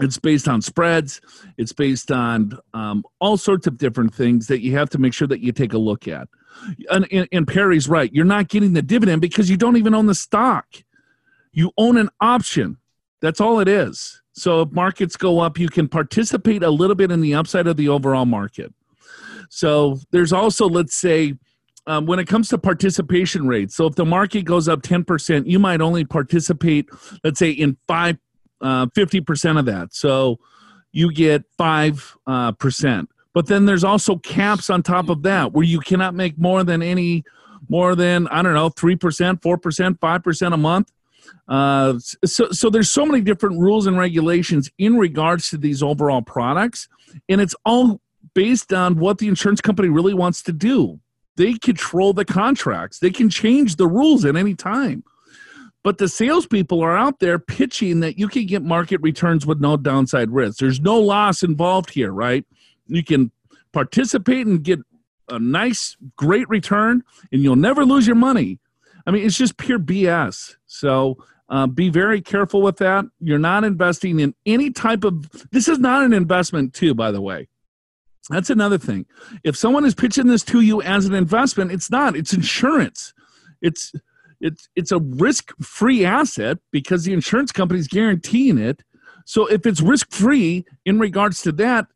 It's 0.00 0.18
based 0.18 0.48
on 0.48 0.62
spreads. 0.62 1.20
It's 1.58 1.72
based 1.72 2.10
on 2.10 2.58
um, 2.74 3.04
all 3.20 3.36
sorts 3.36 3.68
of 3.68 3.78
different 3.78 4.12
things 4.12 4.48
that 4.48 4.62
you 4.62 4.76
have 4.76 4.90
to 4.90 4.98
make 4.98 5.14
sure 5.14 5.28
that 5.28 5.40
you 5.40 5.52
take 5.52 5.74
a 5.74 5.78
look 5.78 6.08
at. 6.08 6.26
And, 6.90 7.06
and, 7.10 7.28
and 7.32 7.48
Perry's 7.48 7.88
right. 7.88 8.12
You're 8.12 8.24
not 8.24 8.48
getting 8.48 8.72
the 8.72 8.82
dividend 8.82 9.20
because 9.20 9.48
you 9.48 9.56
don't 9.56 9.76
even 9.76 9.94
own 9.94 10.06
the 10.06 10.14
stock. 10.14 10.66
You 11.52 11.72
own 11.78 11.96
an 11.96 12.10
option. 12.20 12.78
That's 13.20 13.40
all 13.40 13.60
it 13.60 13.68
is. 13.68 14.22
So 14.32 14.62
if 14.62 14.72
markets 14.72 15.16
go 15.16 15.40
up, 15.40 15.58
you 15.58 15.68
can 15.68 15.88
participate 15.88 16.62
a 16.62 16.70
little 16.70 16.96
bit 16.96 17.10
in 17.10 17.20
the 17.20 17.34
upside 17.34 17.66
of 17.66 17.76
the 17.76 17.88
overall 17.88 18.26
market. 18.26 18.72
So 19.48 19.98
there's 20.12 20.32
also, 20.32 20.68
let's 20.68 20.94
say, 20.94 21.34
um, 21.86 22.06
when 22.06 22.18
it 22.18 22.28
comes 22.28 22.48
to 22.50 22.58
participation 22.58 23.46
rates, 23.48 23.74
so 23.74 23.86
if 23.86 23.96
the 23.96 24.04
market 24.04 24.42
goes 24.42 24.68
up 24.68 24.82
10%, 24.82 25.46
you 25.46 25.58
might 25.58 25.80
only 25.80 26.04
participate, 26.04 26.88
let's 27.24 27.38
say, 27.38 27.50
in 27.50 27.76
five, 27.88 28.18
uh, 28.60 28.86
50% 28.86 29.58
of 29.58 29.64
that. 29.64 29.92
So 29.92 30.38
you 30.92 31.12
get 31.12 31.44
5. 31.58 32.16
Uh, 32.26 32.52
percent. 32.52 33.08
But 33.32 33.46
then 33.46 33.66
there's 33.66 33.84
also 33.84 34.16
caps 34.16 34.70
on 34.70 34.82
top 34.82 35.08
of 35.08 35.22
that 35.22 35.52
where 35.52 35.64
you 35.64 35.80
cannot 35.80 36.14
make 36.14 36.38
more 36.38 36.64
than 36.64 36.82
any, 36.82 37.24
more 37.68 37.94
than, 37.94 38.26
I 38.28 38.42
don't 38.42 38.54
know, 38.54 38.70
3%, 38.70 38.96
4%, 39.40 39.98
5% 39.98 40.52
a 40.52 40.56
month. 40.56 40.92
Uh, 41.46 41.98
so, 42.24 42.50
so 42.50 42.70
there's 42.70 42.90
so 42.90 43.06
many 43.06 43.20
different 43.20 43.60
rules 43.60 43.86
and 43.86 43.98
regulations 43.98 44.70
in 44.78 44.96
regards 44.96 45.50
to 45.50 45.58
these 45.58 45.82
overall 45.82 46.22
products, 46.22 46.88
and 47.28 47.40
it's 47.40 47.54
all 47.64 48.00
based 48.34 48.72
on 48.72 48.98
what 48.98 49.18
the 49.18 49.28
insurance 49.28 49.60
company 49.60 49.88
really 49.88 50.14
wants 50.14 50.42
to 50.42 50.52
do. 50.52 50.98
They 51.36 51.54
control 51.54 52.12
the 52.12 52.24
contracts. 52.24 52.98
They 52.98 53.10
can 53.10 53.30
change 53.30 53.76
the 53.76 53.86
rules 53.86 54.24
at 54.24 54.36
any 54.36 54.54
time. 54.54 55.04
But 55.82 55.98
the 55.98 56.08
salespeople 56.08 56.82
are 56.82 56.96
out 56.96 57.20
there 57.20 57.38
pitching 57.38 58.00
that 58.00 58.18
you 58.18 58.28
can 58.28 58.44
get 58.44 58.62
market 58.62 59.00
returns 59.00 59.46
with 59.46 59.60
no 59.60 59.76
downside 59.76 60.30
risk. 60.30 60.58
There's 60.58 60.80
no 60.80 60.98
loss 60.98 61.42
involved 61.42 61.90
here, 61.90 62.12
right? 62.12 62.44
You 62.90 63.04
can 63.04 63.30
participate 63.72 64.46
and 64.46 64.62
get 64.62 64.80
a 65.28 65.38
nice, 65.38 65.96
great 66.16 66.48
return, 66.48 67.02
and 67.32 67.42
you'll 67.42 67.56
never 67.56 67.84
lose 67.84 68.06
your 68.06 68.16
money. 68.16 68.58
I 69.06 69.10
mean, 69.10 69.24
it's 69.24 69.36
just 69.36 69.56
pure 69.56 69.78
BS. 69.78 70.56
So 70.66 71.16
uh, 71.48 71.66
be 71.66 71.88
very 71.88 72.20
careful 72.20 72.62
with 72.62 72.76
that. 72.78 73.04
You're 73.20 73.38
not 73.38 73.64
investing 73.64 74.20
in 74.20 74.34
any 74.46 74.70
type 74.70 75.04
of. 75.04 75.28
This 75.50 75.68
is 75.68 75.78
not 75.78 76.04
an 76.04 76.12
investment, 76.12 76.74
too, 76.74 76.94
by 76.94 77.10
the 77.10 77.20
way. 77.20 77.48
That's 78.28 78.50
another 78.50 78.78
thing. 78.78 79.06
If 79.42 79.56
someone 79.56 79.84
is 79.84 79.94
pitching 79.94 80.26
this 80.26 80.44
to 80.44 80.60
you 80.60 80.82
as 80.82 81.06
an 81.06 81.14
investment, 81.14 81.72
it's 81.72 81.90
not. 81.90 82.14
It's 82.16 82.32
insurance. 82.32 83.14
It's 83.62 83.92
it's 84.40 84.68
it's 84.76 84.92
a 84.92 84.98
risk-free 84.98 86.04
asset 86.04 86.58
because 86.70 87.04
the 87.04 87.12
insurance 87.12 87.52
company 87.52 87.80
is 87.80 87.88
guaranteeing 87.88 88.58
it. 88.58 88.82
So 89.26 89.46
if 89.46 89.66
it's 89.66 89.80
risk-free 89.80 90.64
in 90.86 90.98
regards 90.98 91.42
to 91.42 91.52
that, 91.52 91.86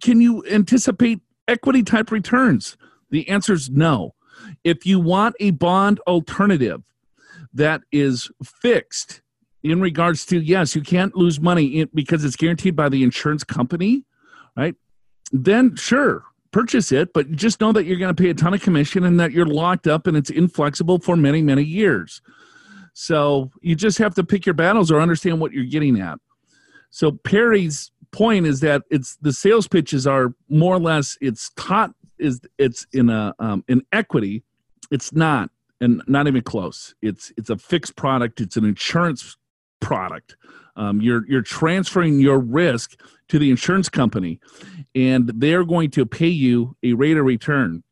can 0.00 0.20
you 0.20 0.44
anticipate 0.50 1.20
equity 1.48 1.82
type 1.82 2.10
returns? 2.10 2.76
The 3.10 3.28
answer 3.28 3.52
is 3.52 3.70
no. 3.70 4.14
If 4.64 4.84
you 4.84 5.00
want 5.00 5.36
a 5.40 5.52
bond 5.52 6.00
alternative 6.06 6.82
that 7.54 7.82
is 7.90 8.30
fixed 8.44 9.22
in 9.62 9.80
regards 9.80 10.26
to 10.26 10.40
yes, 10.40 10.76
you 10.76 10.82
can't 10.82 11.16
lose 11.16 11.40
money 11.40 11.86
because 11.94 12.24
it's 12.24 12.36
guaranteed 12.36 12.76
by 12.76 12.88
the 12.88 13.02
insurance 13.02 13.44
company, 13.44 14.04
right? 14.56 14.74
then 15.32 15.74
sure, 15.76 16.24
purchase 16.50 16.92
it, 16.92 17.12
but 17.12 17.30
just 17.32 17.60
know 17.60 17.72
that 17.72 17.84
you're 17.84 17.98
going 17.98 18.14
to 18.14 18.22
pay 18.22 18.30
a 18.30 18.34
ton 18.34 18.54
of 18.54 18.62
commission 18.62 19.04
and 19.04 19.18
that 19.20 19.32
you're 19.32 19.46
locked 19.46 19.86
up 19.86 20.06
and 20.06 20.16
it's 20.16 20.30
inflexible 20.30 20.98
for 20.98 21.16
many, 21.16 21.42
many 21.42 21.62
years. 21.62 22.22
So 22.92 23.50
you 23.60 23.74
just 23.74 23.98
have 23.98 24.14
to 24.14 24.24
pick 24.24 24.46
your 24.46 24.54
battles 24.54 24.90
or 24.90 25.00
understand 25.00 25.40
what 25.40 25.52
you're 25.52 25.64
getting 25.64 26.00
at. 26.00 26.18
So 26.90 27.12
Perry's 27.12 27.90
point 28.12 28.46
is 28.46 28.60
that 28.60 28.82
it's 28.90 29.16
the 29.16 29.32
sales 29.32 29.68
pitches 29.68 30.06
are 30.06 30.34
more 30.48 30.74
or 30.74 30.80
less 30.80 31.16
it's 31.20 31.50
taught 31.56 31.92
is 32.18 32.40
it's 32.58 32.86
in 32.92 33.10
a 33.10 33.34
um, 33.38 33.64
in 33.68 33.82
equity. 33.92 34.42
It's 34.90 35.12
not 35.12 35.50
and 35.80 36.02
not 36.06 36.26
even 36.26 36.42
close. 36.42 36.94
It's 37.02 37.32
it's 37.36 37.50
a 37.50 37.56
fixed 37.56 37.96
product. 37.96 38.40
It's 38.40 38.56
an 38.56 38.64
insurance 38.64 39.36
product. 39.80 40.36
Um, 40.76 41.00
you're 41.00 41.26
you're 41.28 41.42
transferring 41.42 42.20
your 42.20 42.38
risk 42.38 43.00
to 43.28 43.38
the 43.38 43.50
insurance 43.50 43.88
company, 43.88 44.40
and 44.94 45.30
they're 45.36 45.64
going 45.64 45.90
to 45.92 46.06
pay 46.06 46.28
you 46.28 46.76
a 46.82 46.92
rate 46.92 47.16
of 47.16 47.24
return. 47.24 47.82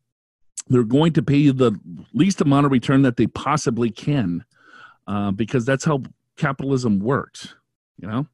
They're 0.69 0.83
going 0.83 1.13
to 1.15 1.23
pay 1.23 1.37
you 1.37 1.53
the 1.53 1.79
least 2.13 2.41
amount 2.41 2.67
of 2.67 2.73
return 2.73 3.03
that 3.03 3.17
they 3.17 3.27
possibly 3.27 3.91
can, 3.91 4.45
uh, 5.07 5.31
because 5.31 5.65
that's 5.65 5.85
how 5.85 6.03
capitalism 6.37 7.01
works. 7.01 7.55
You 7.99 8.09
know, 8.09 8.27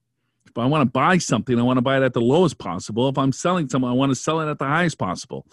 if 0.50 0.58
I 0.58 0.66
want 0.66 0.82
to 0.82 0.90
buy 0.90 1.18
something, 1.18 1.58
I 1.58 1.62
want 1.62 1.78
to 1.78 1.82
buy 1.82 1.96
it 1.98 2.02
at 2.02 2.12
the 2.12 2.20
lowest 2.20 2.58
possible. 2.58 3.08
If 3.08 3.18
I'm 3.18 3.32
selling 3.32 3.68
something, 3.68 3.88
I 3.88 3.92
want 3.92 4.10
to 4.10 4.16
sell 4.16 4.40
it 4.40 4.50
at 4.50 4.58
the 4.58 4.66
highest 4.66 4.98
possible. 4.98 5.46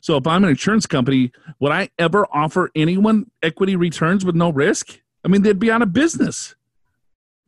So 0.00 0.16
if 0.16 0.26
I'm 0.26 0.44
an 0.44 0.50
insurance 0.50 0.86
company, 0.86 1.32
would 1.58 1.72
I 1.72 1.90
ever 1.98 2.26
offer 2.32 2.70
anyone 2.74 3.30
equity 3.42 3.76
returns 3.76 4.24
with 4.24 4.36
no 4.36 4.50
risk? 4.50 5.00
I 5.24 5.28
mean, 5.28 5.42
they'd 5.42 5.58
be 5.58 5.70
out 5.70 5.82
of 5.82 5.92
business, 5.92 6.54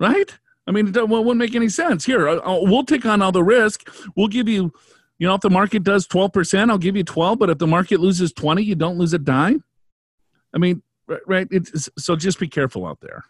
right? 0.01 0.37
I 0.67 0.73
mean, 0.73 0.89
it 0.89 1.09
wouldn't 1.09 1.37
make 1.37 1.55
any 1.55 1.69
sense. 1.69 2.05
Here, 2.05 2.41
we'll 2.45 2.85
take 2.85 3.07
on 3.07 3.23
all 3.23 3.33
the 3.33 3.45
risk. 3.45 3.89
We'll 4.17 4.29
give 4.29 4.49
you, 4.49 4.73
you 5.19 5.27
know, 5.29 5.35
if 5.35 5.41
the 5.41 5.51
market 5.51 5.85
does 5.85 6.07
12%, 6.09 6.71
I'll 6.71 6.79
give 6.79 6.97
you 6.97 7.05
12, 7.05 7.39
but 7.39 7.51
if 7.51 7.59
the 7.59 7.67
market 7.67 8.01
loses 8.01 8.33
20, 8.33 8.63
you 8.63 8.75
don't 8.75 8.99
lose 8.99 9.15
a 9.15 9.19
dime. 9.19 9.63
I 10.53 10.59
mean, 10.59 10.83
right? 11.27 11.47
It's, 11.51 11.89
so 11.97 12.17
just 12.17 12.39
be 12.39 12.49
careful 12.49 12.87
out 12.87 13.01
there. 13.01 13.25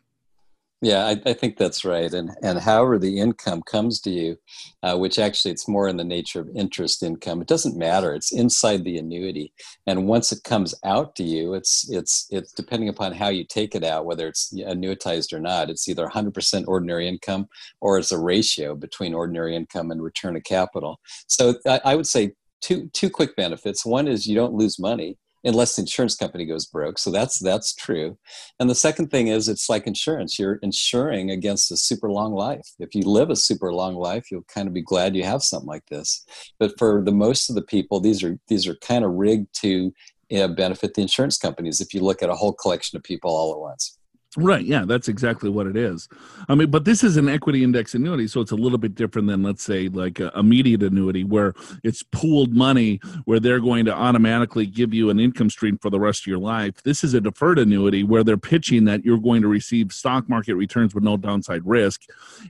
Yeah, 0.81 1.07
I, 1.07 1.21
I, 1.27 1.33
think 1.33 1.57
that's 1.57 1.85
right. 1.85 2.13
And 2.13 2.31
and 2.41 2.61
however 2.61 3.01
the 3.01 3.19
income 3.19 3.63
comes 3.63 4.01
to 4.03 4.11
you, 4.11 4.37
uh, 4.85 4.97
which 4.97 5.19
actually 5.19 5.51
it's 5.51 5.67
more 5.67 5.89
in 5.89 5.97
the 5.97 6.05
nature 6.05 6.41
of 6.41 6.49
interest 6.55 7.03
income. 7.03 7.43
It 7.43 7.49
doesn't 7.49 7.77
matter. 7.77 8.15
It's 8.15 8.31
inside 8.31 8.85
the 8.85 8.97
annuity, 8.97 9.53
and 9.89 10.07
once 10.07 10.31
it 10.31 10.45
comes 10.45 10.77
out 10.85 11.17
to 11.17 11.25
you, 11.25 11.55
it's 11.55 11.91
it's 11.91 12.29
it's 12.31 12.53
depending 12.53 12.89
upon 12.89 13.13
how 13.13 13.29
you 13.29 13.45
take 13.45 13.75
it 13.75 13.83
out, 13.83 14.07
whether 14.07 14.29
it's 14.29 14.55
annuitized 14.55 15.33
or 15.33 15.41
not. 15.41 15.69
It's 15.69 15.89
either 15.89 16.07
100% 16.07 16.69
ordinary 16.69 17.09
income 17.09 17.49
or 17.81 17.99
it's 17.99 18.13
a 18.13 18.19
ratio 18.19 18.77
between 18.77 19.15
ordinary 19.15 19.57
income 19.57 19.91
and 19.91 20.01
return 20.01 20.37
of 20.37 20.45
capital. 20.45 21.01
So 21.27 21.55
I, 21.67 21.81
I 21.85 21.95
would 21.97 22.07
say 22.07 22.35
two 22.61 22.89
two 22.93 23.11
quick 23.11 23.35
benefits. 23.35 23.85
One 23.85 24.07
is 24.07 24.29
you 24.29 24.37
don't 24.37 24.55
lose 24.55 24.79
money 24.79 25.19
unless 25.45 25.77
the 25.77 25.83
insurance 25.83 26.15
company 26.15 26.45
goes 26.45 26.67
broke. 26.67 26.99
So 26.99 27.11
that's 27.11 27.39
that's 27.39 27.75
true. 27.75 28.19
And 28.59 28.69
the 28.69 28.75
second 28.75 29.11
thing 29.11 29.29
is 29.29 29.49
it's 29.49 29.69
like 29.69 29.87
insurance. 29.87 30.39
You're 30.39 30.57
insuring 30.57 31.31
against 31.31 31.71
a 31.71 31.77
super 31.77 32.11
long 32.11 32.35
life. 32.35 32.69
If 32.79 32.95
you 32.95 33.03
live 33.03 33.31
a 33.31 33.37
super 33.37 33.73
long 33.73 33.95
life, 33.95 34.31
you'll 34.31 34.43
kind 34.43 34.69
of 34.69 34.75
be 34.75 34.83
glad 34.83 35.17
you 35.17 35.25
have 35.25 35.43
something 35.43 35.69
like 35.69 35.87
this. 35.87 36.25
But 36.59 36.79
for 36.79 37.03
the 37.03 37.13
most 37.13 37.49
of 37.49 37.55
the 37.55 37.63
people, 37.63 38.01
these 38.01 38.23
are 38.23 38.39
these 38.49 38.67
are 38.67 38.77
kind 38.77 39.05
of 39.05 39.13
rigged 39.13 39.55
to 39.63 39.93
you 40.29 40.39
know, 40.39 40.49
benefit 40.49 40.95
the 40.95 41.03
insurance 41.03 41.39
companies 41.39 41.81
if 41.81 41.95
you 41.95 42.01
look 42.01 42.23
at 42.23 42.29
a 42.29 42.35
whole 42.35 42.53
collection 42.53 42.97
of 42.97 43.03
people 43.03 43.31
all 43.31 43.53
at 43.53 43.61
once. 43.61 43.98
Right. 44.37 44.65
Yeah, 44.65 44.85
that's 44.85 45.09
exactly 45.09 45.49
what 45.49 45.67
it 45.67 45.75
is. 45.75 46.07
I 46.51 46.55
mean, 46.55 46.71
but 46.71 46.85
this 46.85 47.03
is 47.03 47.17
an 47.17 47.31
equity 47.31 47.65
index 47.65 47.95
annuity, 47.95 48.29
so 48.29 48.43
it's 48.43 48.53
a 48.53 48.57
little 48.57 48.77
bit 48.77 48.95
different 48.95 49.27
than, 49.27 49.43
let's 49.43 49.63
say, 49.63 49.89
like 49.89 50.21
a 50.21 50.31
immediate 50.39 50.83
annuity 50.83 51.25
where 51.25 51.55
it's 51.83 52.03
pooled 52.03 52.53
money 52.53 53.01
where 53.25 53.41
they're 53.41 53.59
going 53.59 53.87
to 53.87 53.95
automatically 53.95 54.67
give 54.67 54.93
you 54.93 55.09
an 55.09 55.19
income 55.19 55.49
stream 55.49 55.79
for 55.79 55.89
the 55.89 55.99
rest 55.99 56.23
of 56.23 56.27
your 56.27 56.39
life. 56.39 56.83
This 56.83 57.03
is 57.03 57.15
a 57.15 57.23
deferred 57.23 57.59
annuity 57.59 58.05
where 58.05 58.23
they're 58.23 58.37
pitching 58.37 58.85
that 58.85 59.03
you're 59.03 59.19
going 59.19 59.41
to 59.41 59.49
receive 59.49 59.93
stock 59.93 60.29
market 60.29 60.57
returns 60.57 60.95
with 60.95 61.05
no 61.05 61.17
downside 61.17 61.67
risk, 61.67 62.03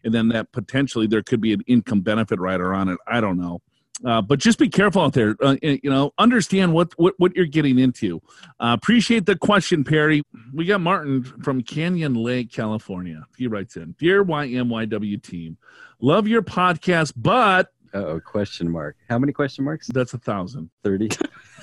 and 0.03 0.12
then 0.12 0.29
that 0.29 0.51
potentially 0.51 1.07
there 1.07 1.22
could 1.22 1.41
be 1.41 1.53
an 1.53 1.62
income 1.68 2.01
benefit 2.01 2.41
rider 2.41 2.74
on 2.74 2.89
it. 2.89 2.99
I 3.07 3.20
don't 3.20 3.39
know. 3.39 3.62
Uh, 4.05 4.23
but 4.23 4.39
just 4.39 4.59
be 4.59 4.69
careful 4.69 5.03
out 5.03 5.13
there. 5.13 5.37
Uh, 5.43 5.57
you 5.63 5.91
know, 5.91 6.13
understand 6.19 6.73
what 6.73 6.93
what, 6.97 7.15
what 7.19 7.35
you're 7.35 7.47
getting 7.47 7.79
into. 7.79 8.21
Uh, 8.61 8.77
appreciate 8.79 9.27
the 9.27 9.37
question, 9.37 9.85
Perry. 9.85 10.23
We 10.53 10.65
got 10.67 10.81
Martin 10.81 11.25
from 11.25 11.63
Canyon 11.63 12.15
Lake, 12.15 12.53
California. 12.53 13.25
He 13.37 13.47
writes 13.47 13.77
in, 13.77 13.95
"Dear 13.99 14.25
YMYW 14.25 15.23
team, 15.23 15.59
love 16.01 16.29
your 16.29 16.43
podcast, 16.43 17.13
but." 17.17 17.73
oh, 17.95 18.21
question 18.21 18.71
mark. 18.71 18.97
How 19.09 19.19
many 19.19 19.33
question 19.33 19.65
marks? 19.65 19.89
That's 19.89 20.15
a 20.15 20.19
thousand. 20.19 20.71
Thirty. 20.85 21.09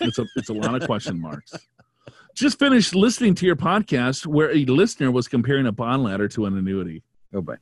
it's 0.01 0.19
a 0.19 0.25
it's 0.35 0.49
a 0.49 0.53
lot 0.53 0.75
of 0.75 0.85
question 0.85 1.19
marks. 1.19 1.53
Just 2.33 2.59
finished 2.59 2.93
listening 2.93 3.33
to 3.35 3.45
your 3.45 3.55
podcast 3.55 4.25
where 4.25 4.51
a 4.51 4.65
listener 4.65 5.09
was 5.09 5.29
comparing 5.29 5.67
a 5.67 5.71
bond 5.71 6.03
ladder 6.03 6.27
to 6.29 6.45
an 6.45 6.57
annuity. 6.57 7.01
Oh, 7.33 7.41
boy. 7.41 7.55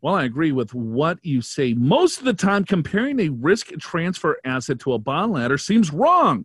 Well, 0.00 0.14
I 0.14 0.24
agree 0.24 0.52
with 0.52 0.74
what 0.74 1.18
you 1.24 1.42
say. 1.42 1.74
Most 1.74 2.18
of 2.18 2.24
the 2.24 2.34
time, 2.34 2.64
comparing 2.64 3.20
a 3.20 3.28
risk 3.28 3.68
transfer 3.78 4.38
asset 4.44 4.80
to 4.80 4.92
a 4.92 4.98
bond 4.98 5.32
ladder 5.32 5.58
seems 5.58 5.92
wrong. 5.92 6.44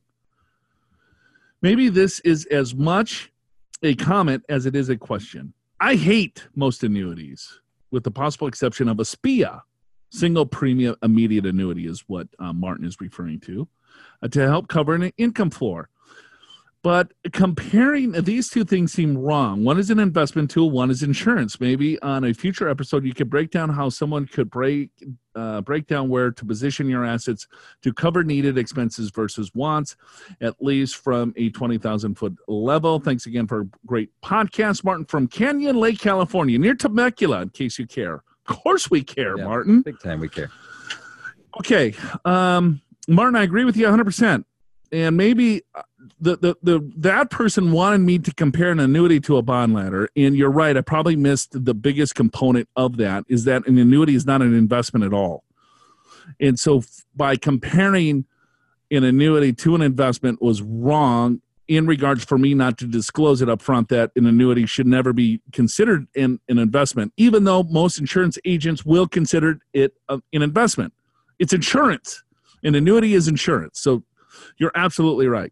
Maybe 1.61 1.89
this 1.89 2.19
is 2.21 2.45
as 2.47 2.75
much 2.75 3.31
a 3.83 3.95
comment 3.95 4.43
as 4.49 4.65
it 4.65 4.75
is 4.75 4.89
a 4.89 4.97
question. 4.97 5.53
I 5.79 5.95
hate 5.95 6.47
most 6.55 6.83
annuities, 6.83 7.59
with 7.91 8.03
the 8.03 8.11
possible 8.11 8.47
exception 8.47 8.89
of 8.89 8.99
a 8.99 9.05
SPIA, 9.05 9.63
single 10.09 10.45
premium 10.45 10.95
immediate 11.03 11.45
annuity, 11.45 11.85
is 11.85 12.03
what 12.07 12.27
uh, 12.39 12.53
Martin 12.53 12.85
is 12.85 12.99
referring 12.99 13.39
to, 13.41 13.67
uh, 14.21 14.27
to 14.29 14.41
help 14.41 14.67
cover 14.67 14.95
an 14.95 15.11
income 15.17 15.49
floor. 15.49 15.89
But 16.88 17.11
comparing 17.33 18.13
these 18.13 18.47
two 18.49 18.63
things 18.63 18.93
seem 18.93 19.17
wrong. 19.17 19.65
One 19.65 19.77
is 19.77 19.89
an 19.89 19.99
investment 19.99 20.49
tool, 20.49 20.71
one 20.71 20.89
is 20.89 21.03
insurance. 21.03 21.59
Maybe 21.59 22.01
on 22.01 22.23
a 22.23 22.33
future 22.33 22.69
episode, 22.69 23.03
you 23.03 23.13
could 23.13 23.29
break 23.29 23.51
down 23.51 23.67
how 23.67 23.89
someone 23.89 24.25
could 24.25 24.49
break 24.49 24.91
uh, 25.35 25.59
break 25.59 25.85
down 25.88 26.07
where 26.07 26.31
to 26.31 26.45
position 26.45 26.88
your 26.88 27.03
assets 27.03 27.45
to 27.81 27.91
cover 27.91 28.23
needed 28.23 28.57
expenses 28.57 29.11
versus 29.13 29.51
wants, 29.53 29.97
at 30.39 30.53
least 30.61 30.95
from 30.95 31.33
a 31.35 31.49
20,000 31.49 32.15
foot 32.15 32.38
level. 32.47 33.01
Thanks 33.01 33.25
again 33.25 33.47
for 33.47 33.59
a 33.63 33.65
great 33.85 34.09
podcast, 34.23 34.85
Martin 34.85 35.03
from 35.03 35.27
Canyon 35.27 35.75
Lake, 35.75 35.99
California, 35.99 36.57
near 36.57 36.73
Temecula, 36.73 37.41
in 37.41 37.49
case 37.49 37.77
you 37.77 37.85
care. 37.85 38.23
Of 38.47 38.61
course, 38.63 38.89
we 38.89 39.03
care, 39.03 39.38
Yeah. 39.38 39.43
Martin. 39.43 39.81
Big 39.81 39.99
time 39.99 40.21
we 40.21 40.29
care. 40.29 40.49
Okay, 41.59 41.93
um, 42.23 42.81
Martin, 43.09 43.35
I 43.35 43.43
agree 43.43 43.65
with 43.65 43.75
you 43.75 43.83
100. 43.83 44.05
percent 44.05 44.45
And 44.93 45.17
maybe 45.17 45.63
uh, 45.75 45.81
the, 46.20 46.38
the 46.38 46.55
the 46.62 46.91
that 46.97 47.30
person 47.30 47.72
wanted 47.72 47.99
me 47.99 48.20
to 48.20 48.34
compare 48.34 48.72
an 48.72 48.80
annuity 48.80 49.20
to 49.22 49.38
a 49.38 49.41
bond 49.41 49.74
ladder, 49.74 50.10
and 50.16 50.36
you're 50.36 50.51
right. 50.51 50.76
I 50.76 50.82
probably 50.82 51.16
missed 51.16 51.64
the 51.66 51.74
biggest 51.74 52.16
component 52.16 52.70
of 52.76 52.97
that 52.97 53.26
is 53.28 53.45
that 53.45 53.68
an 53.68 53.78
annuity 53.78 54.16
is 54.16 54.26
not 54.26 54.41
an 54.41 54.53
investment 54.53 55.05
at 55.05 55.14
all. 55.14 55.43
And 56.39 56.60
so, 56.60 56.84
by 57.16 57.36
comparing 57.36 58.26
an 58.91 59.03
annuity 59.03 59.53
to 59.53 59.76
an 59.76 59.82
investment 59.82 60.41
was 60.41 60.62
wrong 60.62 61.41
in 61.68 61.86
regards 61.86 62.24
for 62.24 62.38
me 62.38 62.53
not 62.53 62.78
to 62.78 62.86
disclose 62.86 63.41
it 63.41 63.49
up 63.49 63.62
front 63.62 63.89
that 63.89 64.12
an 64.16 64.26
annuity 64.26 64.66
should 64.66 64.88
never 64.88 65.12
be 65.12 65.41
considered 65.51 66.08
an, 66.16 66.39
an 66.47 66.58
investment, 66.58 67.12
even 67.18 67.43
though 67.43 67.64
most 67.64 67.99
insurance 67.99 68.38
agents 68.45 68.86
will 68.86 69.08
consider 69.08 69.60
it 69.74 69.93
an 70.08 70.22
investment. 70.32 70.93
It's 71.39 71.53
insurance. 71.53 72.24
An 72.64 72.76
annuity 72.76 73.14
is 73.14 73.28
insurance. 73.28 73.82
So 73.82 74.03
you're 74.58 74.72
absolutely 74.76 75.28
right. 75.28 75.51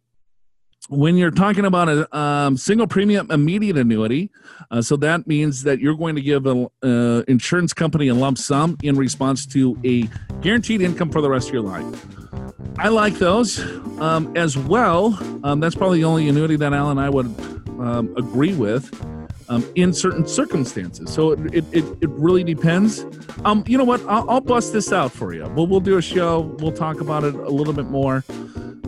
When 0.88 1.18
you're 1.18 1.32
talking 1.32 1.66
about 1.66 1.90
a 1.90 2.18
um, 2.18 2.58
single 2.58 2.86
premium 2.86 3.32
immediate 3.32 3.76
annuity, 3.76 4.30
uh, 4.70 4.84
so 4.84 4.96
that 4.98 5.26
means 5.26 5.64
that 5.64 5.80
you're 5.80 5.96
going 5.96 6.16
to 6.16 6.22
give 6.22 6.46
an 6.46 6.68
uh, 6.84 7.24
insurance 7.28 7.74
company 7.74 8.08
a 8.10 8.14
lump 8.14 8.38
sum 8.38 8.78
in 8.84 8.96
response 8.96 9.48
to 9.48 9.80
a 9.84 10.04
guaranteed 10.42 10.82
income 10.82 11.10
for 11.10 11.22
the 11.22 11.30
rest 11.30 11.48
of 11.48 11.56
your 11.56 11.64
life. 11.64 12.06
I 12.78 12.90
like 12.90 13.16
those 13.16 13.60
um, 14.00 14.32
as 14.38 14.58
well. 14.58 15.18
Um, 15.44 15.60
that's 15.60 15.74
probably 15.74 16.00
the 16.00 16.06
only 16.06 16.30
annuity 16.30 16.56
that 16.58 16.72
Al 16.72 16.92
and 16.92 17.00
I 17.00 17.10
would 17.10 17.28
um, 17.80 18.14
agree 18.16 18.54
with 18.54 18.92
um, 19.50 19.70
in 19.76 19.94
certain 19.94 20.28
circumstances. 20.28 21.14
So 21.14 21.32
it, 21.32 21.54
it, 21.54 21.66
it, 21.72 21.86
it 22.02 22.10
really 22.10 22.44
depends. 22.44 23.06
Um, 23.44 23.64
you 23.68 23.78
know 23.78 23.84
what? 23.84 24.02
I'll, 24.08 24.30
I'll 24.30 24.42
bust 24.42 24.74
this 24.74 24.92
out 24.92 25.12
for 25.12 25.34
you. 25.34 25.48
We'll, 25.50 25.68
we'll 25.68 25.80
do 25.80 25.98
a 25.98 26.02
show. 26.02 26.42
We'll 26.60 26.72
talk 26.72 27.02
about 27.02 27.24
it 27.24 27.36
a 27.36 27.50
little 27.50 27.74
bit 27.74 27.86
more 27.86 28.24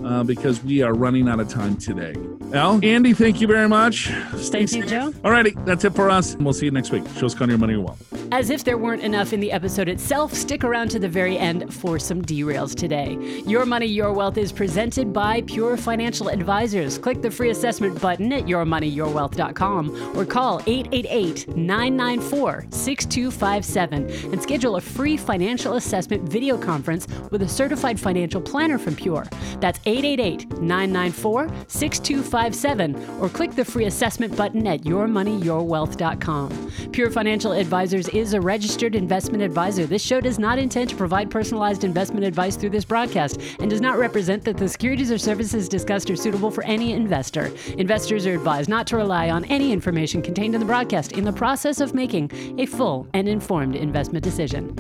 uh, 0.08 0.24
because 0.24 0.64
we 0.64 0.82
are 0.82 0.94
running 0.94 1.28
out 1.28 1.40
of 1.40 1.50
time 1.50 1.76
today. 1.76 2.16
Al, 2.54 2.80
Andy, 2.84 3.14
thank 3.14 3.42
you 3.42 3.48
very 3.48 3.68
much. 3.68 4.08
Thank 4.08 4.72
you, 4.72 4.86
Joe. 4.86 5.12
Alrighty, 5.24 5.66
that's 5.66 5.84
it 5.84 5.94
for 5.94 6.10
us. 6.10 6.36
We'll 6.38 6.54
see 6.54 6.66
you 6.66 6.72
next 6.72 6.92
week. 6.92 7.04
Show's 7.18 7.36
called 7.36 7.50
Your 7.50 7.60
Money 7.60 7.76
Wealth. 7.76 8.02
As 8.32 8.50
if 8.50 8.64
there 8.64 8.78
weren't 8.78 9.04
enough 9.04 9.34
in 9.34 9.42
the 9.42 9.52
episode 9.52 9.90
itself, 9.90 10.34
stick 10.34 10.64
around 10.64 10.90
to 10.92 11.00
the 11.00 11.10
very 11.10 11.38
end 11.38 11.74
for 11.74 12.00
some 12.00 12.22
derails 12.22 12.74
today. 12.74 13.18
Your 13.46 13.66
Money, 13.66 13.88
Your 13.88 14.14
Wealth 14.14 14.38
is 14.38 14.52
presented 14.52 15.12
by 15.12 15.42
Pure 15.42 15.78
Financial 15.78 16.30
Advisors. 16.30 16.98
Click 16.98 17.22
the 17.22 17.32
free 17.32 17.50
assessment 17.50 18.02
button 18.02 18.32
at 18.32 18.44
yourmoneyyourwealth.com 18.44 20.18
or 20.18 20.26
call 20.26 20.47
888 20.56 21.56
994 21.58 22.68
6257 22.70 24.32
and 24.32 24.42
schedule 24.42 24.78
a 24.78 24.82
free 24.82 25.18
financial 25.18 25.74
assessment 25.74 26.24
video 26.24 26.58
conference 26.58 27.06
with 27.32 27.42
a 27.42 27.48
certified 27.48 28.00
financial 28.00 28.40
planner 28.40 28.78
from 28.78 28.96
Pure. 28.96 29.28
That's 29.60 29.80
888 29.86 30.62
994 30.62 31.50
6257 31.68 33.20
or 33.20 33.28
click 33.30 33.52
the 33.52 33.66
free 33.66 33.86
assessment 33.86 34.38
button 34.38 34.66
at 34.68 34.84
yourmoneyyourwealth.com. 34.84 36.72
Pure 36.94 37.12
Financial 37.12 37.52
Advisors 37.52 38.08
is 38.10 38.34
a 38.34 38.40
registered 38.40 38.96
investment 38.96 39.44
advisor. 39.44 39.86
This 39.86 40.02
show 40.02 40.22
does 40.22 40.40
not 40.40 40.58
intend 40.60 40.90
to 40.92 40.96
provide 40.96 41.30
personalized 41.30 41.84
investment 41.84 42.26
advice 42.26 42.56
through 42.56 42.70
this 42.70 42.86
broadcast 42.86 43.42
and 43.60 43.70
does 43.70 43.82
not 43.82 43.98
represent 43.98 44.46
that 44.46 44.56
the 44.56 44.70
securities 44.70 45.12
or 45.12 45.18
services 45.18 45.68
discussed 45.68 46.10
are 46.10 46.16
suitable 46.16 46.52
for 46.52 46.64
any 46.64 46.94
investor. 46.94 47.52
Investors 47.78 48.26
are 48.26 48.34
advised 48.34 48.70
not 48.70 48.88
to 48.88 48.96
rely 48.96 49.30
on 49.30 49.44
any 49.46 49.74
information 49.74 50.22
contained 50.22 50.37
in 50.46 50.52
the 50.60 50.66
broadcast 50.66 51.12
in 51.14 51.24
the 51.24 51.34
process 51.34 51.80
of 51.80 51.94
making 51.94 52.32
a 52.60 52.66
full 52.66 53.08
and 53.14 53.28
informed 53.28 53.76
investment 53.76 54.24
decision. 54.24 54.76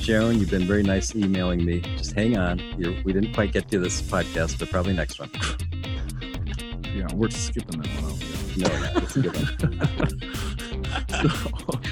Sharon, 0.00 0.38
you've 0.38 0.50
been 0.50 0.66
very 0.66 0.82
nice 0.82 1.14
emailing 1.14 1.64
me. 1.64 1.80
Just 1.96 2.12
hang 2.14 2.36
on. 2.38 2.58
You're, 2.78 2.94
we 3.04 3.12
didn't 3.12 3.34
quite 3.34 3.52
get 3.52 3.68
to 3.70 3.78
this 3.78 4.00
podcast, 4.00 4.58
but 4.58 4.70
probably 4.70 4.94
next 4.94 5.18
one. 5.18 5.30
Yeah, 6.94 7.08
we're 7.12 7.28
skipping 7.28 7.82
that 7.82 7.90
one 8.00 8.10
out. 8.10 8.20
No, 8.56 8.68
no, 8.80 8.90
it's 9.02 9.16
a 9.16 9.20
good 9.20 9.36
one. 9.36 9.46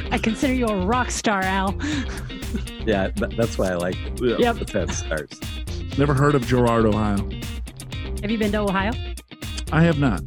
I 0.13 0.17
consider 0.17 0.55
you 0.55 0.67
a 0.67 0.87
rock 0.87 1.11
star, 1.11 1.43
Al. 1.43 1.79
Yeah, 2.87 3.09
th- 3.09 3.37
that's 3.37 3.59
why 3.59 3.73
I 3.73 3.75
like 3.75 3.97
it. 3.97 4.19
Yeah. 4.23 4.37
Yep. 4.39 4.57
That's 4.57 4.73
how 4.73 4.81
it 4.81 4.93
starts. 4.93 5.39
Never 5.99 6.15
heard 6.15 6.35
of 6.35 6.47
Girard, 6.47 6.87
Ohio. 6.87 7.19
Have 8.23 8.31
you 8.31 8.39
been 8.39 8.51
to 8.53 8.61
Ohio? 8.61 8.93
I 9.73 9.83
have 9.83 9.99
not. 9.99 10.23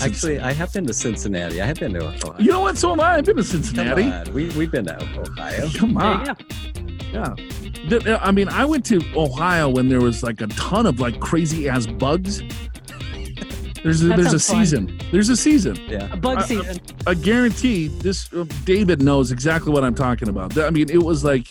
Actually, 0.00 0.40
I 0.40 0.52
have 0.52 0.72
been 0.72 0.86
to 0.86 0.92
Cincinnati. 0.94 1.60
I 1.60 1.66
have 1.66 1.78
been 1.78 1.92
to 1.94 2.06
Ohio. 2.06 2.34
You 2.38 2.50
know 2.50 2.60
what? 2.60 2.78
So 2.78 2.92
am 2.92 3.00
I. 3.00 3.16
I've 3.16 3.24
been 3.24 3.36
to 3.36 3.42
Come 3.42 3.62
Cincinnati. 3.62 4.04
on. 4.04 4.32
We, 4.32 4.48
we've 4.50 4.70
been 4.70 4.86
to 4.86 4.96
Ohio. 5.20 5.68
Come 5.76 5.96
on. 5.98 6.20
you 6.20 6.26
go. 6.26 6.34
Yeah. 7.12 7.34
The- 7.88 8.18
I 8.22 8.30
mean, 8.30 8.48
I 8.48 8.64
went 8.64 8.84
to 8.86 9.00
Ohio 9.16 9.68
when 9.68 9.88
there 9.88 10.00
was 10.00 10.22
like 10.22 10.40
a 10.40 10.46
ton 10.48 10.86
of 10.86 11.00
like 11.00 11.20
crazy 11.20 11.68
ass 11.68 11.86
bugs. 11.86 12.42
There's 13.82 14.02
a, 14.02 14.06
That 14.08 14.16
there's 14.18 14.32
a 14.32 14.38
sounds 14.38 14.46
fun. 14.46 14.86
season. 14.88 15.00
There's 15.10 15.28
a 15.28 15.36
season. 15.36 15.76
Yeah. 15.88 16.12
A 16.12 16.16
bug 16.16 16.38
uh, 16.38 16.42
season. 16.42 16.78
I 17.06 17.14
guarantee 17.14 17.88
this. 17.88 18.32
Uh, 18.32 18.44
David 18.64 19.02
knows 19.02 19.32
exactly 19.32 19.72
what 19.72 19.82
I'm 19.84 19.94
talking 19.94 20.28
about. 20.28 20.56
I 20.56 20.70
mean, 20.70 20.88
it 20.88 21.02
was 21.02 21.24
like 21.24 21.46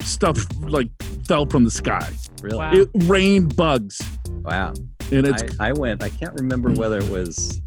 stuff 0.00 0.38
like 0.60 0.88
fell 1.26 1.46
from 1.46 1.64
the 1.64 1.70
sky. 1.70 2.12
Really? 2.42 2.58
Wow. 2.58 2.72
It 2.74 2.88
rained 3.04 3.56
bugs, 3.56 4.00
Wow. 4.44 4.74
And 5.12 5.26
it's 5.26 5.42
I, 5.60 5.68
I 5.68 5.72
went, 5.72 6.02
I 6.02 6.08
can't 6.08 6.34
remember 6.34 6.70
whether 6.72 6.98
it 6.98 7.08
was 7.08 7.60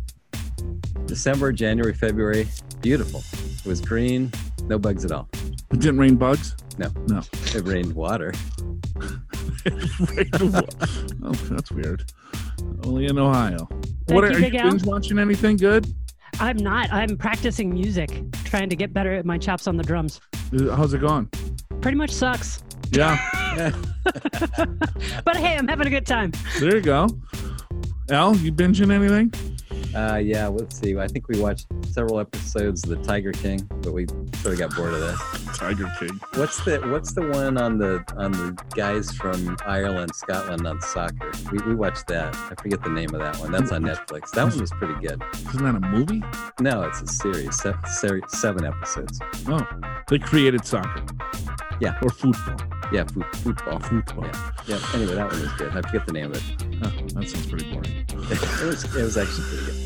December, 1.05 1.51
January, 1.51 1.93
February. 1.93 2.47
Beautiful. 2.81 3.23
It 3.33 3.65
was 3.65 3.81
green, 3.81 4.31
no 4.63 4.77
bugs 4.77 5.05
at 5.05 5.11
all. 5.11 5.29
it 5.33 5.79
didn't 5.79 5.97
rain 5.97 6.15
bugs. 6.15 6.55
No. 6.77 6.89
No. 7.07 7.21
It 7.31 7.65
rained 7.65 7.93
water. 7.93 8.33
oh, 11.23 11.31
that's 11.49 11.71
weird. 11.71 12.11
Only 12.85 13.05
in 13.05 13.17
Ohio. 13.17 13.67
Thank 14.07 14.15
what 14.15 14.23
are, 14.23 14.31
you, 14.37 14.45
are 14.45 14.49
you 14.49 14.51
binge 14.51 14.85
watching 14.85 15.19
anything 15.19 15.57
good? 15.57 15.93
I'm 16.39 16.57
not. 16.57 16.91
I'm 16.91 17.17
practicing 17.17 17.69
music, 17.69 18.11
trying 18.43 18.69
to 18.69 18.75
get 18.75 18.93
better 18.93 19.13
at 19.13 19.25
my 19.25 19.37
chops 19.37 19.67
on 19.67 19.77
the 19.77 19.83
drums. 19.83 20.19
How's 20.51 20.93
it 20.93 20.99
going? 20.99 21.27
Pretty 21.81 21.97
much 21.97 22.11
sucks. 22.11 22.61
Yeah, 22.91 23.17
But 25.25 25.37
hey, 25.37 25.57
I'm 25.57 25.67
having 25.67 25.87
a 25.87 25.89
good 25.89 26.05
time. 26.05 26.31
there 26.59 26.75
you 26.75 26.81
go. 26.81 27.07
Al, 28.09 28.35
you 28.37 28.51
binging 28.51 28.91
anything? 28.91 29.33
Uh, 29.95 30.17
yeah, 30.17 30.47
let's 30.47 30.77
see. 30.77 30.97
I 30.97 31.07
think 31.07 31.29
we 31.29 31.39
watched 31.39 31.67
several 31.85 32.19
episodes 32.19 32.83
of 32.83 32.89
The 32.89 33.03
Tiger 33.03 33.31
King, 33.31 33.61
but 33.81 33.93
we 33.93 34.05
sort 34.41 34.53
of 34.53 34.57
got 34.59 34.75
bored 34.75 34.93
of 34.93 34.99
that. 34.99 35.55
Tiger 35.55 35.89
King. 35.97 36.19
What's 36.33 36.63
the 36.65 36.81
What's 36.81 37.13
the 37.13 37.25
one 37.29 37.57
on 37.57 37.77
the 37.77 38.03
on 38.17 38.33
the 38.33 38.57
guys 38.75 39.11
from 39.13 39.55
Ireland, 39.65 40.13
Scotland 40.13 40.67
on 40.67 40.81
soccer? 40.81 41.31
We, 41.49 41.59
we 41.59 41.75
watched 41.75 42.07
that. 42.07 42.35
I 42.35 42.55
forget 42.61 42.83
the 42.83 42.89
name 42.89 43.13
of 43.15 43.21
that 43.21 43.37
one. 43.37 43.51
That's 43.53 43.71
on 43.71 43.83
Netflix. 43.83 44.31
That 44.31 44.49
one 44.49 44.59
was 44.59 44.71
pretty 44.71 44.95
good. 44.95 45.23
Isn't 45.33 45.63
that 45.63 45.75
a 45.75 45.79
movie? 45.79 46.21
No, 46.59 46.83
it's 46.83 47.01
a 47.01 47.07
series, 47.07 47.55
se- 47.61 47.73
seri- 47.87 48.21
seven 48.27 48.65
episodes. 48.65 49.17
Oh, 49.47 49.65
they 50.09 50.19
created 50.19 50.65
soccer. 50.65 51.05
Yeah. 51.79 51.97
Or 52.01 52.09
football. 52.09 52.57
Yeah, 52.91 53.05
foot, 53.05 53.35
football. 53.37 53.79
Football. 53.79 54.25
Yeah. 54.25 54.51
Yeah. 54.67 54.79
Anyway, 54.93 55.15
that 55.15 55.31
one 55.31 55.41
was 55.41 55.51
good. 55.53 55.71
I 55.71 55.81
forget 55.81 56.05
the 56.05 56.13
name 56.13 56.31
of 56.31 56.37
it. 56.37 56.75
Huh, 56.83 56.91
that 57.13 57.29
sounds 57.29 57.47
pretty 57.47 57.71
boring. 57.71 58.05
it 58.09 58.65
was 58.65 58.83
it 58.95 59.01
was 59.01 59.17
actually 59.17 59.43
pretty 59.47 59.65
good. 59.65 59.84